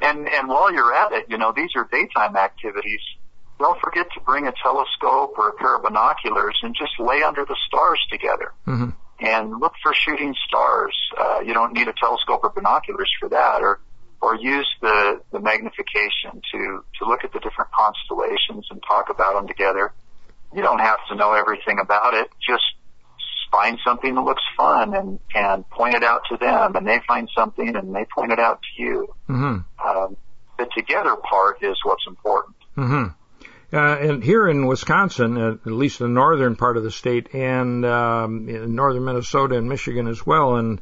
And 0.00 0.28
and 0.28 0.48
while 0.48 0.72
you're 0.72 0.94
at 0.94 1.12
it, 1.12 1.26
you 1.28 1.36
know, 1.36 1.52
these 1.54 1.70
are 1.76 1.86
daytime 1.90 2.36
activities. 2.36 3.00
Don't 3.58 3.78
forget 3.80 4.06
to 4.14 4.20
bring 4.20 4.46
a 4.46 4.52
telescope 4.62 5.34
or 5.36 5.48
a 5.48 5.52
pair 5.54 5.76
of 5.76 5.82
binoculars 5.82 6.56
and 6.62 6.74
just 6.78 6.92
lay 7.00 7.22
under 7.22 7.44
the 7.44 7.56
stars 7.66 8.00
together. 8.10 8.52
Mm-hmm 8.66 8.90
and 9.20 9.58
look 9.58 9.72
for 9.82 9.92
shooting 9.94 10.34
stars. 10.46 10.96
Uh, 11.18 11.40
you 11.40 11.52
don't 11.52 11.72
need 11.72 11.88
a 11.88 11.92
telescope 11.92 12.40
or 12.42 12.50
binoculars 12.50 13.10
for 13.18 13.28
that, 13.28 13.62
or 13.62 13.80
or 14.20 14.34
use 14.36 14.68
the 14.80 15.20
the 15.32 15.40
magnification 15.40 16.42
to 16.52 16.84
to 16.98 17.08
look 17.08 17.24
at 17.24 17.32
the 17.32 17.40
different 17.40 17.70
constellations 17.72 18.66
and 18.70 18.82
talk 18.86 19.10
about 19.10 19.34
them 19.34 19.46
together. 19.46 19.92
You 20.54 20.62
don't 20.62 20.80
have 20.80 20.98
to 21.10 21.14
know 21.14 21.34
everything 21.34 21.78
about 21.78 22.14
it. 22.14 22.28
Just 22.46 22.64
find 23.50 23.78
something 23.84 24.14
that 24.14 24.20
looks 24.22 24.42
fun 24.56 24.94
and 24.94 25.20
and 25.34 25.68
point 25.70 25.94
it 25.94 26.04
out 26.04 26.22
to 26.30 26.36
them, 26.36 26.76
and 26.76 26.86
they 26.86 27.00
find 27.06 27.28
something 27.36 27.76
and 27.76 27.94
they 27.94 28.06
point 28.14 28.32
it 28.32 28.38
out 28.38 28.60
to 28.62 28.82
you. 28.82 29.14
Mm-hmm. 29.28 29.88
Um, 29.88 30.16
the 30.58 30.66
together 30.76 31.16
part 31.16 31.62
is 31.62 31.76
what's 31.84 32.06
important. 32.06 32.56
Mm-hmm. 32.76 33.04
Uh, 33.70 33.76
and 33.76 34.24
here 34.24 34.48
in 34.48 34.66
Wisconsin, 34.66 35.36
at 35.36 35.66
least 35.66 35.98
the 35.98 36.08
northern 36.08 36.56
part 36.56 36.78
of 36.78 36.84
the 36.84 36.90
state, 36.90 37.34
and 37.34 37.84
um, 37.84 38.48
in 38.48 38.74
northern 38.74 39.04
Minnesota 39.04 39.56
and 39.56 39.68
Michigan 39.68 40.08
as 40.08 40.24
well, 40.24 40.56
and 40.56 40.80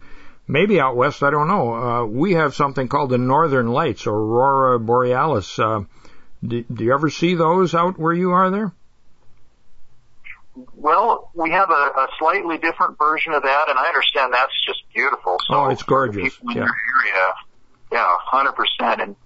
maybe 0.48 0.80
out 0.80 0.96
west, 0.96 1.22
I 1.22 1.30
don't 1.30 1.48
know. 1.48 1.74
Uh, 1.74 2.04
we 2.04 2.34
have 2.34 2.54
something 2.54 2.88
called 2.88 3.10
the 3.10 3.18
Northern 3.18 3.68
Lights, 3.68 4.06
Aurora 4.06 4.78
Borealis. 4.78 5.58
Uh, 5.58 5.84
do, 6.46 6.62
do 6.62 6.84
you 6.84 6.92
ever 6.92 7.10
see 7.10 7.34
those 7.34 7.74
out 7.74 7.98
where 7.98 8.12
you 8.12 8.30
are 8.30 8.50
there? 8.50 8.72
Well, 10.74 11.30
we 11.34 11.50
have 11.50 11.70
a, 11.70 11.72
a 11.72 12.08
slightly 12.18 12.56
different 12.56 12.96
version 12.98 13.32
of 13.32 13.42
that, 13.42 13.68
and 13.68 13.78
I 13.78 13.88
understand 13.88 14.32
that's 14.32 14.52
just 14.66 14.82
beautiful. 14.94 15.36
So 15.46 15.54
oh, 15.54 15.68
it's 15.68 15.82
gorgeous. 15.82 16.34
People 16.34 16.50
in 16.50 16.56
yeah. 16.56 16.62
your 16.64 16.74
area, 17.04 17.34
yeah, 17.92 18.16
hundred 18.20 18.52
percent. 18.52 19.02
And 19.02 19.16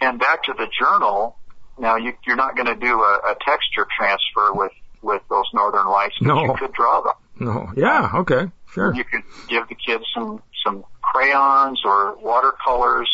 and 0.00 0.18
back 0.18 0.44
to 0.44 0.54
the 0.54 0.66
journal, 0.78 1.36
now 1.78 1.96
you, 1.96 2.12
you're 2.26 2.36
not 2.36 2.56
going 2.56 2.66
to 2.66 2.74
do 2.74 3.02
a, 3.02 3.20
a 3.30 3.36
texture 3.44 3.86
transfer 3.96 4.52
with 4.52 4.72
with 5.00 5.22
those 5.30 5.46
northern 5.54 5.86
lights, 5.86 6.16
but 6.20 6.26
no. 6.26 6.42
you 6.42 6.54
could 6.58 6.72
draw 6.72 7.02
them. 7.02 7.12
No, 7.38 7.72
yeah, 7.76 8.10
okay, 8.16 8.50
sure. 8.72 8.94
You 8.94 9.04
could 9.04 9.22
give 9.48 9.68
the 9.68 9.74
kids 9.74 10.04
some 10.14 10.42
some 10.64 10.84
crayons 11.02 11.80
or 11.84 12.16
watercolors 12.18 13.08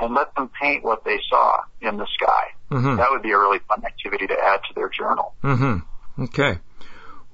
and 0.00 0.14
let 0.14 0.34
them 0.34 0.50
paint 0.60 0.84
what 0.84 1.04
they 1.04 1.18
saw 1.28 1.60
in 1.80 1.96
the 1.96 2.06
sky. 2.06 2.52
Mm-hmm. 2.70 2.96
That 2.96 3.10
would 3.10 3.22
be 3.22 3.32
a 3.32 3.38
really 3.38 3.58
fun 3.60 3.84
activity 3.84 4.26
to 4.26 4.34
add 4.34 4.60
to 4.68 4.74
their 4.74 4.88
journal. 4.88 5.34
Mm-hmm. 5.42 6.22
Okay. 6.24 6.58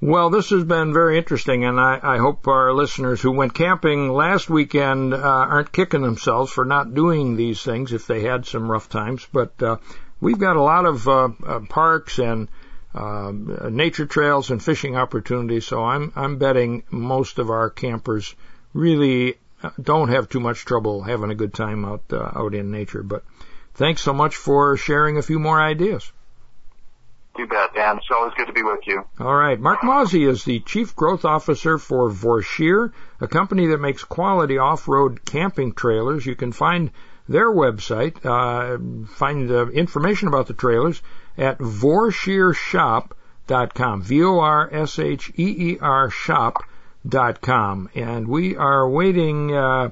Well, 0.01 0.29
this 0.29 0.51
has 0.51 0.65
been 0.65 0.93
very 0.93 1.17
interesting, 1.17 1.65
and 1.65 1.81
I, 1.81 1.99
I 2.03 2.19
hope 2.19 2.47
our 2.47 2.75
listeners 2.75 3.23
who 3.23 3.33
went 3.33 3.55
camping 3.55 4.11
last 4.11 4.51
weekend 4.51 5.15
uh, 5.15 5.19
aren't 5.19 5.73
kicking 5.73 6.03
themselves 6.03 6.53
for 6.53 6.65
not 6.65 6.95
doing 6.95 7.37
these 7.37 7.63
things 7.63 7.93
if 7.93 8.07
they 8.07 8.21
had 8.21 8.45
some 8.45 8.71
rough 8.71 8.89
times. 8.89 9.27
But 9.33 9.63
uh, 9.63 9.77
we've 10.21 10.39
got 10.39 10.57
a 10.57 10.63
lot 10.63 10.85
of 10.85 11.09
uh, 11.09 11.29
uh, 11.47 11.61
parks 11.69 12.19
and 12.19 12.49
uh, 12.95 13.33
nature 13.71 14.07
trails 14.07 14.51
and 14.51 14.63
fishing 14.63 14.97
opportunities. 14.97 15.67
So 15.67 15.85
I'm 15.85 16.13
I'm 16.15 16.39
betting 16.39 16.85
most 16.91 17.39
of 17.39 17.51
our 17.51 17.71
campers 17.71 18.35
really 18.73 19.37
uh, 19.63 19.71
don't 19.81 20.11
have 20.11 20.29
too 20.29 20.41
much 20.41 20.65
trouble 20.65 21.03
having 21.03 21.31
a 21.31 21.35
good 21.35 21.55
time 21.55 21.85
out 21.85 22.03
uh, 22.13 22.31
out 22.35 22.55
in 22.55 22.71
nature. 22.71 23.03
But 23.03 23.25
thanks 23.75 24.03
so 24.03 24.13
much 24.13 24.37
for 24.37 24.77
sharing 24.77 25.19
a 25.19 25.23
few 25.23 25.39
more 25.39 25.61
ideas. 25.61 26.13
You 27.37 27.49
bet, 27.49 27.75
Dan. 27.75 27.97
It's 27.97 28.07
always 28.13 28.33
good 28.35 28.47
to 28.47 28.53
be 28.53 28.63
with 28.63 28.87
you. 28.87 29.05
All 29.19 29.35
right. 29.35 29.59
Mark 29.59 29.81
Mauzy 29.81 30.29
is 30.29 30.45
the 30.45 30.61
Chief 30.61 30.95
Growth 30.95 31.25
Officer 31.25 31.79
for 31.79 32.09
Vorsheer, 32.09 32.93
a 33.21 33.27
company 33.27 33.67
that 33.69 33.81
makes 33.81 34.05
quality 34.05 34.59
off-road 34.59 35.25
camping 35.25 35.73
trailers. 35.73 36.25
You 36.25 36.37
can 36.37 36.53
find 36.53 36.93
their 37.29 37.51
website, 37.51 38.25
uh, 38.25 39.07
find 39.15 39.51
uh, 39.51 39.67
information 39.71 40.29
about 40.29 40.47
the 40.47 40.55
trailers 40.55 41.03
at 41.37 41.59
vorsheershop.com. 41.59 44.03
V-O-R-S-H-E-E-R 44.03 46.11
shop.com. 46.11 47.91
And 47.95 48.29
we 48.29 48.57
are 48.57 48.89
waiting, 48.89 49.55
uh, 49.55 49.91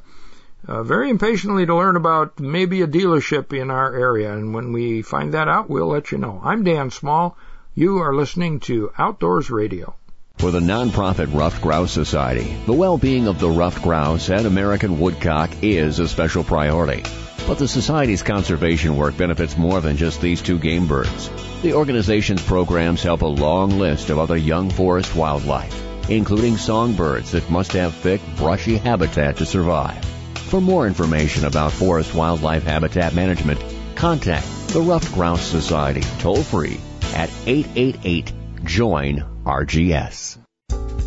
uh, 0.66 0.82
very 0.84 1.10
impatiently 1.10 1.66
to 1.66 1.74
learn 1.74 1.96
about 1.96 2.38
maybe 2.38 2.82
a 2.82 2.86
dealership 2.86 3.52
in 3.52 3.70
our 3.70 3.94
area. 3.94 4.32
And 4.32 4.54
when 4.54 4.72
we 4.72 5.02
find 5.02 5.34
that 5.34 5.48
out, 5.48 5.68
we'll 5.68 5.88
let 5.88 6.12
you 6.12 6.18
know. 6.18 6.40
I'm 6.42 6.64
Dan 6.64 6.90
Small. 6.90 7.36
You 7.74 7.98
are 7.98 8.14
listening 8.14 8.60
to 8.60 8.92
Outdoors 8.96 9.50
Radio. 9.50 9.96
For 10.38 10.50
the 10.50 10.60
nonprofit 10.60 11.34
Ruffed 11.34 11.62
Grouse 11.62 11.92
Society, 11.92 12.56
the 12.66 12.72
well-being 12.72 13.28
of 13.28 13.38
the 13.38 13.50
ruffed 13.50 13.82
grouse 13.82 14.28
and 14.28 14.46
American 14.46 14.98
woodcock 14.98 15.50
is 15.62 16.00
a 16.00 16.08
special 16.08 16.42
priority. 16.42 17.04
But 17.46 17.58
the 17.58 17.68
Society's 17.68 18.22
conservation 18.22 18.96
work 18.96 19.16
benefits 19.16 19.56
more 19.56 19.80
than 19.80 19.96
just 19.96 20.20
these 20.20 20.40
two 20.40 20.58
game 20.58 20.86
birds. 20.86 21.30
The 21.62 21.74
organization's 21.74 22.42
programs 22.42 23.02
help 23.02 23.22
a 23.22 23.26
long 23.26 23.78
list 23.78 24.10
of 24.10 24.18
other 24.18 24.36
young 24.36 24.70
forest 24.70 25.14
wildlife, 25.14 25.74
including 26.08 26.56
songbirds 26.56 27.32
that 27.32 27.50
must 27.50 27.72
have 27.72 27.94
thick, 27.94 28.20
brushy 28.36 28.76
habitat 28.76 29.38
to 29.38 29.46
survive. 29.46 30.04
For 30.34 30.60
more 30.60 30.86
information 30.86 31.44
about 31.44 31.72
forest 31.72 32.14
wildlife 32.14 32.62
habitat 32.62 33.14
management, 33.14 33.60
contact 33.96 34.46
the 34.68 34.80
Ruffed 34.80 35.12
Grouse 35.12 35.42
Society 35.42 36.02
toll 36.20 36.42
free 36.42 36.80
at 37.14 37.30
888 37.46 38.32
JOIN 38.64 39.24
RGS. 39.44 40.38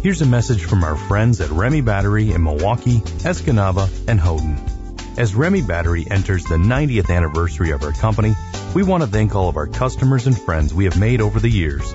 Here's 0.03 0.21
a 0.21 0.25
message 0.25 0.65
from 0.65 0.83
our 0.83 0.95
friends 0.95 1.41
at 1.41 1.49
Remy 1.49 1.81
Battery 1.81 2.31
in 2.31 2.43
Milwaukee, 2.43 2.99
Escanaba, 3.23 3.89
and 4.07 4.19
Houghton. 4.19 4.74
As 5.17 5.33
Remy 5.33 5.61
Battery 5.61 6.05
enters 6.11 6.43
the 6.43 6.57
90th 6.57 7.09
anniversary 7.09 7.71
of 7.71 7.83
our 7.83 7.93
company, 7.93 8.35
we 8.73 8.83
want 8.83 9.01
to 9.01 9.07
thank 9.07 9.33
all 9.33 9.47
of 9.47 9.55
our 9.55 9.65
customers 9.65 10.27
and 10.27 10.37
friends 10.37 10.73
we 10.73 10.83
have 10.83 10.99
made 10.99 11.21
over 11.21 11.39
the 11.39 11.49
years. 11.49 11.89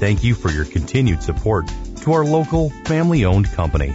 Thank 0.00 0.24
you 0.24 0.34
for 0.34 0.50
your 0.50 0.64
continued 0.64 1.22
support 1.22 1.70
to 2.00 2.12
our 2.12 2.24
local, 2.24 2.70
family-owned 2.86 3.52
company. 3.52 3.94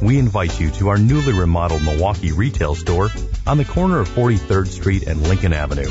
We 0.00 0.18
invite 0.18 0.58
you 0.58 0.70
to 0.72 0.88
our 0.88 0.96
newly 0.96 1.34
remodeled 1.34 1.84
Milwaukee 1.84 2.32
retail 2.32 2.74
store 2.74 3.10
on 3.46 3.58
the 3.58 3.66
corner 3.66 4.00
of 4.00 4.08
43rd 4.08 4.66
Street 4.66 5.06
and 5.06 5.22
Lincoln 5.28 5.52
Avenue. 5.52 5.90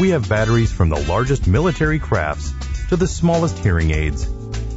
We 0.00 0.10
have 0.10 0.28
batteries 0.28 0.70
from 0.70 0.90
the 0.90 1.04
largest 1.08 1.48
military 1.48 1.98
crafts 1.98 2.52
to 2.90 2.96
the 2.96 3.08
smallest 3.08 3.58
hearing 3.58 3.90
aids. 3.90 4.26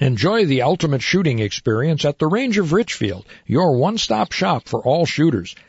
Enjoy 0.00 0.44
the 0.44 0.62
ultimate 0.62 1.02
shooting 1.02 1.38
experience 1.38 2.04
at 2.04 2.18
the 2.18 2.26
Range 2.26 2.58
of 2.58 2.72
Richfield, 2.72 3.24
your 3.46 3.78
one-stop 3.78 4.32
shop 4.32 4.68
for 4.68 4.80
all 4.80 5.06
shooters. 5.06 5.54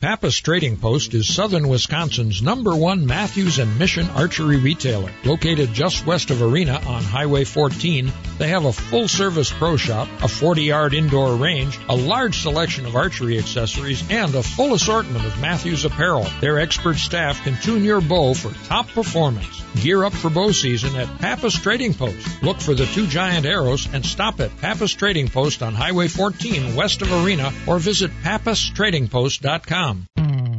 Pappas 0.00 0.36
Trading 0.36 0.76
Post 0.76 1.12
is 1.12 1.34
southern 1.34 1.66
Wisconsin's 1.66 2.40
number 2.40 2.76
one 2.76 3.04
Mathews 3.04 3.58
and 3.58 3.80
Mission 3.80 4.08
archery 4.10 4.56
retailer. 4.56 5.10
Located 5.24 5.74
just 5.74 6.06
west 6.06 6.30
of 6.30 6.40
Arena 6.40 6.80
on 6.86 7.02
Highway 7.02 7.42
14, 7.42 8.12
they 8.38 8.46
have 8.46 8.64
a 8.64 8.72
full 8.72 9.08
service 9.08 9.50
pro 9.50 9.76
shop, 9.76 10.06
a 10.22 10.28
40 10.28 10.62
yard 10.62 10.94
indoor 10.94 11.34
range, 11.34 11.76
a 11.88 11.96
large 11.96 12.38
selection 12.38 12.86
of 12.86 12.94
archery 12.94 13.38
accessories, 13.38 14.08
and 14.08 14.32
a 14.36 14.42
full 14.44 14.72
assortment 14.72 15.24
of 15.26 15.40
Mathews 15.40 15.84
apparel. 15.84 16.28
Their 16.40 16.60
expert 16.60 16.98
staff 16.98 17.42
can 17.42 17.60
tune 17.60 17.82
your 17.82 18.00
bow 18.00 18.34
for 18.34 18.52
top 18.68 18.86
performance. 18.90 19.64
Gear 19.82 20.04
up 20.04 20.12
for 20.12 20.30
bow 20.30 20.52
season 20.52 20.94
at 20.96 21.18
Pappas 21.18 21.54
Trading 21.54 21.92
Post. 21.92 22.42
Look 22.42 22.60
for 22.60 22.74
the 22.74 22.86
two 22.86 23.06
giant 23.06 23.46
arrows 23.46 23.88
and 23.92 24.04
stop 24.04 24.40
at 24.40 24.56
Pappas 24.60 24.92
Trading 24.92 25.28
Post 25.28 25.62
on 25.62 25.74
Highway 25.74 26.08
14 26.08 26.74
west 26.74 27.02
of 27.02 27.12
Arena 27.12 27.52
or 27.66 27.78
visit 27.78 28.10
pappastradingpost.com. 28.22 29.87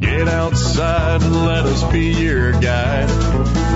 Get 0.00 0.28
outside 0.28 1.22
and 1.22 1.44
let 1.46 1.64
us 1.64 1.84
be 1.92 2.12
your 2.12 2.52
guide. 2.52 3.08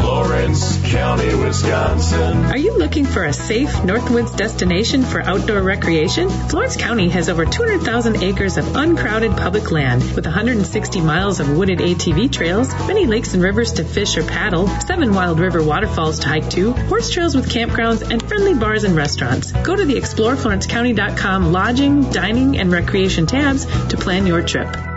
Florence 0.00 0.78
County, 0.90 1.34
Wisconsin. 1.34 2.46
Are 2.46 2.57
you 2.57 2.76
looking 2.76 3.05
for 3.05 3.24
a 3.24 3.32
safe 3.32 3.68
Northwoods 3.68 4.36
destination 4.36 5.02
for 5.02 5.22
outdoor 5.22 5.62
recreation? 5.62 6.28
Florence 6.28 6.76
County 6.76 7.09
has 7.11 7.28
over 7.28 7.44
200,000 7.44 8.22
acres 8.22 8.57
of 8.57 8.74
uncrowded 8.74 9.36
public 9.36 9.70
land 9.70 10.02
with 10.14 10.24
160 10.24 11.00
miles 11.00 11.40
of 11.40 11.57
wooded 11.57 11.78
ATV 11.78 12.32
trails, 12.32 12.74
many 12.86 13.07
lakes 13.07 13.34
and 13.34 13.42
rivers 13.42 13.74
to 13.74 13.84
fish 13.84 14.16
or 14.16 14.24
paddle, 14.24 14.66
seven 14.80 15.14
wild 15.14 15.38
river 15.38 15.62
waterfalls 15.62 16.18
to 16.20 16.28
hike 16.28 16.50
to, 16.50 16.72
horse 16.72 17.11
trails 17.11 17.36
with 17.36 17.50
campgrounds, 17.50 18.02
and 18.11 18.26
friendly 18.26 18.55
bars 18.55 18.84
and 18.84 18.96
restaurants. 18.96 19.52
Go 19.52 19.76
to 19.76 19.84
the 19.84 19.94
exploreflorencecounty.com 19.94 21.52
lodging, 21.52 22.11
dining, 22.11 22.59
and 22.59 22.72
recreation 22.72 23.26
tabs 23.26 23.66
to 23.86 23.96
plan 23.96 24.26
your 24.26 24.42
trip. 24.42 24.93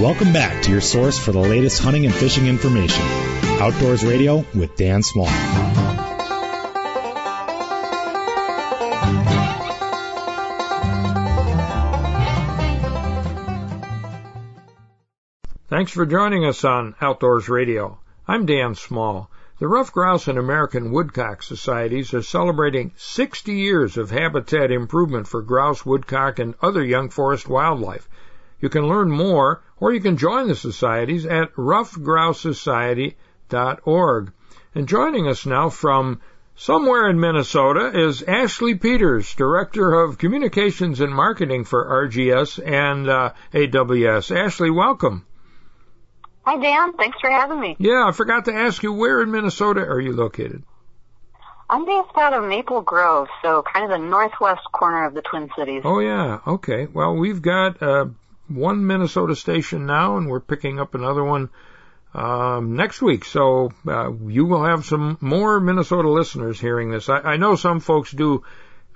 Welcome 0.00 0.32
back 0.32 0.62
to 0.62 0.70
your 0.70 0.80
source 0.80 1.18
for 1.18 1.32
the 1.32 1.40
latest 1.40 1.82
hunting 1.82 2.04
and 2.06 2.14
fishing 2.14 2.46
information. 2.46 3.02
Outdoors 3.60 4.04
Radio 4.04 4.44
with 4.54 4.76
Dan 4.76 5.02
Small. 5.02 5.26
Thanks 15.66 15.90
for 15.90 16.06
joining 16.06 16.44
us 16.44 16.64
on 16.64 16.94
Outdoors 17.00 17.48
Radio. 17.48 17.98
I'm 18.28 18.46
Dan 18.46 18.76
Small. 18.76 19.28
The 19.58 19.66
Ruffed 19.66 19.92
Grouse 19.92 20.28
and 20.28 20.38
American 20.38 20.92
Woodcock 20.92 21.42
Societies 21.42 22.14
are 22.14 22.22
celebrating 22.22 22.92
60 22.96 23.52
years 23.52 23.96
of 23.96 24.12
habitat 24.12 24.70
improvement 24.70 25.26
for 25.26 25.42
grouse, 25.42 25.84
woodcock, 25.84 26.38
and 26.38 26.54
other 26.62 26.84
young 26.84 27.10
forest 27.10 27.48
wildlife. 27.48 28.08
You 28.60 28.68
can 28.68 28.88
learn 28.88 29.10
more 29.10 29.62
or 29.80 29.92
you 29.92 30.00
can 30.00 30.16
join 30.16 30.48
the 30.48 30.54
societies 30.54 31.26
at 31.26 31.52
ruffedgrousesociety.org. 31.54 34.32
And 34.74 34.88
joining 34.88 35.28
us 35.28 35.46
now 35.46 35.70
from 35.70 36.20
somewhere 36.54 37.08
in 37.08 37.18
Minnesota 37.20 37.92
is 37.94 38.22
Ashley 38.22 38.74
Peters, 38.74 39.34
Director 39.34 39.94
of 39.94 40.18
Communications 40.18 41.00
and 41.00 41.14
Marketing 41.14 41.64
for 41.64 42.08
RGS 42.08 42.62
and 42.64 43.08
uh, 43.08 43.32
AWS. 43.52 44.36
Ashley, 44.36 44.70
welcome. 44.70 45.24
Hi, 46.44 46.58
Dan. 46.58 46.92
Thanks 46.94 47.18
for 47.20 47.30
having 47.30 47.60
me. 47.60 47.76
Yeah, 47.78 48.04
I 48.06 48.12
forgot 48.12 48.46
to 48.46 48.54
ask 48.54 48.82
you, 48.82 48.92
where 48.92 49.22
in 49.22 49.30
Minnesota 49.30 49.80
are 49.80 50.00
you 50.00 50.12
located? 50.12 50.64
I'm 51.70 51.84
based 51.84 52.16
out 52.16 52.32
of 52.32 52.48
Maple 52.48 52.80
Grove, 52.80 53.28
so 53.42 53.62
kind 53.62 53.84
of 53.84 53.90
the 53.90 53.98
northwest 54.06 54.62
corner 54.72 55.04
of 55.04 55.12
the 55.12 55.20
Twin 55.20 55.50
Cities. 55.58 55.82
Oh, 55.84 55.98
yeah. 55.98 56.38
Okay. 56.46 56.86
Well, 56.86 57.16
we've 57.16 57.42
got 57.42 57.82
uh, 57.82 58.06
one 58.48 58.86
Minnesota 58.86 59.36
station 59.36 59.86
now, 59.86 60.16
and 60.16 60.28
we're 60.28 60.40
picking 60.40 60.80
up 60.80 60.94
another 60.94 61.22
one 61.24 61.50
um, 62.14 62.76
next 62.76 63.02
week. 63.02 63.24
So 63.24 63.72
uh, 63.86 64.12
you 64.26 64.46
will 64.46 64.64
have 64.64 64.84
some 64.84 65.18
more 65.20 65.60
Minnesota 65.60 66.08
listeners 66.08 66.60
hearing 66.60 66.90
this. 66.90 67.08
I, 67.08 67.18
I 67.18 67.36
know 67.36 67.56
some 67.56 67.80
folks 67.80 68.10
do 68.10 68.44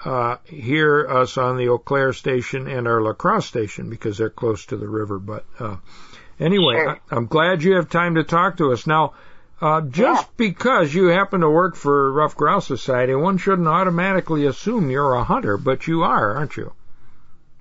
uh, 0.05 0.37
hear 0.45 1.07
us 1.09 1.39
on 1.39 1.57
the 1.57 1.69
Eau 1.69 1.79
Claire 1.79 2.13
station 2.13 2.67
and 2.67 2.89
our 2.89 3.01
La 3.01 3.13
Crosse 3.13 3.47
station 3.47 3.91
because 3.91 4.19
they're 4.19 4.31
close 4.31 4.67
to 4.67 4.77
the 4.77 4.89
river. 4.89 5.19
But 5.19 5.45
uh, 5.59 5.77
anyway, 6.41 6.77
Sure. 6.77 6.91
I, 7.11 7.17
I'm 7.17 7.27
glad 7.27 7.63
you 7.63 7.77
have 7.77 7.89
time 7.89 8.17
to 8.17 8.25
talk 8.25 8.57
to 8.57 8.73
us 8.73 8.87
now. 8.87 9.15
Uh, 9.61 9.81
just 9.83 10.37
because 10.37 10.93
you 10.93 11.07
happen 11.07 11.43
to 11.43 11.49
work 11.49 11.77
for 11.77 12.11
Ruffed 12.11 12.37
Grouse 12.37 12.67
Society, 12.67 13.15
one 13.15 13.39
shouldn't 13.39 13.69
automatically 13.69 14.45
assume 14.47 14.91
you're 14.91 15.15
a 15.15 15.23
hunter, 15.23 15.57
but 15.57 15.87
you 15.87 16.03
are, 16.03 16.35
aren't 16.35 16.57
you? 16.57 16.73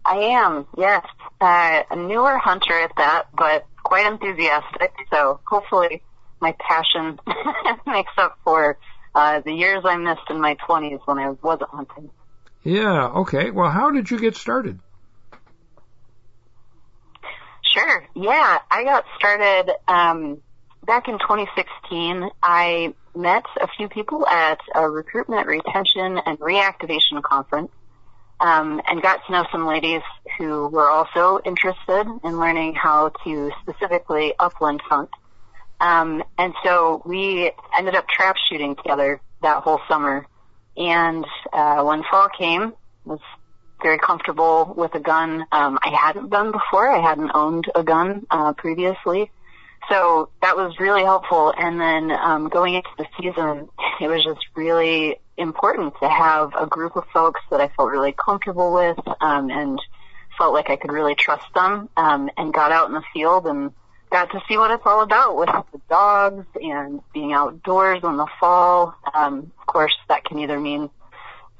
I 0.05 0.17
am, 0.17 0.65
yes. 0.77 1.05
Uh, 1.39 1.83
a 1.89 1.95
newer 1.95 2.37
hunter 2.37 2.79
at 2.79 2.91
that, 2.97 3.27
but 3.33 3.65
quite 3.83 4.05
enthusiastic. 4.05 4.93
So 5.11 5.39
hopefully 5.45 6.01
my 6.39 6.55
passion 6.59 7.19
makes 7.85 8.11
up 8.17 8.37
for 8.43 8.77
uh, 9.13 9.41
the 9.41 9.53
years 9.53 9.83
I 9.85 9.97
missed 9.97 10.29
in 10.29 10.39
my 10.39 10.55
20s 10.67 10.99
when 11.05 11.19
I 11.19 11.29
wasn't 11.41 11.69
hunting. 11.69 12.09
Yeah, 12.63 13.07
okay. 13.07 13.51
Well, 13.51 13.69
how 13.69 13.91
did 13.91 14.09
you 14.11 14.19
get 14.19 14.35
started? 14.35 14.79
Sure. 17.63 18.07
Yeah, 18.15 18.59
I 18.69 18.83
got 18.83 19.05
started 19.17 19.73
um, 19.87 20.41
back 20.85 21.07
in 21.07 21.17
2016. 21.19 22.29
I 22.43 22.93
met 23.15 23.45
a 23.59 23.67
few 23.77 23.87
people 23.87 24.27
at 24.27 24.59
a 24.75 24.89
recruitment, 24.89 25.47
retention, 25.47 26.19
and 26.25 26.39
reactivation 26.39 27.21
conference, 27.23 27.71
um, 28.41 28.81
and 28.87 29.01
got 29.01 29.25
to 29.25 29.31
know 29.31 29.45
some 29.51 29.65
ladies 29.65 30.01
who 30.37 30.67
were 30.67 30.89
also 30.89 31.39
interested 31.45 32.07
in 32.23 32.39
learning 32.39 32.73
how 32.73 33.13
to 33.23 33.51
specifically 33.61 34.33
upland 34.39 34.81
hunt. 34.81 35.09
Um, 35.79 36.23
and 36.37 36.53
so 36.63 37.01
we 37.05 37.51
ended 37.77 37.95
up 37.95 38.07
trap 38.07 38.35
shooting 38.49 38.75
together 38.75 39.21
that 39.41 39.63
whole 39.63 39.79
summer. 39.87 40.25
And 40.75 41.25
uh, 41.53 41.83
when 41.83 42.03
fall 42.09 42.29
came, 42.29 42.73
was 43.05 43.19
very 43.81 43.99
comfortable 43.99 44.73
with 44.75 44.93
a 44.95 44.99
gun. 44.99 45.45
Um, 45.51 45.79
I 45.83 45.89
hadn't 45.89 46.29
done 46.29 46.51
before. 46.51 46.89
I 46.89 46.99
hadn't 46.99 47.31
owned 47.33 47.65
a 47.75 47.83
gun 47.83 48.25
uh, 48.29 48.53
previously, 48.53 49.31
so 49.89 50.29
that 50.41 50.55
was 50.55 50.79
really 50.79 51.03
helpful. 51.03 51.53
And 51.57 51.79
then 51.79 52.11
um, 52.11 52.49
going 52.49 52.75
into 52.75 52.89
the 52.97 53.05
season, 53.19 53.69
it 53.99 54.07
was 54.07 54.23
just 54.23 54.45
really 54.55 55.19
important 55.37 55.93
to 56.01 56.09
have 56.09 56.53
a 56.57 56.67
group 56.67 56.95
of 56.95 57.03
folks 57.13 57.41
that 57.49 57.61
I 57.61 57.69
felt 57.69 57.89
really 57.89 58.13
comfortable 58.13 58.73
with 58.73 58.99
um, 59.21 59.49
and 59.49 59.79
felt 60.37 60.53
like 60.53 60.69
I 60.69 60.75
could 60.75 60.91
really 60.91 61.15
trust 61.15 61.45
them. 61.53 61.89
Um, 61.97 62.29
and 62.37 62.53
got 62.53 62.71
out 62.71 62.87
in 62.87 62.93
the 62.93 63.03
field 63.13 63.47
and 63.47 63.71
got 64.11 64.29
to 64.31 64.41
see 64.47 64.57
what 64.57 64.71
it's 64.71 64.83
all 64.85 65.01
about 65.01 65.37
with 65.37 65.49
the 65.71 65.81
dogs 65.89 66.45
and 66.61 67.01
being 67.13 67.33
outdoors 67.33 68.01
in 68.03 68.17
the 68.17 68.27
fall. 68.39 68.95
Um, 69.13 69.51
of 69.59 69.65
course, 69.65 69.95
that 70.09 70.25
can 70.25 70.39
either 70.39 70.59
mean 70.59 70.89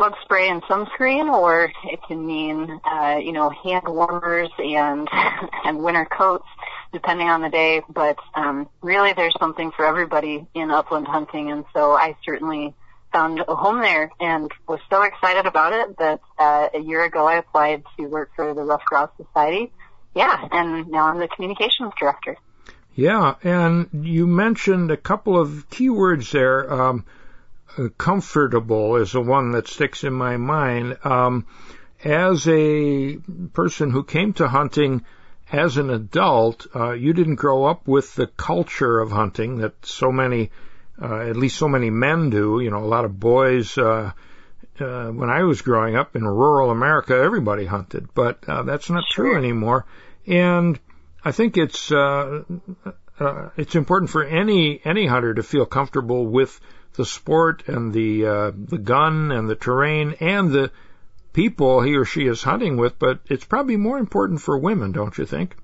bug 0.02 0.16
spray 0.24 0.50
and 0.50 0.64
sunscreen, 0.64 1.32
or 1.32 1.72
it 1.84 2.00
can 2.08 2.26
mean, 2.26 2.82
uh, 2.84 3.20
you 3.22 3.32
know, 3.32 3.52
hand 3.52 3.84
warmers 3.88 4.50
and 4.58 5.08
and 5.64 5.84
winter 5.84 6.06
coats, 6.06 6.48
depending 6.92 7.28
on 7.28 7.44
the 7.44 7.50
day. 7.50 7.84
But 7.88 8.18
um, 8.34 8.68
really, 8.82 9.14
there's 9.14 9.36
something 9.40 9.70
for 9.72 9.86
everybody 9.86 10.48
in 10.56 10.72
upland 10.72 11.08
hunting, 11.08 11.52
and 11.52 11.66
so 11.72 11.92
I 11.92 12.16
certainly 12.26 12.74
found 13.14 13.44
a 13.48 13.56
home 13.56 13.80
there 13.82 14.10
and 14.20 14.52
was 14.68 14.80
so 14.90 15.04
excited 15.04 15.46
about 15.46 15.74
it 15.74 15.96
that 16.00 16.20
uh, 16.40 16.70
a 16.74 16.80
year 16.80 17.04
ago 17.04 17.28
I 17.28 17.36
applied 17.36 17.84
to 17.98 18.08
work 18.08 18.32
for 18.36 18.56
the 18.56 18.64
Ruffed 18.64 18.86
Grouse 18.86 19.12
Society. 19.18 19.72
Yeah, 20.16 20.48
and 20.52 20.88
now 20.88 21.10
I'm 21.10 21.20
the 21.20 21.28
communications 21.28 21.94
director. 22.00 22.38
Yeah, 22.96 23.36
and 23.44 23.88
you 23.94 24.26
mentioned 24.26 24.90
a 24.90 24.98
couple 24.98 25.40
of 25.40 25.70
keywords 25.70 26.32
there. 26.32 26.74
Um, 26.74 27.06
comfortable 27.98 28.98
is 28.98 29.12
the 29.12 29.22
one 29.22 29.52
that 29.52 29.68
sticks 29.68 30.04
in 30.04 30.14
my 30.14 30.38
mind. 30.38 30.98
Um, 31.04 31.46
as 32.04 32.48
a 32.48 33.18
person 33.54 33.92
who 33.92 34.04
came 34.04 34.34
to 34.34 34.48
hunting 34.48 35.06
as 35.52 35.78
an 35.78 35.90
adult, 35.90 36.68
uh, 36.76 36.92
you 36.92 37.14
didn't 37.14 37.36
grow 37.36 37.66
up 37.66 37.88
with 37.88 38.16
the 38.16 38.28
culture 38.28 39.00
of 39.00 39.12
hunting 39.12 39.58
that 39.58 39.86
so 39.86 40.12
many, 40.12 40.50
uh, 41.02 41.20
at 41.20 41.36
least 41.36 41.58
so 41.58 41.68
many 41.68 41.90
men 41.90 42.30
do. 42.30 42.60
You 42.60 42.72
know, 42.72 42.84
a 42.84 42.88
lot 42.88 43.06
of 43.06 43.20
boys. 43.20 43.78
Uh, 43.78 44.12
uh, 44.80 45.10
when 45.10 45.30
I 45.30 45.44
was 45.44 45.62
growing 45.62 45.96
up 45.96 46.16
in 46.16 46.26
rural 46.26 46.72
America, 46.72 47.14
everybody 47.14 47.66
hunted, 47.66 48.08
but 48.16 48.44
uh, 48.48 48.64
that's 48.64 48.90
not 48.90 49.04
true 49.12 49.38
anymore. 49.38 49.86
And 50.26 50.80
I 51.24 51.32
think 51.32 51.58
it's 51.58 51.92
uh, 51.92 52.44
uh, 53.20 53.50
it's 53.58 53.76
important 53.76 54.10
for 54.10 54.24
any 54.24 54.82
any 54.84 55.06
hunter 55.06 55.34
to 55.36 55.44
feel 55.44 55.66
comfortable 55.66 56.26
with 56.26 56.60
the 56.94 57.06
sport 57.06 57.68
and 57.68 57.94
the 57.94 58.26
uh, 58.26 58.52
the 58.56 58.78
gun 58.78 59.32
and 59.32 59.50
the 59.50 59.56
terrain 59.56 60.16
and 60.20 60.52
the 60.52 60.72
people 61.34 61.82
he 61.82 61.96
or 61.96 62.06
she 62.06 62.28
is 62.28 62.44
hunting 62.44 62.78
with. 62.78 63.00
But 63.00 63.20
it's 63.30 63.46
probably 63.46 63.78
more 63.78 63.98
important 63.98 64.42
for 64.42 64.58
women, 64.58 64.92
don't 64.92 65.18
you 65.18 65.26
think? 65.26 65.56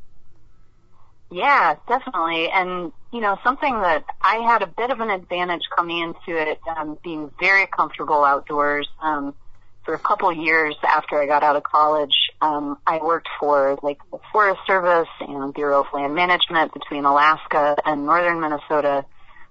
Yeah, 1.30 1.76
definitely. 1.88 2.50
And, 2.50 2.94
you 3.12 3.20
know, 3.20 3.38
something 3.44 3.74
that 3.74 4.06
I 4.22 4.38
had 4.38 4.62
a 4.62 4.68
bit 4.68 4.92
of 4.92 5.02
an 5.02 5.10
advantage 5.10 5.64
coming 5.76 6.00
into 6.00 6.40
it, 6.42 6.60
um, 6.68 6.98
being 7.04 7.32
very 7.40 7.68
comfortable 7.68 8.24
outdoors. 8.24 8.88
Um, 9.02 9.36
for 9.84 9.94
a 9.94 10.00
couple 10.00 10.30
of 10.30 10.38
years 10.38 10.76
after 10.84 11.18
I 11.18 11.28
got 11.28 11.44
out 11.44 11.56
of 11.56 11.64
college, 11.64 12.14
um, 12.42 12.78
I 12.86 12.98
worked 13.02 13.30
for 13.40 13.80
like 13.82 14.00
the 14.12 14.20
Forest 14.34 14.60
Service 14.68 15.08
and 15.22 15.54
Bureau 15.54 15.82
of 15.82 15.88
Land 15.94 16.14
Management 16.14 16.74
between 16.74 17.06
Alaska 17.06 17.78
and 17.86 18.06
northern 18.06 18.42
Minnesota, 18.42 19.06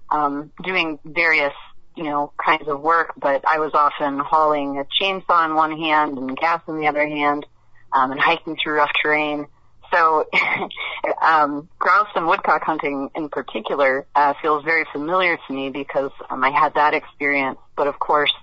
um, 0.09 0.51
doing 0.63 0.99
various 1.05 1.53
you 1.95 2.03
know 2.03 2.31
kinds 2.43 2.67
of 2.67 2.81
work. 2.81 3.13
But 3.17 3.43
I 3.47 3.59
was 3.59 3.71
often 3.73 4.19
hauling 4.19 4.79
a 4.79 5.03
chainsaw 5.03 5.45
in 5.45 5.55
one 5.55 5.77
hand 5.77 6.17
and 6.17 6.37
gas 6.37 6.61
in 6.67 6.79
the 6.79 6.87
other 6.87 7.07
hand, 7.07 7.45
um, 7.91 8.11
and 8.11 8.19
hiking 8.19 8.57
through 8.61 8.75
rough 8.75 8.91
terrain. 9.01 9.47
So, 9.93 10.25
um, 11.21 11.69
grouse 11.79 12.09
and 12.15 12.27
woodcock 12.27 12.63
hunting 12.63 13.09
in 13.15 13.29
particular 13.29 14.05
uh, 14.15 14.33
feels 14.41 14.63
very 14.63 14.85
familiar 14.91 15.37
to 15.47 15.53
me 15.53 15.69
because 15.69 16.11
um, 16.29 16.43
I 16.43 16.51
had 16.51 16.73
that 16.75 16.93
experience. 16.93 17.57
But 17.75 17.87
of 17.87 17.97
course, 17.99 18.33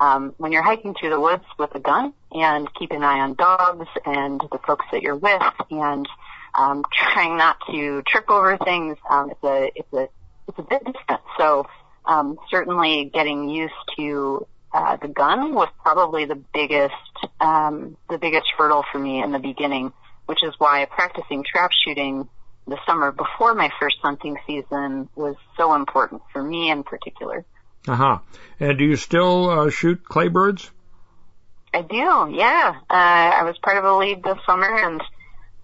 um, 0.00 0.34
when 0.38 0.52
you're 0.52 0.62
hiking 0.62 0.94
through 0.98 1.10
the 1.10 1.20
woods 1.20 1.44
with 1.58 1.74
a 1.74 1.80
gun 1.80 2.12
and 2.32 2.72
keep 2.74 2.92
an 2.92 3.02
eye 3.02 3.20
on 3.20 3.34
dogs 3.34 3.88
and 4.04 4.40
the 4.40 4.58
folks 4.66 4.86
that 4.92 5.02
you're 5.02 5.16
with 5.16 5.42
and 5.70 6.08
um, 6.56 6.84
trying 6.92 7.36
not 7.36 7.56
to 7.70 8.02
trip 8.02 8.28
over 8.30 8.56
things, 8.58 8.96
um, 9.08 9.30
it's 9.30 9.44
a 9.44 9.70
it's 9.74 9.92
a 9.92 10.08
it's 10.48 10.58
a 10.58 10.62
bit 10.62 10.84
different. 10.84 11.22
So 11.38 11.66
um, 12.04 12.38
certainly 12.50 13.10
getting 13.12 13.48
used 13.48 13.72
to 13.96 14.46
uh, 14.72 14.96
the 14.96 15.08
gun 15.08 15.54
was 15.54 15.68
probably 15.82 16.24
the 16.24 16.40
biggest 16.54 16.94
um, 17.40 17.96
the 18.08 18.18
biggest 18.18 18.46
hurdle 18.56 18.84
for 18.90 18.98
me 18.98 19.22
in 19.22 19.32
the 19.32 19.38
beginning, 19.38 19.92
which 20.26 20.42
is 20.42 20.54
why 20.58 20.86
practicing 20.86 21.44
trap 21.44 21.70
shooting 21.84 22.28
the 22.66 22.78
summer 22.86 23.12
before 23.12 23.54
my 23.54 23.70
first 23.80 23.96
hunting 24.02 24.36
season 24.46 25.08
was 25.14 25.34
so 25.56 25.74
important 25.74 26.22
for 26.32 26.42
me 26.42 26.70
in 26.70 26.84
particular. 26.84 27.44
Uh 27.86 27.96
huh. 27.96 28.18
And 28.60 28.78
do 28.78 28.84
you 28.84 28.96
still 28.96 29.50
uh, 29.50 29.70
shoot 29.70 30.04
clay 30.04 30.28
birds? 30.28 30.70
I 31.74 31.82
do, 31.82 32.28
yeah. 32.30 32.74
Uh, 32.88 32.94
I 32.94 33.42
was 33.44 33.56
part 33.58 33.78
of 33.78 33.84
a 33.84 33.96
league 33.96 34.22
this 34.22 34.36
summer, 34.46 34.76
and 34.76 35.02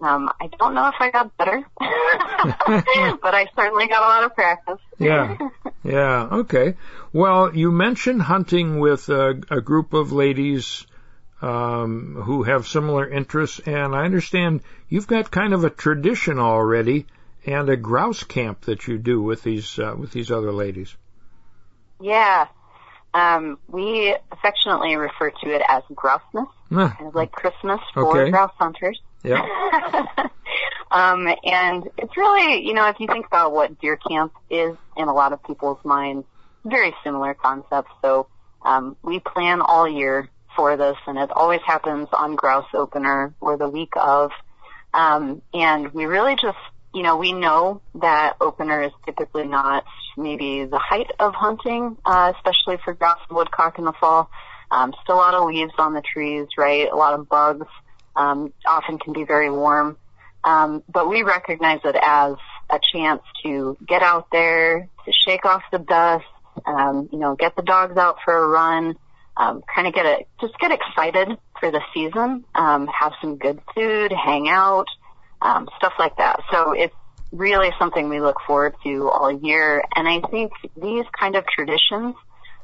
um, 0.01 0.29
I 0.39 0.47
don't 0.59 0.73
know 0.73 0.87
if 0.87 0.95
I 0.99 1.09
got 1.11 1.35
better, 1.37 1.63
but 1.79 3.35
I 3.35 3.47
certainly 3.55 3.87
got 3.87 4.01
a 4.01 4.07
lot 4.07 4.23
of 4.23 4.35
practice. 4.35 4.79
yeah, 4.97 5.37
yeah. 5.83 6.27
Okay. 6.31 6.75
Well, 7.13 7.55
you 7.55 7.71
mentioned 7.71 8.21
hunting 8.21 8.79
with 8.79 9.09
a, 9.09 9.41
a 9.49 9.61
group 9.61 9.93
of 9.93 10.11
ladies 10.11 10.85
um, 11.41 12.15
who 12.23 12.43
have 12.43 12.67
similar 12.67 13.07
interests, 13.09 13.59
and 13.65 13.95
I 13.95 14.05
understand 14.05 14.61
you've 14.87 15.07
got 15.07 15.31
kind 15.31 15.53
of 15.53 15.63
a 15.63 15.69
tradition 15.69 16.39
already 16.39 17.05
and 17.45 17.69
a 17.69 17.77
grouse 17.77 18.23
camp 18.23 18.61
that 18.61 18.87
you 18.87 18.97
do 18.97 19.21
with 19.21 19.43
these 19.43 19.79
uh, 19.79 19.95
with 19.97 20.11
these 20.11 20.31
other 20.31 20.51
ladies. 20.51 20.95
Yeah. 22.01 22.47
Um, 23.13 23.57
we 23.67 24.15
affectionately 24.31 24.95
refer 24.95 25.31
to 25.31 25.49
it 25.55 25.61
as 25.67 25.83
Grousemas, 25.91 26.47
Huh. 26.71 26.89
kind 26.89 27.07
of 27.07 27.15
like 27.15 27.31
Christmas 27.31 27.79
for 27.93 28.21
Okay. 28.21 28.29
grouse 28.31 28.51
hunters. 28.59 29.01
Yeah. 29.23 29.41
um, 30.91 31.27
and 31.43 31.89
it's 31.97 32.15
really, 32.17 32.65
you 32.65 32.73
know, 32.73 32.87
if 32.87 32.99
you 32.99 33.07
think 33.07 33.25
about 33.25 33.51
what 33.51 33.79
deer 33.79 33.97
camp 33.97 34.33
is 34.49 34.75
in 34.97 35.07
a 35.07 35.13
lot 35.13 35.33
of 35.33 35.43
people's 35.43 35.83
minds, 35.83 36.25
very 36.65 36.93
similar 37.03 37.33
concepts. 37.33 37.91
So 38.01 38.27
um, 38.61 38.95
we 39.03 39.19
plan 39.19 39.61
all 39.61 39.87
year 39.87 40.29
for 40.55 40.77
this, 40.77 40.97
and 41.07 41.17
it 41.17 41.31
always 41.31 41.61
happens 41.65 42.07
on 42.11 42.35
grouse 42.35 42.67
opener 42.73 43.33
or 43.39 43.57
the 43.57 43.69
week 43.69 43.93
of. 43.95 44.31
Um, 44.93 45.41
and 45.53 45.93
we 45.93 46.05
really 46.05 46.35
just, 46.35 46.57
you 46.93 47.03
know, 47.03 47.17
we 47.17 47.31
know 47.31 47.81
that 47.95 48.37
opener 48.41 48.81
is 48.83 48.91
typically 49.05 49.47
not 49.47 49.85
maybe 50.17 50.65
the 50.65 50.79
height 50.79 51.11
of 51.19 51.33
hunting, 51.33 51.97
uh, 52.05 52.33
especially 52.35 52.77
for 52.83 52.93
grouse 52.93 53.19
and 53.29 53.37
woodcock 53.37 53.77
in 53.77 53.85
the 53.85 53.93
fall. 53.93 54.29
Um, 54.71 54.93
still 55.03 55.15
a 55.15 55.17
lot 55.17 55.33
of 55.33 55.47
leaves 55.47 55.73
on 55.77 55.93
the 55.93 56.01
trees, 56.01 56.47
right? 56.57 56.89
A 56.91 56.95
lot 56.95 57.13
of 57.13 57.29
bugs. 57.29 57.67
Um, 58.19 58.53
often 58.67 58.99
can 58.99 59.13
be 59.13 59.23
very 59.23 59.49
warm. 59.49 59.97
Um, 60.43 60.83
but 60.91 61.09
we 61.09 61.23
recognize 61.23 61.79
it 61.85 61.95
as 62.01 62.35
a 62.69 62.79
chance 62.91 63.21
to 63.43 63.77
get 63.87 64.01
out 64.03 64.27
there, 64.31 64.87
to 65.05 65.11
shake 65.25 65.45
off 65.45 65.63
the 65.71 65.79
dust, 65.79 66.25
um, 66.65 67.09
you 67.11 67.19
know, 67.19 67.35
get 67.35 67.55
the 67.55 67.61
dogs 67.61 67.97
out 67.97 68.17
for 68.23 68.35
a 68.35 68.47
run, 68.47 68.95
um, 69.37 69.63
kind 69.73 69.87
of 69.87 69.93
get 69.93 70.05
a, 70.05 70.25
just 70.41 70.57
get 70.59 70.71
excited 70.71 71.37
for 71.59 71.71
the 71.71 71.81
season, 71.93 72.43
um, 72.55 72.87
have 72.87 73.13
some 73.21 73.37
good 73.37 73.59
food, 73.73 74.11
hang 74.11 74.49
out, 74.49 74.87
um, 75.41 75.69
stuff 75.77 75.93
like 75.97 76.17
that. 76.17 76.41
So 76.51 76.73
it's 76.73 76.95
really 77.31 77.71
something 77.79 78.09
we 78.09 78.19
look 78.19 78.37
forward 78.45 78.75
to 78.83 79.09
all 79.09 79.31
year. 79.31 79.83
And 79.95 80.07
I 80.07 80.19
think 80.29 80.51
these 80.81 81.05
kind 81.17 81.35
of 81.35 81.45
traditions, 81.47 82.15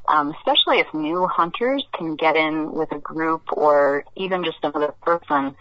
um, 0.08 0.34
especially 0.38 0.78
if 0.80 0.92
new 0.94 1.26
hunters 1.26 1.84
can 1.96 2.16
get 2.16 2.36
in 2.36 2.72
with 2.72 2.92
a 2.92 2.98
group 2.98 3.42
or 3.52 4.04
even 4.16 4.44
just 4.44 4.58
another 4.62 4.94
person 5.02 5.56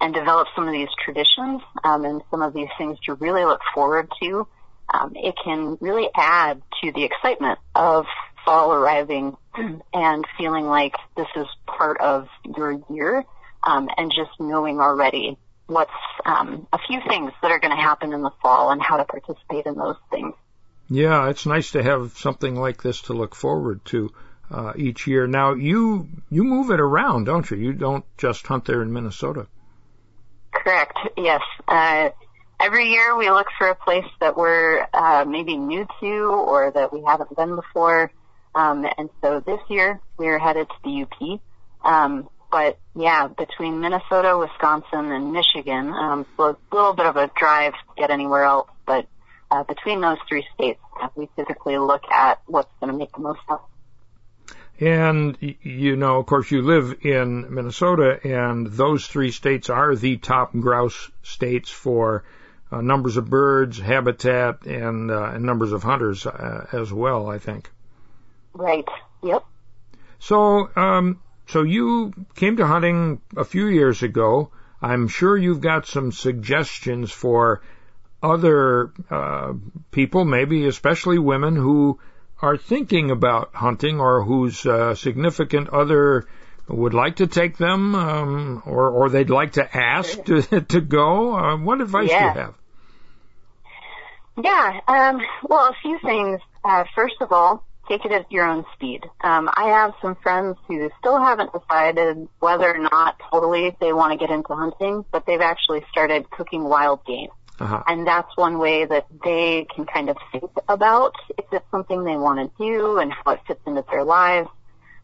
and 0.00 0.14
develop 0.14 0.46
some 0.54 0.66
of 0.66 0.72
these 0.72 0.88
traditions 1.04 1.60
um, 1.84 2.04
and 2.04 2.22
some 2.30 2.42
of 2.42 2.54
these 2.54 2.68
things 2.78 2.98
to 3.06 3.14
really 3.14 3.44
look 3.44 3.60
forward 3.74 4.08
to, 4.22 4.46
um, 4.92 5.12
it 5.16 5.34
can 5.42 5.76
really 5.80 6.08
add 6.16 6.62
to 6.82 6.92
the 6.92 7.04
excitement 7.04 7.58
of 7.74 8.06
fall 8.44 8.72
arriving 8.72 9.36
and 9.92 10.24
feeling 10.38 10.66
like 10.66 10.94
this 11.16 11.26
is 11.36 11.46
part 11.66 12.00
of 12.00 12.28
your 12.56 12.80
year 12.90 13.24
um, 13.64 13.88
and 13.96 14.12
just 14.14 14.30
knowing 14.38 14.80
already 14.80 15.36
what's 15.66 15.90
um, 16.24 16.66
a 16.72 16.78
few 16.88 17.00
things 17.08 17.32
that 17.42 17.50
are 17.50 17.60
going 17.60 17.76
to 17.76 17.82
happen 17.82 18.12
in 18.12 18.22
the 18.22 18.30
fall 18.40 18.70
and 18.70 18.80
how 18.82 18.96
to 18.96 19.04
participate 19.04 19.66
in 19.66 19.74
those 19.74 19.96
things. 20.10 20.34
Yeah, 20.90 21.28
it's 21.28 21.46
nice 21.46 21.72
to 21.72 21.82
have 21.82 22.16
something 22.16 22.54
like 22.56 22.82
this 22.82 23.02
to 23.02 23.12
look 23.12 23.34
forward 23.34 23.84
to 23.86 24.12
uh, 24.50 24.72
each 24.76 25.06
year. 25.06 25.26
Now 25.26 25.54
you 25.54 26.08
you 26.30 26.44
move 26.44 26.70
it 26.70 26.80
around, 26.80 27.24
don't 27.24 27.50
you? 27.50 27.56
You 27.58 27.72
don't 27.74 28.04
just 28.16 28.46
hunt 28.46 28.64
there 28.64 28.82
in 28.82 28.92
Minnesota. 28.92 29.46
Correct. 30.50 30.98
Yes. 31.16 31.42
Uh, 31.66 32.10
every 32.58 32.90
year 32.90 33.16
we 33.16 33.30
look 33.30 33.48
for 33.58 33.68
a 33.68 33.74
place 33.74 34.06
that 34.20 34.36
we're 34.36 34.86
uh, 34.92 35.24
maybe 35.26 35.56
new 35.56 35.86
to 36.00 36.06
or 36.06 36.70
that 36.70 36.92
we 36.92 37.02
haven't 37.06 37.34
been 37.36 37.54
before. 37.54 38.10
Um, 38.54 38.86
and 38.96 39.10
so 39.20 39.40
this 39.40 39.60
year 39.68 40.00
we're 40.16 40.38
headed 40.38 40.68
to 40.68 40.74
the 40.84 41.02
UP. 41.02 41.40
Um, 41.84 42.28
but 42.50 42.78
yeah, 42.96 43.28
between 43.28 43.80
Minnesota, 43.80 44.36
Wisconsin, 44.38 45.12
and 45.12 45.32
Michigan, 45.32 45.92
um, 45.92 46.26
so 46.36 46.56
a 46.72 46.74
little 46.74 46.94
bit 46.94 47.06
of 47.06 47.16
a 47.16 47.30
drive 47.38 47.74
to 47.74 47.78
get 47.96 48.10
anywhere 48.10 48.44
else. 48.44 48.70
But 48.86 49.06
uh, 49.50 49.64
between 49.64 50.00
those 50.00 50.18
three 50.28 50.46
states, 50.54 50.80
we 51.14 51.28
typically 51.36 51.78
look 51.78 52.02
at 52.10 52.40
what's 52.46 52.72
going 52.80 52.92
to 52.92 52.98
make 52.98 53.12
the 53.12 53.20
most 53.20 53.40
sense. 53.48 53.60
And 54.80 55.36
you 55.40 55.96
know, 55.96 56.18
of 56.18 56.26
course, 56.26 56.50
you 56.50 56.62
live 56.62 57.04
in 57.04 57.52
Minnesota, 57.52 58.20
and 58.22 58.66
those 58.68 59.06
three 59.06 59.32
states 59.32 59.70
are 59.70 59.96
the 59.96 60.18
top 60.18 60.52
grouse 60.52 61.10
states 61.22 61.68
for 61.68 62.22
uh, 62.70 62.80
numbers 62.80 63.16
of 63.16 63.28
birds, 63.28 63.78
habitat, 63.78 64.66
and, 64.66 65.10
uh, 65.10 65.32
and 65.34 65.44
numbers 65.44 65.72
of 65.72 65.82
hunters 65.82 66.26
uh, 66.26 66.66
as 66.72 66.92
well. 66.92 67.28
I 67.28 67.38
think. 67.38 67.70
Right. 68.52 68.86
Yep. 69.22 69.44
So, 70.20 70.70
um, 70.76 71.20
so 71.48 71.62
you 71.62 72.12
came 72.34 72.58
to 72.58 72.66
hunting 72.66 73.20
a 73.36 73.44
few 73.44 73.66
years 73.66 74.02
ago. 74.02 74.50
I'm 74.80 75.08
sure 75.08 75.36
you've 75.36 75.60
got 75.60 75.86
some 75.86 76.12
suggestions 76.12 77.10
for 77.10 77.62
other 78.22 78.92
uh, 79.10 79.52
people, 79.90 80.24
maybe 80.24 80.66
especially 80.66 81.18
women 81.18 81.56
who 81.56 81.98
are 82.40 82.56
thinking 82.56 83.10
about 83.10 83.54
hunting 83.54 84.00
or 84.00 84.24
whose 84.24 84.64
uh, 84.66 84.94
significant 84.94 85.68
other 85.68 86.26
would 86.68 86.94
like 86.94 87.16
to 87.16 87.26
take 87.26 87.56
them, 87.56 87.94
um, 87.94 88.62
or 88.66 88.90
or 88.90 89.08
they'd 89.08 89.30
like 89.30 89.52
to 89.52 89.76
ask 89.76 90.22
to 90.24 90.42
to 90.68 90.80
go. 90.80 91.36
Uh, 91.36 91.56
what 91.56 91.80
advice 91.80 92.08
do 92.08 92.14
you 92.14 92.20
have? 92.20 92.54
Yeah, 94.42 94.80
um, 94.86 95.20
well, 95.42 95.66
a 95.66 95.74
few 95.82 95.98
things. 96.04 96.40
Uh, 96.64 96.84
first 96.94 97.16
of 97.20 97.32
all, 97.32 97.64
take 97.88 98.04
it 98.04 98.12
at 98.12 98.30
your 98.30 98.44
own 98.44 98.64
speed. 98.74 99.04
Um, 99.22 99.50
I 99.52 99.70
have 99.70 99.94
some 100.00 100.14
friends 100.16 100.56
who 100.68 100.90
still 101.00 101.18
haven't 101.18 101.50
decided 101.52 102.28
whether 102.38 102.72
or 102.72 102.78
not 102.78 103.20
totally 103.30 103.76
they 103.80 103.92
want 103.92 104.12
to 104.12 104.18
get 104.18 104.32
into 104.32 104.54
hunting, 104.54 105.04
but 105.10 105.24
they've 105.26 105.40
actually 105.40 105.84
started 105.90 106.30
cooking 106.30 106.64
wild 106.64 107.04
game. 107.04 107.30
Uh-huh. 107.60 107.82
And 107.86 108.06
that's 108.06 108.36
one 108.36 108.58
way 108.58 108.84
that 108.84 109.06
they 109.24 109.66
can 109.74 109.84
kind 109.84 110.10
of 110.10 110.16
think 110.30 110.50
about 110.68 111.14
if 111.36 111.44
it's 111.50 111.64
something 111.70 112.04
they 112.04 112.16
want 112.16 112.38
to 112.38 112.64
do 112.64 112.98
and 112.98 113.12
how 113.12 113.32
it 113.32 113.40
fits 113.46 113.60
into 113.66 113.84
their 113.90 114.04
lives. 114.04 114.48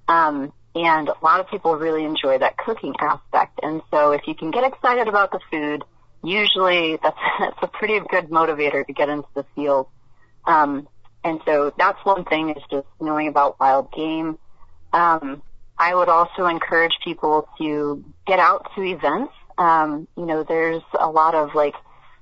Um, 0.07 0.53
and 0.75 1.09
a 1.09 1.17
lot 1.23 1.41
of 1.41 1.49
people 1.49 1.77
really 1.77 2.05
enjoy 2.05 2.39
that 2.39 2.57
cooking 2.57 2.95
aspect. 3.01 3.61
And 3.63 3.83
so 3.91 4.13
if 4.13 4.23
you 4.27 4.35
can 4.35 4.51
get 4.51 4.65
excited 4.65 5.09
about 5.09 5.31
the 5.31 5.41
food, 5.51 5.85
usually 6.23 6.99
that's, 7.03 7.19
that's 7.39 7.59
a 7.63 7.69
pretty 7.69 8.01
good 8.09 8.29
motivator 8.29 8.87
to 8.87 8.93
get 8.93 9.09
into 9.09 9.29
the 9.35 9.45
field. 9.55 9.89
Um, 10.47 10.89
and 11.25 11.41
so 11.47 11.73
that's 11.77 11.99
one 12.05 12.25
thing 12.25 12.51
is 12.51 12.63
just 12.71 12.87
knowing 13.01 13.29
about 13.29 13.59
wild 13.59 13.93
game. 13.93 14.39
Um, 14.93 15.43
I 15.79 15.95
would 15.95 16.09
also 16.09 16.47
encourage 16.47 16.93
people 17.03 17.49
to 17.59 18.05
get 18.27 18.39
out 18.39 18.71
to 18.77 18.83
events. 18.83 19.33
Um, 19.57 20.07
you 20.17 20.27
know, 20.27 20.45
there's 20.45 20.83
a 20.99 21.09
lot 21.09 21.35
of 21.35 21.55
like 21.55 21.75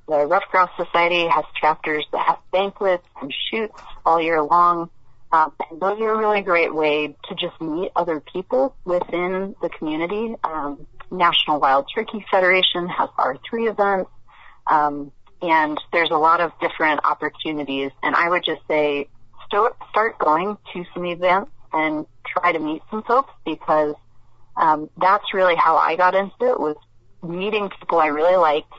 the 0.09 0.27
Ruffed 0.27 0.49
Grouse 0.51 0.71
Society 0.77 1.27
has 1.27 1.45
chapters 1.61 2.05
that 2.13 2.27
have 2.27 2.39
banquets 2.51 3.07
and 3.21 3.33
shoots 3.51 3.81
all 4.05 4.21
year 4.21 4.43
long. 4.43 4.91
Um, 5.33 5.53
and 5.71 5.81
those 5.81 5.99
are 6.01 6.13
a 6.13 6.19
really 6.19 6.43
great 6.43 6.75
way 6.75 7.17
to 7.29 7.35
just 7.35 7.59
meet 7.61 7.91
other 7.97 8.21
people 8.21 8.77
within 8.85 9.55
the 9.63 9.71
community. 9.71 10.35
Um, 10.45 10.87
National 11.11 11.61
Wild 11.61 11.91
Turkey 11.95 12.25
Federation 12.31 12.89
has 12.89 13.09
R3 13.19 13.71
events. 13.71 14.11
Um, 14.67 15.13
and 15.41 15.79
there's 15.93 16.11
a 16.11 16.17
lot 16.17 16.41
of 16.41 16.53
different 16.61 17.01
opportunities. 17.05 17.91
And 18.03 18.15
I 18.15 18.29
would 18.29 18.45
just 18.45 18.61
say 18.69 19.09
start, 19.47 19.77
start 19.91 20.19
going 20.19 20.57
to 20.73 20.85
some 20.95 21.07
events 21.07 21.51
and 21.73 22.07
try 22.27 22.53
to 22.53 22.59
meet 22.59 22.83
some 22.91 23.03
folks 23.03 23.33
because 23.45 23.95
um, 24.57 24.91
that's 25.01 25.35
really 25.35 25.57
how 25.57 25.77
I 25.77 25.97
got 25.97 26.15
into 26.15 26.51
it 26.51 26.61
was 26.61 26.77
meeting 27.23 27.71
people 27.71 27.99
I 27.99 28.09
really 28.09 28.37
liked, 28.37 28.73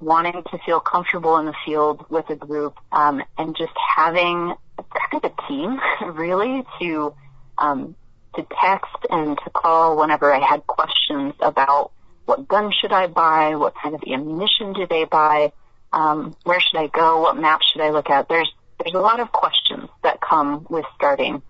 wanting 0.00 0.42
to 0.50 0.58
feel 0.66 0.80
comfortable 0.80 1.36
in 1.38 1.46
the 1.46 1.54
field 1.64 2.04
with 2.10 2.28
a 2.30 2.36
group, 2.36 2.76
um, 2.92 3.22
and 3.38 3.56
just 3.56 3.72
having 3.96 4.54
kind 4.76 5.24
of 5.24 5.24
a 5.24 5.48
team 5.48 5.80
really 6.14 6.64
to 6.80 7.14
um, 7.58 7.94
to 8.36 8.46
text 8.60 8.96
and 9.10 9.38
to 9.44 9.50
call 9.50 9.96
whenever 9.96 10.32
I 10.32 10.44
had 10.44 10.66
questions 10.66 11.34
about 11.40 11.92
what 12.24 12.48
gun 12.48 12.72
should 12.72 12.92
I 12.92 13.06
buy, 13.06 13.54
what 13.54 13.74
kind 13.80 13.94
of 13.94 14.02
ammunition 14.02 14.72
do 14.72 14.86
they 14.88 15.04
buy, 15.04 15.52
um, 15.92 16.34
where 16.44 16.58
should 16.60 16.78
I 16.78 16.88
go, 16.88 17.20
what 17.20 17.36
map 17.36 17.60
should 17.62 17.82
I 17.82 17.90
look 17.90 18.10
at. 18.10 18.28
There's 18.28 18.52
there's 18.78 18.94
a 18.94 19.00
lot 19.00 19.20
of 19.20 19.30
questions 19.30 19.88
that 20.02 20.20
come 20.20 20.66
with 20.68 20.84
starting, 20.96 21.42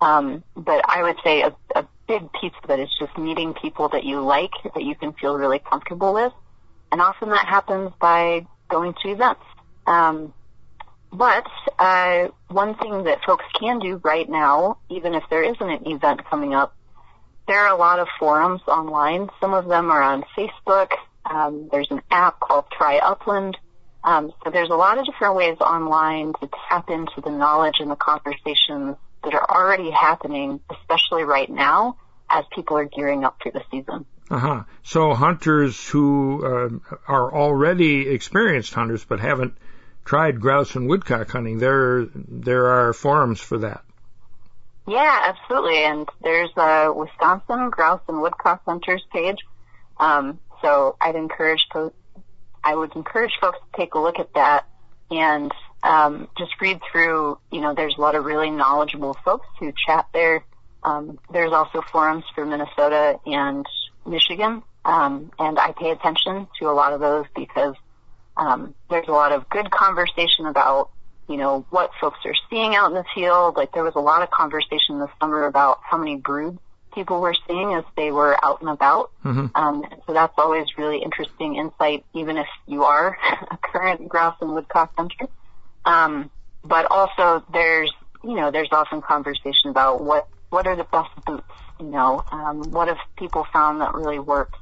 um, 0.00 0.44
but 0.54 0.82
I 0.88 1.02
would 1.02 1.16
say 1.24 1.42
a, 1.42 1.54
a 1.74 1.86
big 2.06 2.32
piece 2.32 2.52
of 2.62 2.70
it 2.70 2.80
is 2.80 2.88
just 2.98 3.18
meeting 3.18 3.52
people 3.54 3.88
that 3.90 4.04
you 4.04 4.20
like, 4.20 4.52
that 4.74 4.84
you 4.84 4.94
can 4.94 5.12
feel 5.12 5.36
really 5.36 5.58
comfortable 5.58 6.14
with, 6.14 6.32
and 6.90 7.00
often 7.00 7.30
that 7.30 7.46
happens 7.46 7.92
by 8.00 8.46
going 8.68 8.94
to 9.02 9.10
events. 9.10 9.42
Um, 9.86 10.32
but 11.12 11.46
uh, 11.78 12.28
one 12.48 12.76
thing 12.76 13.04
that 13.04 13.24
folks 13.24 13.44
can 13.58 13.78
do 13.78 14.00
right 14.04 14.28
now, 14.28 14.78
even 14.90 15.14
if 15.14 15.24
there 15.30 15.42
isn't 15.42 15.68
an 15.68 15.86
event 15.86 16.24
coming 16.28 16.54
up, 16.54 16.74
there 17.46 17.60
are 17.60 17.74
a 17.74 17.78
lot 17.78 17.98
of 17.98 18.08
forums 18.18 18.60
online. 18.68 19.30
Some 19.40 19.54
of 19.54 19.66
them 19.66 19.90
are 19.90 20.02
on 20.02 20.24
Facebook. 20.36 20.90
Um, 21.24 21.68
there's 21.72 21.90
an 21.90 22.02
app 22.10 22.40
called 22.40 22.66
Try 22.76 22.98
Upland. 22.98 23.56
Um, 24.04 24.32
so 24.44 24.50
there's 24.50 24.70
a 24.70 24.74
lot 24.74 24.98
of 24.98 25.06
different 25.06 25.34
ways 25.34 25.56
online 25.60 26.34
to 26.40 26.48
tap 26.68 26.90
into 26.90 27.20
the 27.22 27.30
knowledge 27.30 27.76
and 27.80 27.90
the 27.90 27.96
conversations 27.96 28.96
that 29.24 29.34
are 29.34 29.50
already 29.50 29.90
happening, 29.90 30.60
especially 30.70 31.24
right 31.24 31.50
now 31.50 31.96
as 32.30 32.44
people 32.54 32.76
are 32.76 32.84
gearing 32.84 33.24
up 33.24 33.36
for 33.42 33.50
the 33.50 33.62
season. 33.70 34.04
Uh-huh. 34.30 34.64
So 34.82 35.14
hunters 35.14 35.88
who 35.88 36.44
uh, 36.44 36.96
are 37.06 37.34
already 37.34 38.08
experienced 38.08 38.74
hunters 38.74 39.04
but 39.04 39.20
haven't 39.20 39.56
tried 40.04 40.40
grouse 40.40 40.74
and 40.74 40.88
woodcock 40.88 41.30
hunting, 41.30 41.58
there 41.58 42.06
there 42.14 42.66
are 42.66 42.92
forums 42.92 43.40
for 43.40 43.58
that. 43.58 43.84
Yeah, 44.86 45.34
absolutely. 45.34 45.84
And 45.84 46.08
there's 46.22 46.50
a 46.56 46.92
Wisconsin 46.92 47.70
grouse 47.70 48.00
and 48.08 48.22
woodcock 48.22 48.62
hunters 48.64 49.04
page. 49.12 49.38
Um, 49.98 50.38
so 50.62 50.96
I'd 51.00 51.14
encourage 51.14 51.66
I 52.64 52.74
would 52.74 52.94
encourage 52.96 53.32
folks 53.40 53.58
to 53.58 53.80
take 53.80 53.94
a 53.94 53.98
look 53.98 54.18
at 54.18 54.32
that 54.34 54.66
and 55.10 55.52
um, 55.82 56.28
just 56.38 56.52
read 56.60 56.80
through. 56.90 57.38
You 57.50 57.60
know, 57.60 57.74
there's 57.74 57.96
a 57.96 58.00
lot 58.00 58.14
of 58.14 58.24
really 58.24 58.50
knowledgeable 58.50 59.14
folks 59.24 59.46
who 59.58 59.72
chat 59.86 60.06
there. 60.12 60.44
Um, 60.82 61.18
there's 61.32 61.52
also 61.52 61.82
forums 61.92 62.24
for 62.34 62.44
Minnesota 62.46 63.18
and 63.26 63.66
Michigan, 64.08 64.62
um, 64.84 65.30
and 65.38 65.58
I 65.58 65.72
pay 65.72 65.90
attention 65.90 66.48
to 66.58 66.66
a 66.66 66.72
lot 66.72 66.92
of 66.92 67.00
those 67.00 67.26
because 67.36 67.74
um, 68.36 68.74
there's 68.88 69.08
a 69.08 69.12
lot 69.12 69.32
of 69.32 69.48
good 69.48 69.70
conversation 69.70 70.46
about, 70.46 70.90
you 71.28 71.36
know, 71.36 71.66
what 71.70 71.90
folks 72.00 72.18
are 72.24 72.34
seeing 72.48 72.74
out 72.74 72.90
in 72.90 72.94
the 72.94 73.04
field. 73.14 73.56
Like 73.56 73.72
there 73.72 73.84
was 73.84 73.94
a 73.96 74.00
lot 74.00 74.22
of 74.22 74.30
conversation 74.30 75.00
this 75.00 75.10
summer 75.20 75.46
about 75.46 75.80
how 75.82 75.98
many 75.98 76.16
broods 76.16 76.58
people 76.94 77.20
were 77.20 77.34
seeing 77.46 77.74
as 77.74 77.84
they 77.96 78.10
were 78.10 78.36
out 78.44 78.60
and 78.60 78.70
about. 78.70 79.10
Mm-hmm. 79.24 79.46
Um, 79.54 79.84
so 80.06 80.12
that's 80.12 80.34
always 80.38 80.66
really 80.76 81.02
interesting 81.02 81.56
insight, 81.56 82.04
even 82.14 82.36
if 82.36 82.46
you 82.66 82.84
are 82.84 83.16
a 83.50 83.56
current 83.58 84.08
grouse 84.08 84.36
and 84.40 84.52
woodcock 84.52 84.92
hunter. 84.96 85.28
Um, 85.84 86.30
but 86.64 86.86
also 86.90 87.44
there's, 87.52 87.92
you 88.24 88.34
know, 88.34 88.50
there's 88.50 88.68
often 88.72 89.00
conversation 89.00 89.70
about 89.70 90.02
what, 90.02 90.28
what 90.50 90.66
are 90.66 90.76
the 90.76 90.84
best 90.84 91.10
boots, 91.26 91.44
you 91.80 91.86
know, 91.86 92.24
um, 92.30 92.70
what 92.70 92.88
have 92.88 92.98
people 93.16 93.46
found 93.52 93.80
that 93.80 93.94
really 93.94 94.18
works 94.18 94.58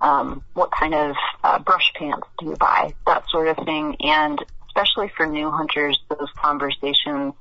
um, 0.00 0.42
what 0.54 0.70
kind 0.70 0.94
of 0.94 1.16
uh, 1.44 1.58
brush 1.58 1.92
pants 1.98 2.26
do 2.38 2.46
you 2.46 2.56
buy, 2.56 2.94
that 3.06 3.24
sort 3.28 3.48
of 3.48 3.64
thing. 3.64 3.96
And 4.00 4.42
especially 4.68 5.12
for 5.16 5.26
new 5.26 5.50
hunters, 5.50 5.98
those 6.08 6.28
conversations, 6.36 7.34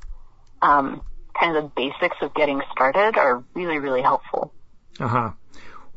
um, 0.61 1.01
kind 1.39 1.55
of 1.55 1.63
the 1.63 1.72
basics 1.76 2.17
of 2.22 2.34
getting 2.34 2.61
started 2.72 3.17
are 3.17 3.43
really, 3.53 3.80
really 3.80 4.01
helpful. 4.01 4.53
Uh 4.99 5.07
huh. 5.07 5.32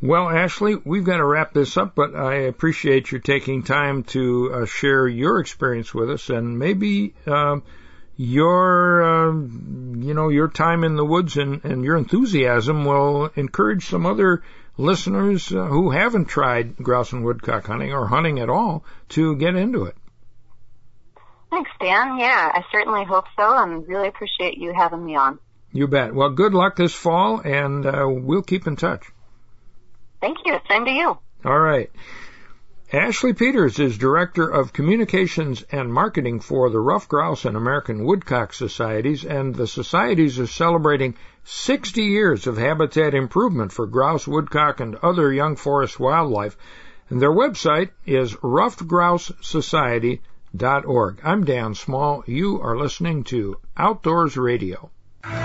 Well, 0.00 0.28
Ashley, 0.28 0.76
we've 0.76 1.04
got 1.04 1.18
to 1.18 1.24
wrap 1.24 1.52
this 1.52 1.76
up, 1.76 1.94
but 1.94 2.14
I 2.14 2.34
appreciate 2.34 3.12
you 3.12 3.20
taking 3.20 3.62
time 3.62 4.02
to 4.04 4.52
uh, 4.52 4.66
share 4.66 5.06
your 5.06 5.38
experience 5.38 5.94
with 5.94 6.10
us 6.10 6.28
and 6.28 6.58
maybe 6.58 7.14
um, 7.26 7.62
your, 8.22 9.02
uh, 9.02 9.32
you 9.32 10.14
know, 10.14 10.28
your 10.28 10.46
time 10.46 10.84
in 10.84 10.94
the 10.94 11.04
woods 11.04 11.36
and, 11.36 11.64
and 11.64 11.84
your 11.84 11.96
enthusiasm 11.96 12.84
will 12.84 13.26
encourage 13.34 13.86
some 13.86 14.06
other 14.06 14.44
listeners 14.78 15.52
uh, 15.52 15.66
who 15.66 15.90
haven't 15.90 16.26
tried 16.26 16.76
grouse 16.76 17.12
and 17.12 17.24
woodcock 17.24 17.66
hunting 17.66 17.92
or 17.92 18.06
hunting 18.06 18.38
at 18.38 18.48
all 18.48 18.84
to 19.08 19.34
get 19.34 19.56
into 19.56 19.86
it. 19.86 19.96
Thanks, 21.50 21.70
Dan. 21.80 22.16
Yeah, 22.18 22.52
I 22.54 22.62
certainly 22.70 23.04
hope 23.04 23.24
so, 23.36 23.58
and 23.58 23.86
really 23.88 24.06
appreciate 24.06 24.56
you 24.56 24.72
having 24.72 25.04
me 25.04 25.16
on. 25.16 25.40
You 25.72 25.88
bet. 25.88 26.14
Well, 26.14 26.30
good 26.30 26.54
luck 26.54 26.76
this 26.76 26.94
fall, 26.94 27.40
and 27.40 27.84
uh, 27.84 28.06
we'll 28.08 28.42
keep 28.42 28.68
in 28.68 28.76
touch. 28.76 29.04
Thank 30.20 30.38
you. 30.44 30.58
Same 30.70 30.84
to 30.84 30.92
you. 30.92 31.18
All 31.44 31.58
right. 31.58 31.90
Ashley 32.94 33.32
Peters 33.32 33.78
is 33.78 33.96
Director 33.96 34.46
of 34.46 34.74
Communications 34.74 35.64
and 35.72 35.90
Marketing 35.90 36.40
for 36.40 36.68
the 36.68 36.78
Ruffed 36.78 37.08
Grouse 37.08 37.46
and 37.46 37.56
American 37.56 38.04
Woodcock 38.04 38.52
Societies, 38.52 39.24
and 39.24 39.54
the 39.54 39.66
societies 39.66 40.38
are 40.38 40.46
celebrating 40.46 41.14
60 41.42 42.02
years 42.02 42.46
of 42.46 42.58
habitat 42.58 43.14
improvement 43.14 43.72
for 43.72 43.86
grouse, 43.86 44.28
woodcock, 44.28 44.78
and 44.78 44.96
other 44.96 45.32
young 45.32 45.56
forest 45.56 45.98
wildlife. 45.98 46.58
And 47.08 47.18
their 47.18 47.32
website 47.32 47.92
is 48.04 48.34
ruffedgrousesociety.org. 48.34 51.20
I'm 51.24 51.44
Dan 51.44 51.74
Small. 51.74 52.24
You 52.26 52.60
are 52.60 52.76
listening 52.76 53.24
to 53.24 53.56
Outdoors 53.74 54.36
Radio. 54.36 54.90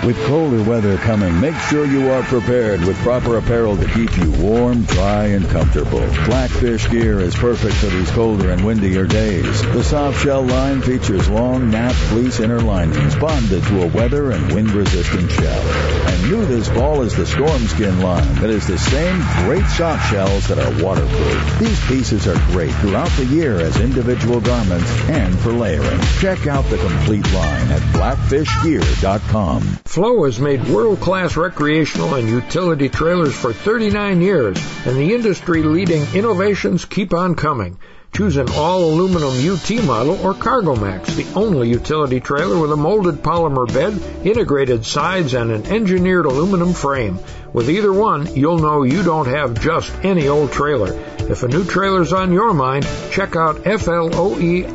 With 0.08 0.24
colder 0.24 0.62
weather 0.62 0.96
coming, 0.96 1.38
make 1.38 1.54
sure 1.68 1.84
you 1.84 2.10
are 2.10 2.22
prepared 2.22 2.80
with 2.80 2.96
proper 3.00 3.36
apparel 3.36 3.76
to 3.76 3.86
keep 3.88 4.16
you 4.16 4.30
warm, 4.30 4.84
dry, 4.84 5.26
and 5.26 5.46
comfortable. 5.50 6.00
Blackfish 6.24 6.88
gear 6.88 7.20
is 7.20 7.34
perfect 7.34 7.74
for 7.74 7.88
these 7.88 8.10
colder 8.12 8.50
and 8.50 8.64
windier 8.64 9.06
days. 9.06 9.60
The 9.60 9.84
soft 9.84 10.22
shell 10.22 10.44
line 10.44 10.80
features 10.80 11.28
long 11.28 11.70
nap 11.70 11.92
fleece 11.92 12.40
inner 12.40 12.58
linings 12.58 13.16
bonded 13.16 13.62
to 13.64 13.82
a 13.82 13.86
weather 13.88 14.30
and 14.30 14.50
wind 14.54 14.70
resistant 14.70 15.30
shell. 15.30 15.60
And 15.60 16.30
new 16.30 16.46
this 16.46 16.70
fall 16.70 17.02
is 17.02 17.14
the 17.14 17.26
storm 17.26 17.66
skin 17.66 18.00
line 18.00 18.36
that 18.36 18.48
is 18.48 18.66
the 18.66 18.78
same 18.78 19.18
great 19.44 19.66
soft 19.66 20.10
shells 20.10 20.48
that 20.48 20.58
are 20.58 20.82
waterproof. 20.82 21.58
These 21.58 21.86
pieces 21.86 22.26
are 22.26 22.52
great 22.52 22.72
throughout 22.76 23.10
the 23.10 23.26
year 23.26 23.60
as 23.60 23.78
individual 23.78 24.40
garments 24.40 24.90
and 25.10 25.38
for 25.38 25.52
layering. 25.52 26.00
Check 26.20 26.46
out 26.46 26.64
the 26.70 26.78
complete 26.78 27.30
line 27.34 27.70
at 27.70 27.82
blackfishgear.com. 27.92 29.67
Floe 29.84 30.24
has 30.24 30.38
made 30.38 30.68
world-class 30.68 31.36
recreational 31.36 32.14
and 32.14 32.28
utility 32.28 32.88
trailers 32.88 33.34
for 33.34 33.52
39 33.52 34.20
years, 34.20 34.56
and 34.86 34.96
the 34.96 35.14
industry-leading 35.14 36.14
innovations 36.14 36.84
keep 36.84 37.12
on 37.12 37.34
coming. 37.34 37.78
Choose 38.12 38.36
an 38.36 38.48
all-aluminum 38.50 39.34
UT 39.52 39.70
model 39.84 40.18
or 40.24 40.34
Cargo 40.34 40.74
Max, 40.76 41.14
the 41.14 41.26
only 41.34 41.68
utility 41.68 42.20
trailer 42.20 42.58
with 42.60 42.72
a 42.72 42.76
molded 42.76 43.22
polymer 43.22 43.66
bed, 43.72 44.00
integrated 44.26 44.84
sides, 44.84 45.34
and 45.34 45.50
an 45.50 45.66
engineered 45.66 46.26
aluminum 46.26 46.72
frame. 46.72 47.18
With 47.52 47.68
either 47.68 47.92
one, 47.92 48.34
you'll 48.34 48.58
know 48.58 48.82
you 48.82 49.02
don't 49.02 49.28
have 49.28 49.60
just 49.60 49.92
any 50.02 50.28
old 50.28 50.52
trailer. 50.52 50.94
If 51.18 51.42
a 51.42 51.48
new 51.48 51.64
trailer's 51.64 52.12
on 52.12 52.32
your 52.32 52.54
mind, 52.54 52.86
check 53.10 53.36
out 53.36 53.64
FLOEINTL.com. 53.64 54.68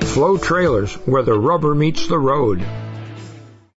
Floe 0.00 0.38
Trailers, 0.38 0.94
where 1.06 1.22
the 1.22 1.38
rubber 1.38 1.74
meets 1.74 2.06
the 2.08 2.18
road. 2.18 2.64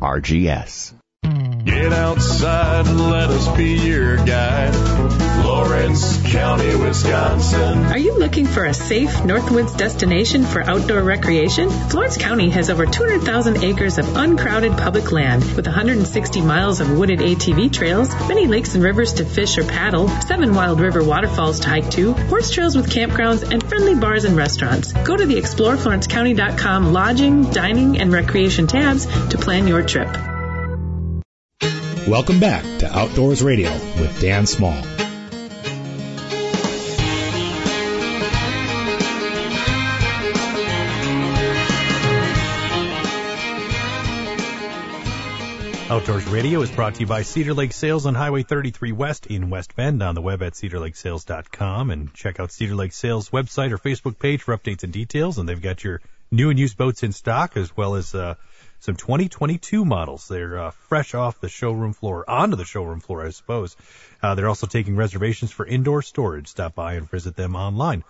RGS. 0.00 0.95
Get 1.86 1.92
outside 1.92 2.88
and 2.88 3.10
let 3.10 3.30
us 3.30 3.46
be 3.56 3.74
your 3.74 4.16
guide. 4.16 4.74
Florence 5.42 6.20
County, 6.32 6.74
Wisconsin. 6.74 7.78
Are 7.84 7.96
you 7.96 8.18
looking 8.18 8.44
for 8.44 8.64
a 8.64 8.74
safe 8.74 9.10
Northwoods 9.18 9.76
destination 9.76 10.42
for 10.42 10.62
outdoor 10.62 11.04
recreation? 11.04 11.70
Florence 11.70 12.16
County 12.16 12.50
has 12.50 12.70
over 12.70 12.86
200,000 12.86 13.62
acres 13.62 13.98
of 13.98 14.16
uncrowded 14.16 14.72
public 14.72 15.12
land 15.12 15.44
with 15.54 15.66
160 15.66 16.40
miles 16.40 16.80
of 16.80 16.90
wooded 16.98 17.20
ATV 17.20 17.72
trails, 17.72 18.12
many 18.26 18.48
lakes 18.48 18.74
and 18.74 18.82
rivers 18.82 19.12
to 19.12 19.24
fish 19.24 19.56
or 19.56 19.62
paddle, 19.62 20.08
seven 20.22 20.56
wild 20.56 20.80
river 20.80 21.04
waterfalls 21.04 21.60
to 21.60 21.68
hike 21.68 21.88
to, 21.92 22.14
horse 22.14 22.50
trails 22.50 22.74
with 22.74 22.90
campgrounds, 22.90 23.48
and 23.48 23.62
friendly 23.62 23.94
bars 23.94 24.24
and 24.24 24.36
restaurants. 24.36 24.92
Go 24.92 25.16
to 25.16 25.24
the 25.24 25.36
exploreflorencecounty.com 25.36 26.92
lodging, 26.92 27.48
dining, 27.52 28.00
and 28.00 28.12
recreation 28.12 28.66
tabs 28.66 29.06
to 29.28 29.38
plan 29.38 29.68
your 29.68 29.84
trip. 29.84 30.08
Welcome 32.06 32.38
back 32.38 32.62
to 32.78 32.96
Outdoors 32.96 33.42
Radio 33.42 33.72
with 33.72 34.20
Dan 34.20 34.46
Small. 34.46 34.80
Outdoors 45.90 46.26
Radio 46.28 46.62
is 46.62 46.70
brought 46.70 46.94
to 46.94 47.00
you 47.00 47.06
by 47.06 47.22
Cedar 47.22 47.54
Lake 47.54 47.72
Sales 47.72 48.06
on 48.06 48.14
Highway 48.14 48.44
33 48.44 48.92
West 48.92 49.26
in 49.26 49.50
West 49.50 49.74
Bend 49.74 50.00
on 50.00 50.14
the 50.14 50.22
web 50.22 50.44
at 50.44 50.52
cedarlakesales.com 50.52 51.90
and 51.90 52.14
check 52.14 52.38
out 52.38 52.52
Cedar 52.52 52.76
Lake 52.76 52.92
Sales 52.92 53.30
website 53.30 53.72
or 53.72 53.78
Facebook 53.78 54.20
page 54.20 54.42
for 54.42 54.56
updates 54.56 54.84
and 54.84 54.92
details 54.92 55.38
and 55.38 55.48
they've 55.48 55.60
got 55.60 55.82
your 55.82 56.00
new 56.30 56.50
and 56.50 56.58
used 56.58 56.76
boats 56.76 57.02
in 57.02 57.10
stock 57.10 57.56
as 57.56 57.76
well 57.76 57.96
as 57.96 58.14
uh, 58.14 58.36
some 58.86 58.94
2022 58.94 59.84
models. 59.84 60.28
They're 60.28 60.58
uh, 60.60 60.70
fresh 60.70 61.12
off 61.14 61.40
the 61.40 61.48
showroom 61.48 61.92
floor, 61.92 62.24
onto 62.28 62.54
the 62.54 62.64
showroom 62.64 63.00
floor, 63.00 63.26
I 63.26 63.30
suppose. 63.30 63.76
Uh, 64.22 64.36
they're 64.36 64.48
also 64.48 64.68
taking 64.68 64.94
reservations 64.94 65.50
for 65.50 65.66
indoor 65.66 66.02
storage. 66.02 66.46
Stop 66.46 66.76
by 66.76 66.94
and 66.94 67.10
visit 67.10 67.34
them 67.34 67.56
online. 67.56 68.04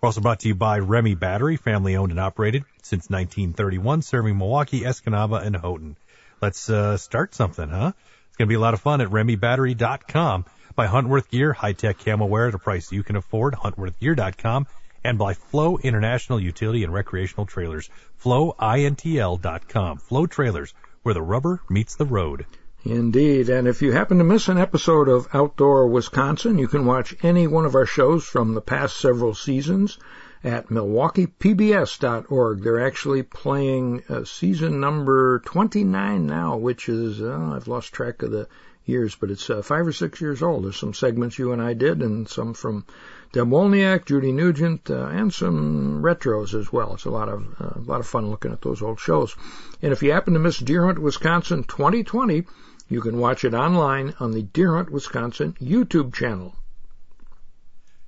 We're 0.00 0.06
also 0.06 0.20
brought 0.20 0.40
to 0.40 0.48
you 0.48 0.54
by 0.54 0.78
Remy 0.78 1.16
Battery, 1.16 1.56
family 1.56 1.96
owned 1.96 2.12
and 2.12 2.20
operated 2.20 2.62
since 2.80 3.10
1931, 3.10 4.02
serving 4.02 4.38
Milwaukee, 4.38 4.82
Escanaba, 4.82 5.44
and 5.44 5.56
Houghton. 5.56 5.96
Let's 6.40 6.70
uh, 6.70 6.96
start 6.96 7.34
something, 7.34 7.68
huh? 7.68 7.92
It's 8.28 8.36
going 8.36 8.46
to 8.46 8.52
be 8.52 8.54
a 8.54 8.60
lot 8.60 8.74
of 8.74 8.80
fun 8.80 9.00
at 9.00 9.08
RemyBattery.com. 9.08 10.44
By 10.76 10.86
Huntworth 10.86 11.28
Gear, 11.28 11.52
high-tech 11.52 11.98
camo 11.98 12.26
wear 12.26 12.46
at 12.46 12.54
a 12.54 12.58
price 12.58 12.92
you 12.92 13.02
can 13.02 13.16
afford. 13.16 13.54
HuntworthGear.com. 13.54 14.68
And 15.02 15.18
by 15.18 15.34
Floe 15.34 15.78
International 15.78 16.38
Utility 16.40 16.84
and 16.84 16.92
Recreational 16.92 17.46
Trailers. 17.46 17.88
FloeINTL.com. 18.22 19.98
Floe 19.98 20.26
Trailers, 20.26 20.74
where 21.02 21.14
the 21.14 21.22
rubber 21.22 21.62
meets 21.68 21.96
the 21.96 22.04
road. 22.04 22.46
Indeed. 22.84 23.50
And 23.50 23.68
if 23.68 23.82
you 23.82 23.92
happen 23.92 24.18
to 24.18 24.24
miss 24.24 24.48
an 24.48 24.56
episode 24.56 25.08
of 25.08 25.28
Outdoor 25.34 25.86
Wisconsin, 25.86 26.58
you 26.58 26.66
can 26.66 26.86
watch 26.86 27.14
any 27.22 27.46
one 27.46 27.66
of 27.66 27.74
our 27.74 27.86
shows 27.86 28.24
from 28.24 28.54
the 28.54 28.62
past 28.62 28.96
several 28.98 29.34
seasons 29.34 29.98
at 30.42 30.68
milwaukeepbs.org. 30.68 32.62
They're 32.62 32.86
actually 32.86 33.22
playing 33.22 34.02
uh, 34.08 34.24
season 34.24 34.80
number 34.80 35.40
29 35.40 36.26
now, 36.26 36.56
which 36.56 36.88
is, 36.88 37.20
uh, 37.20 37.52
I've 37.54 37.68
lost 37.68 37.92
track 37.92 38.22
of 38.22 38.30
the 38.30 38.48
years, 38.86 39.14
but 39.14 39.30
it's 39.30 39.50
uh, 39.50 39.60
five 39.60 39.86
or 39.86 39.92
six 39.92 40.20
years 40.20 40.42
old. 40.42 40.64
There's 40.64 40.78
some 40.78 40.94
segments 40.94 41.38
you 41.38 41.52
and 41.52 41.60
I 41.60 41.74
did 41.74 42.00
and 42.00 42.26
some 42.26 42.54
from 42.54 42.86
Deb 43.32 43.48
Wolniak, 43.48 44.06
Judy 44.06 44.32
Nugent, 44.32 44.90
uh, 44.90 45.06
and 45.06 45.32
some 45.32 46.02
retros 46.02 46.52
as 46.58 46.72
well. 46.72 46.94
It's 46.94 47.04
a 47.04 47.10
lot 47.10 47.28
of 47.28 47.46
uh, 47.60 47.78
a 47.78 47.84
lot 47.86 48.00
of 48.00 48.06
fun 48.06 48.28
looking 48.28 48.52
at 48.52 48.60
those 48.60 48.82
old 48.82 48.98
shows. 48.98 49.36
And 49.80 49.92
if 49.92 50.02
you 50.02 50.12
happen 50.12 50.34
to 50.34 50.40
miss 50.40 50.58
Deer 50.58 50.84
Hunt 50.84 50.98
Wisconsin 50.98 51.62
2020, 51.62 52.44
you 52.88 53.00
can 53.00 53.18
watch 53.18 53.44
it 53.44 53.54
online 53.54 54.14
on 54.18 54.32
the 54.32 54.42
Deer 54.42 54.74
Hunt 54.74 54.90
Wisconsin 54.90 55.56
YouTube 55.60 56.12
channel. 56.12 56.56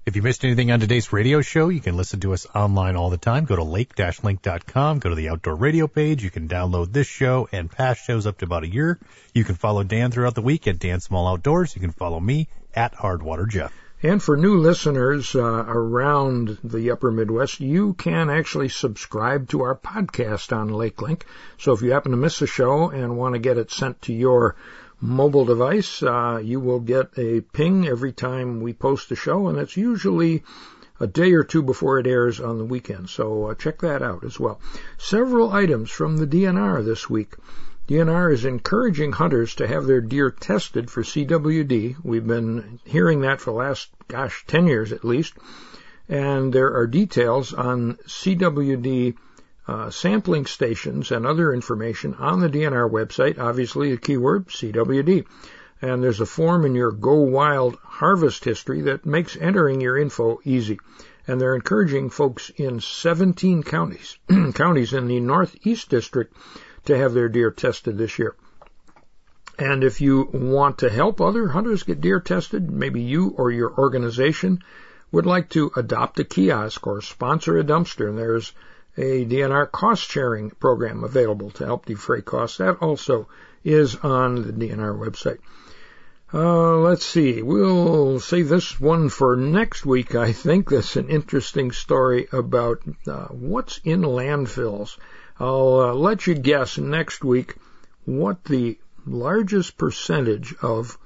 If 0.04 0.16
you 0.16 0.22
missed 0.22 0.44
anything 0.44 0.72
on 0.72 0.80
today's 0.80 1.12
radio 1.12 1.40
show, 1.40 1.68
you 1.68 1.80
can 1.80 1.96
listen 1.96 2.18
to 2.20 2.32
us 2.32 2.44
online 2.52 2.96
all 2.96 3.10
the 3.10 3.16
time. 3.16 3.44
Go 3.44 3.54
to 3.54 3.62
lake-link.com, 3.62 4.98
go 4.98 5.08
to 5.08 5.14
the 5.14 5.28
outdoor 5.28 5.54
radio 5.54 5.86
page. 5.86 6.24
You 6.24 6.30
can 6.30 6.48
download 6.48 6.92
this 6.92 7.06
show 7.06 7.48
and 7.52 7.70
past 7.70 8.04
shows 8.04 8.26
up 8.26 8.38
to 8.38 8.44
about 8.44 8.64
a 8.64 8.68
year. 8.68 8.98
You 9.32 9.44
can 9.44 9.54
follow 9.54 9.84
Dan 9.84 10.10
throughout 10.10 10.34
the 10.34 10.42
week 10.42 10.66
at 10.66 10.80
Dan 10.80 10.98
Small 10.98 11.28
Outdoors. 11.28 11.76
You 11.76 11.80
can 11.80 11.92
follow 11.92 12.18
me 12.18 12.48
at 12.74 12.94
Hardwater 12.94 13.48
Jeff. 13.48 13.72
And 14.05 14.20
for 14.20 14.36
new 14.36 14.59
listeners 14.59 15.36
uh, 15.36 15.64
around 15.68 16.59
the 16.64 16.90
upper 16.90 17.12
Midwest, 17.12 17.61
you 17.61 17.94
can 17.94 18.30
actually 18.30 18.68
subscribe 18.68 19.48
to 19.50 19.62
our 19.62 19.76
podcast 19.76 20.53
on 20.53 20.70
LakeLink. 20.70 21.22
So 21.57 21.72
if 21.72 21.82
you 21.82 21.92
happen 21.92 22.11
to 22.11 22.16
miss 22.16 22.42
a 22.42 22.48
show 22.48 22.90
and 22.90 23.16
want 23.16 23.36
to 23.36 23.38
get 23.38 23.59
it 23.59 23.70
sent 23.70 24.03
to 24.03 24.12
your 24.12 24.57
mobile 25.00 25.44
device, 25.44 26.03
uh, 26.03 26.40
you 26.42 26.59
will 26.59 26.80
get 26.80 27.16
a 27.16 27.42
ping 27.42 27.86
every 27.86 28.11
time 28.11 28.61
we 28.61 28.72
post 28.72 29.12
a 29.12 29.16
show, 29.16 29.46
and 29.46 29.57
it's 29.57 29.76
usually 29.76 30.42
a 30.98 31.07
day 31.07 31.32
or 31.32 31.44
two 31.44 31.62
before 31.62 32.00
it 32.00 32.07
airs 32.09 32.40
on 32.40 32.59
the 32.59 32.64
weekend. 32.64 33.09
So 33.09 33.50
uh, 33.50 33.55
check 33.55 33.82
that 33.82 34.03
out 34.03 34.24
as 34.24 34.38
well. 34.38 34.61
Several 34.98 35.53
items 35.53 35.90
from 35.92 36.16
the 36.16 36.26
DNR 36.26 36.84
this 36.84 37.09
week. 37.09 37.34
DNR 37.89 38.33
is 38.33 38.45
encouraging 38.45 39.11
hunters 39.11 39.57
to 39.57 39.66
have 39.66 39.87
their 39.87 40.01
deer 40.01 40.30
tested 40.30 40.89
for 40.89 41.03
CWD. 41.03 41.97
We've 42.05 42.26
been 42.26 42.78
hearing 42.85 43.22
that 43.22 43.41
for 43.41 43.51
the 43.51 43.57
last, 43.57 43.91
gosh, 44.07 44.45
10 44.47 44.68
years 44.68 44.93
at 44.93 45.05
least. 45.05 45.35
And 46.09 46.53
there 46.53 46.74
are 46.74 46.87
details 46.87 47.53
on 47.53 47.95
CWD 48.07 49.14
uh, 49.66 49.91
sampling 49.91 50.47
stations 50.47 51.11
and 51.11 51.26
other 51.26 51.53
information 51.53 52.14
on 52.14 52.41
the 52.41 52.49
DNR 52.49 52.89
website. 52.89 53.41
Obviously, 53.41 53.91
the 53.91 53.97
keyword 53.97 54.47
CWD. 54.47 55.24
And 55.80 56.05
there's 56.05 56.20
a 56.20 56.26
form 56.26 56.64
in 56.64 56.76
your 56.76 56.93
Go 56.93 57.14
Wild 57.14 57.76
harvest 57.83 58.45
history 58.45 58.83
that 58.83 59.05
makes 59.05 59.37
entering 59.37 59.80
your 59.80 59.99
info 59.99 60.39
easy. 60.45 60.78
And 61.26 61.41
they're 61.41 61.57
encouraging 61.57 62.11
folks 62.11 62.51
in 62.51 62.80
17 62.80 63.64
counties, 63.64 64.18
counties 64.55 64.93
in 64.93 65.09
the 65.09 65.18
Northeast 65.18 65.89
District 65.89 66.33
to 66.85 66.97
have 66.97 67.14
their 67.14 67.28
deer 67.28 67.51
tested 67.51 67.99
this 67.99 68.18
year. 68.18 68.35
And 69.59 69.85
if 69.85 70.01
you 70.01 70.28
want 70.33 70.78
to 70.78 70.91
help 70.91 71.20
other 71.20 71.49
hunters 71.49 71.83
get 71.83 72.01
deer 72.01 72.20
tested, 72.20 72.70
maybe 72.70 73.03
you 73.03 73.35
or 73.37 73.51
your 73.51 73.72
organization 73.76 74.62
would 75.11 75.26
like 75.26 75.51
to 75.51 75.70
adopt 75.76 76.18
a 76.18 76.24
kiosk 76.24 76.87
or 76.87 77.03
sponsor 77.03 77.59
a 77.59 77.64
dumpster, 77.64 78.09
and 78.09 78.18
there's 78.18 78.53
a 78.97 79.24
DNR 79.24 79.70
cost 79.70 80.11
sharing 80.11 80.51
program 80.51 81.05
available 81.05 81.51
to 81.51 81.66
help 81.66 81.87
defray 81.87 82.22
costs. 82.22 82.59
That 82.59 82.78
also 82.78 83.28
is 83.62 83.97
on 83.97 84.43
the 84.43 84.53
DNR 84.53 84.99
website. 84.99 85.39
Uh, 86.35 86.78
let's 86.78 87.05
see. 87.05 87.43
We'll 87.43 88.18
save 88.18 88.49
this 88.49 88.80
one 88.80 89.11
for 89.11 89.37
next 89.37 89.85
week. 89.85 90.14
I 90.14 90.33
think 90.33 90.70
that's 90.70 90.97
an 90.97 91.11
interesting 91.11 91.72
story 91.72 92.26
about 92.33 92.80
uh, 93.07 93.26
what's 93.26 93.80
in 93.85 94.01
landfills. 94.01 94.97
I'll 95.39 95.80
uh, 95.80 95.95
let 95.95 96.26
you 96.26 96.35
guess 96.35 96.78
next 96.78 97.24
week 97.24 97.57
what 98.05 98.45
the 98.45 98.78
largest 99.07 99.76
percentage 99.76 100.55
of 100.62 100.99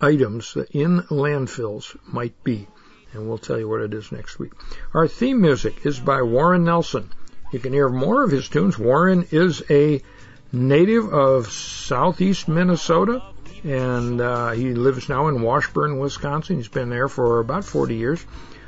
items 0.00 0.56
in 0.72 1.02
landfills 1.02 1.96
might 2.06 2.42
be. 2.44 2.66
And 3.12 3.28
we'll 3.28 3.38
tell 3.38 3.58
you 3.58 3.68
what 3.68 3.80
it 3.80 3.92
is 3.92 4.12
next 4.12 4.38
week. 4.38 4.52
Our 4.94 5.08
theme 5.08 5.40
music 5.40 5.84
is 5.84 5.98
by 5.98 6.22
Warren 6.22 6.64
Nelson. 6.64 7.10
You 7.52 7.58
can 7.58 7.72
hear 7.72 7.88
more 7.88 8.22
of 8.22 8.30
his 8.30 8.48
tunes. 8.48 8.78
Warren 8.78 9.26
is 9.32 9.62
a 9.68 10.00
native 10.52 11.12
of 11.12 11.50
southeast 11.50 12.46
Minnesota, 12.48 13.22
and 13.64 14.20
uh, 14.20 14.50
he 14.52 14.72
lives 14.74 15.08
now 15.08 15.26
in 15.28 15.42
Washburn, 15.42 15.98
Wisconsin. 15.98 16.56
He's 16.56 16.68
been 16.68 16.90
there 16.90 17.08
for 17.08 17.40
about 17.40 17.64
40 17.64 17.96
years. 17.96 18.24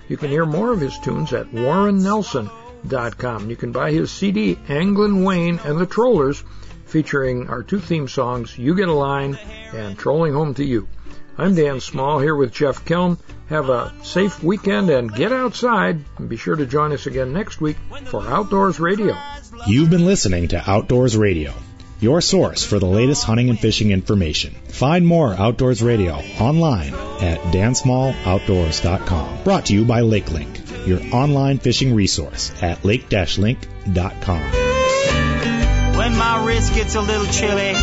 You 0.08 0.16
can 0.16 0.30
hear 0.30 0.44
more 0.44 0.72
of 0.72 0.80
his 0.80 0.98
tunes 0.98 1.32
at 1.32 1.52
warrennelson.com. 2.84 3.50
You 3.50 3.56
can 3.56 3.72
buy 3.72 3.92
his 3.92 4.10
CD, 4.10 4.58
Anglin 4.68 5.24
Wayne 5.24 5.58
and 5.64 5.78
the 5.78 5.86
Trollers, 5.86 6.42
featuring 6.86 7.48
our 7.48 7.62
two 7.62 7.80
theme 7.80 8.08
songs, 8.08 8.56
You 8.58 8.74
Get 8.74 8.88
a 8.88 8.92
Line 8.92 9.38
and 9.72 9.98
Trolling 9.98 10.32
Home 10.34 10.54
to 10.54 10.64
You. 10.64 10.88
I'm 11.38 11.54
Dan 11.54 11.80
Small 11.80 12.18
here 12.18 12.36
with 12.36 12.52
Jeff 12.52 12.84
Kelm. 12.84 13.18
Have 13.48 13.70
a 13.70 13.92
safe 14.02 14.42
weekend 14.42 14.90
and 14.90 15.12
get 15.14 15.32
outside. 15.32 16.04
And 16.18 16.28
be 16.28 16.36
sure 16.36 16.56
to 16.56 16.66
join 16.66 16.92
us 16.92 17.06
again 17.06 17.32
next 17.32 17.60
week 17.60 17.78
for 18.04 18.20
Outdoors 18.26 18.78
Radio. 18.78 19.16
You've 19.66 19.88
been 19.90 20.04
listening 20.04 20.48
to 20.48 20.70
Outdoors 20.70 21.16
Radio. 21.16 21.54
your 22.00 22.20
source 22.20 22.64
for 22.64 22.78
the 22.80 22.86
latest 22.86 23.22
hunting 23.24 23.48
and 23.48 23.58
fishing 23.58 23.92
information. 23.92 24.52
Find 24.68 25.06
more 25.06 25.32
Outdoors 25.34 25.82
Radio 25.82 26.14
online 26.40 26.92
at 27.20 27.38
dansmalloutdoors.com. 27.54 29.44
Brought 29.44 29.66
to 29.66 29.74
you 29.74 29.84
by 29.84 30.00
LakeLink, 30.00 30.61
your 30.86 31.00
online 31.12 31.58
fishing 31.58 31.94
resource 31.94 32.52
at 32.62 32.84
lake-link.com. 32.84 34.42
When 35.96 36.16
my 36.16 36.44
wrist 36.46 36.74
gets 36.74 36.94
a 36.94 37.00
little 37.00 37.26
chilly 37.26 37.74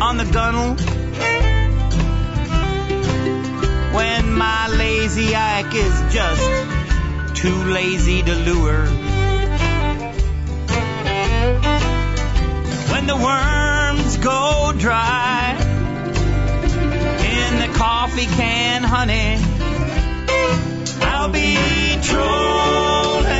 on 0.00 0.16
the 0.18 0.24
gunnel, 0.32 0.74
when 3.96 4.32
my 4.32 4.68
lazy 4.68 5.34
ike 5.34 5.74
is 5.74 6.12
just 6.12 7.36
too 7.36 7.64
lazy 7.64 8.22
to 8.22 8.34
lure. 8.34 8.86
When 12.92 13.06
the 13.06 13.16
worms 13.16 14.16
go 14.18 14.72
dry 14.76 15.56
in 17.20 17.58
the 17.58 17.78
coffee 17.78 18.26
can, 18.26 18.82
honey, 18.82 19.55
I'll 21.26 21.32
be 21.32 21.56
trolling. 22.02 23.35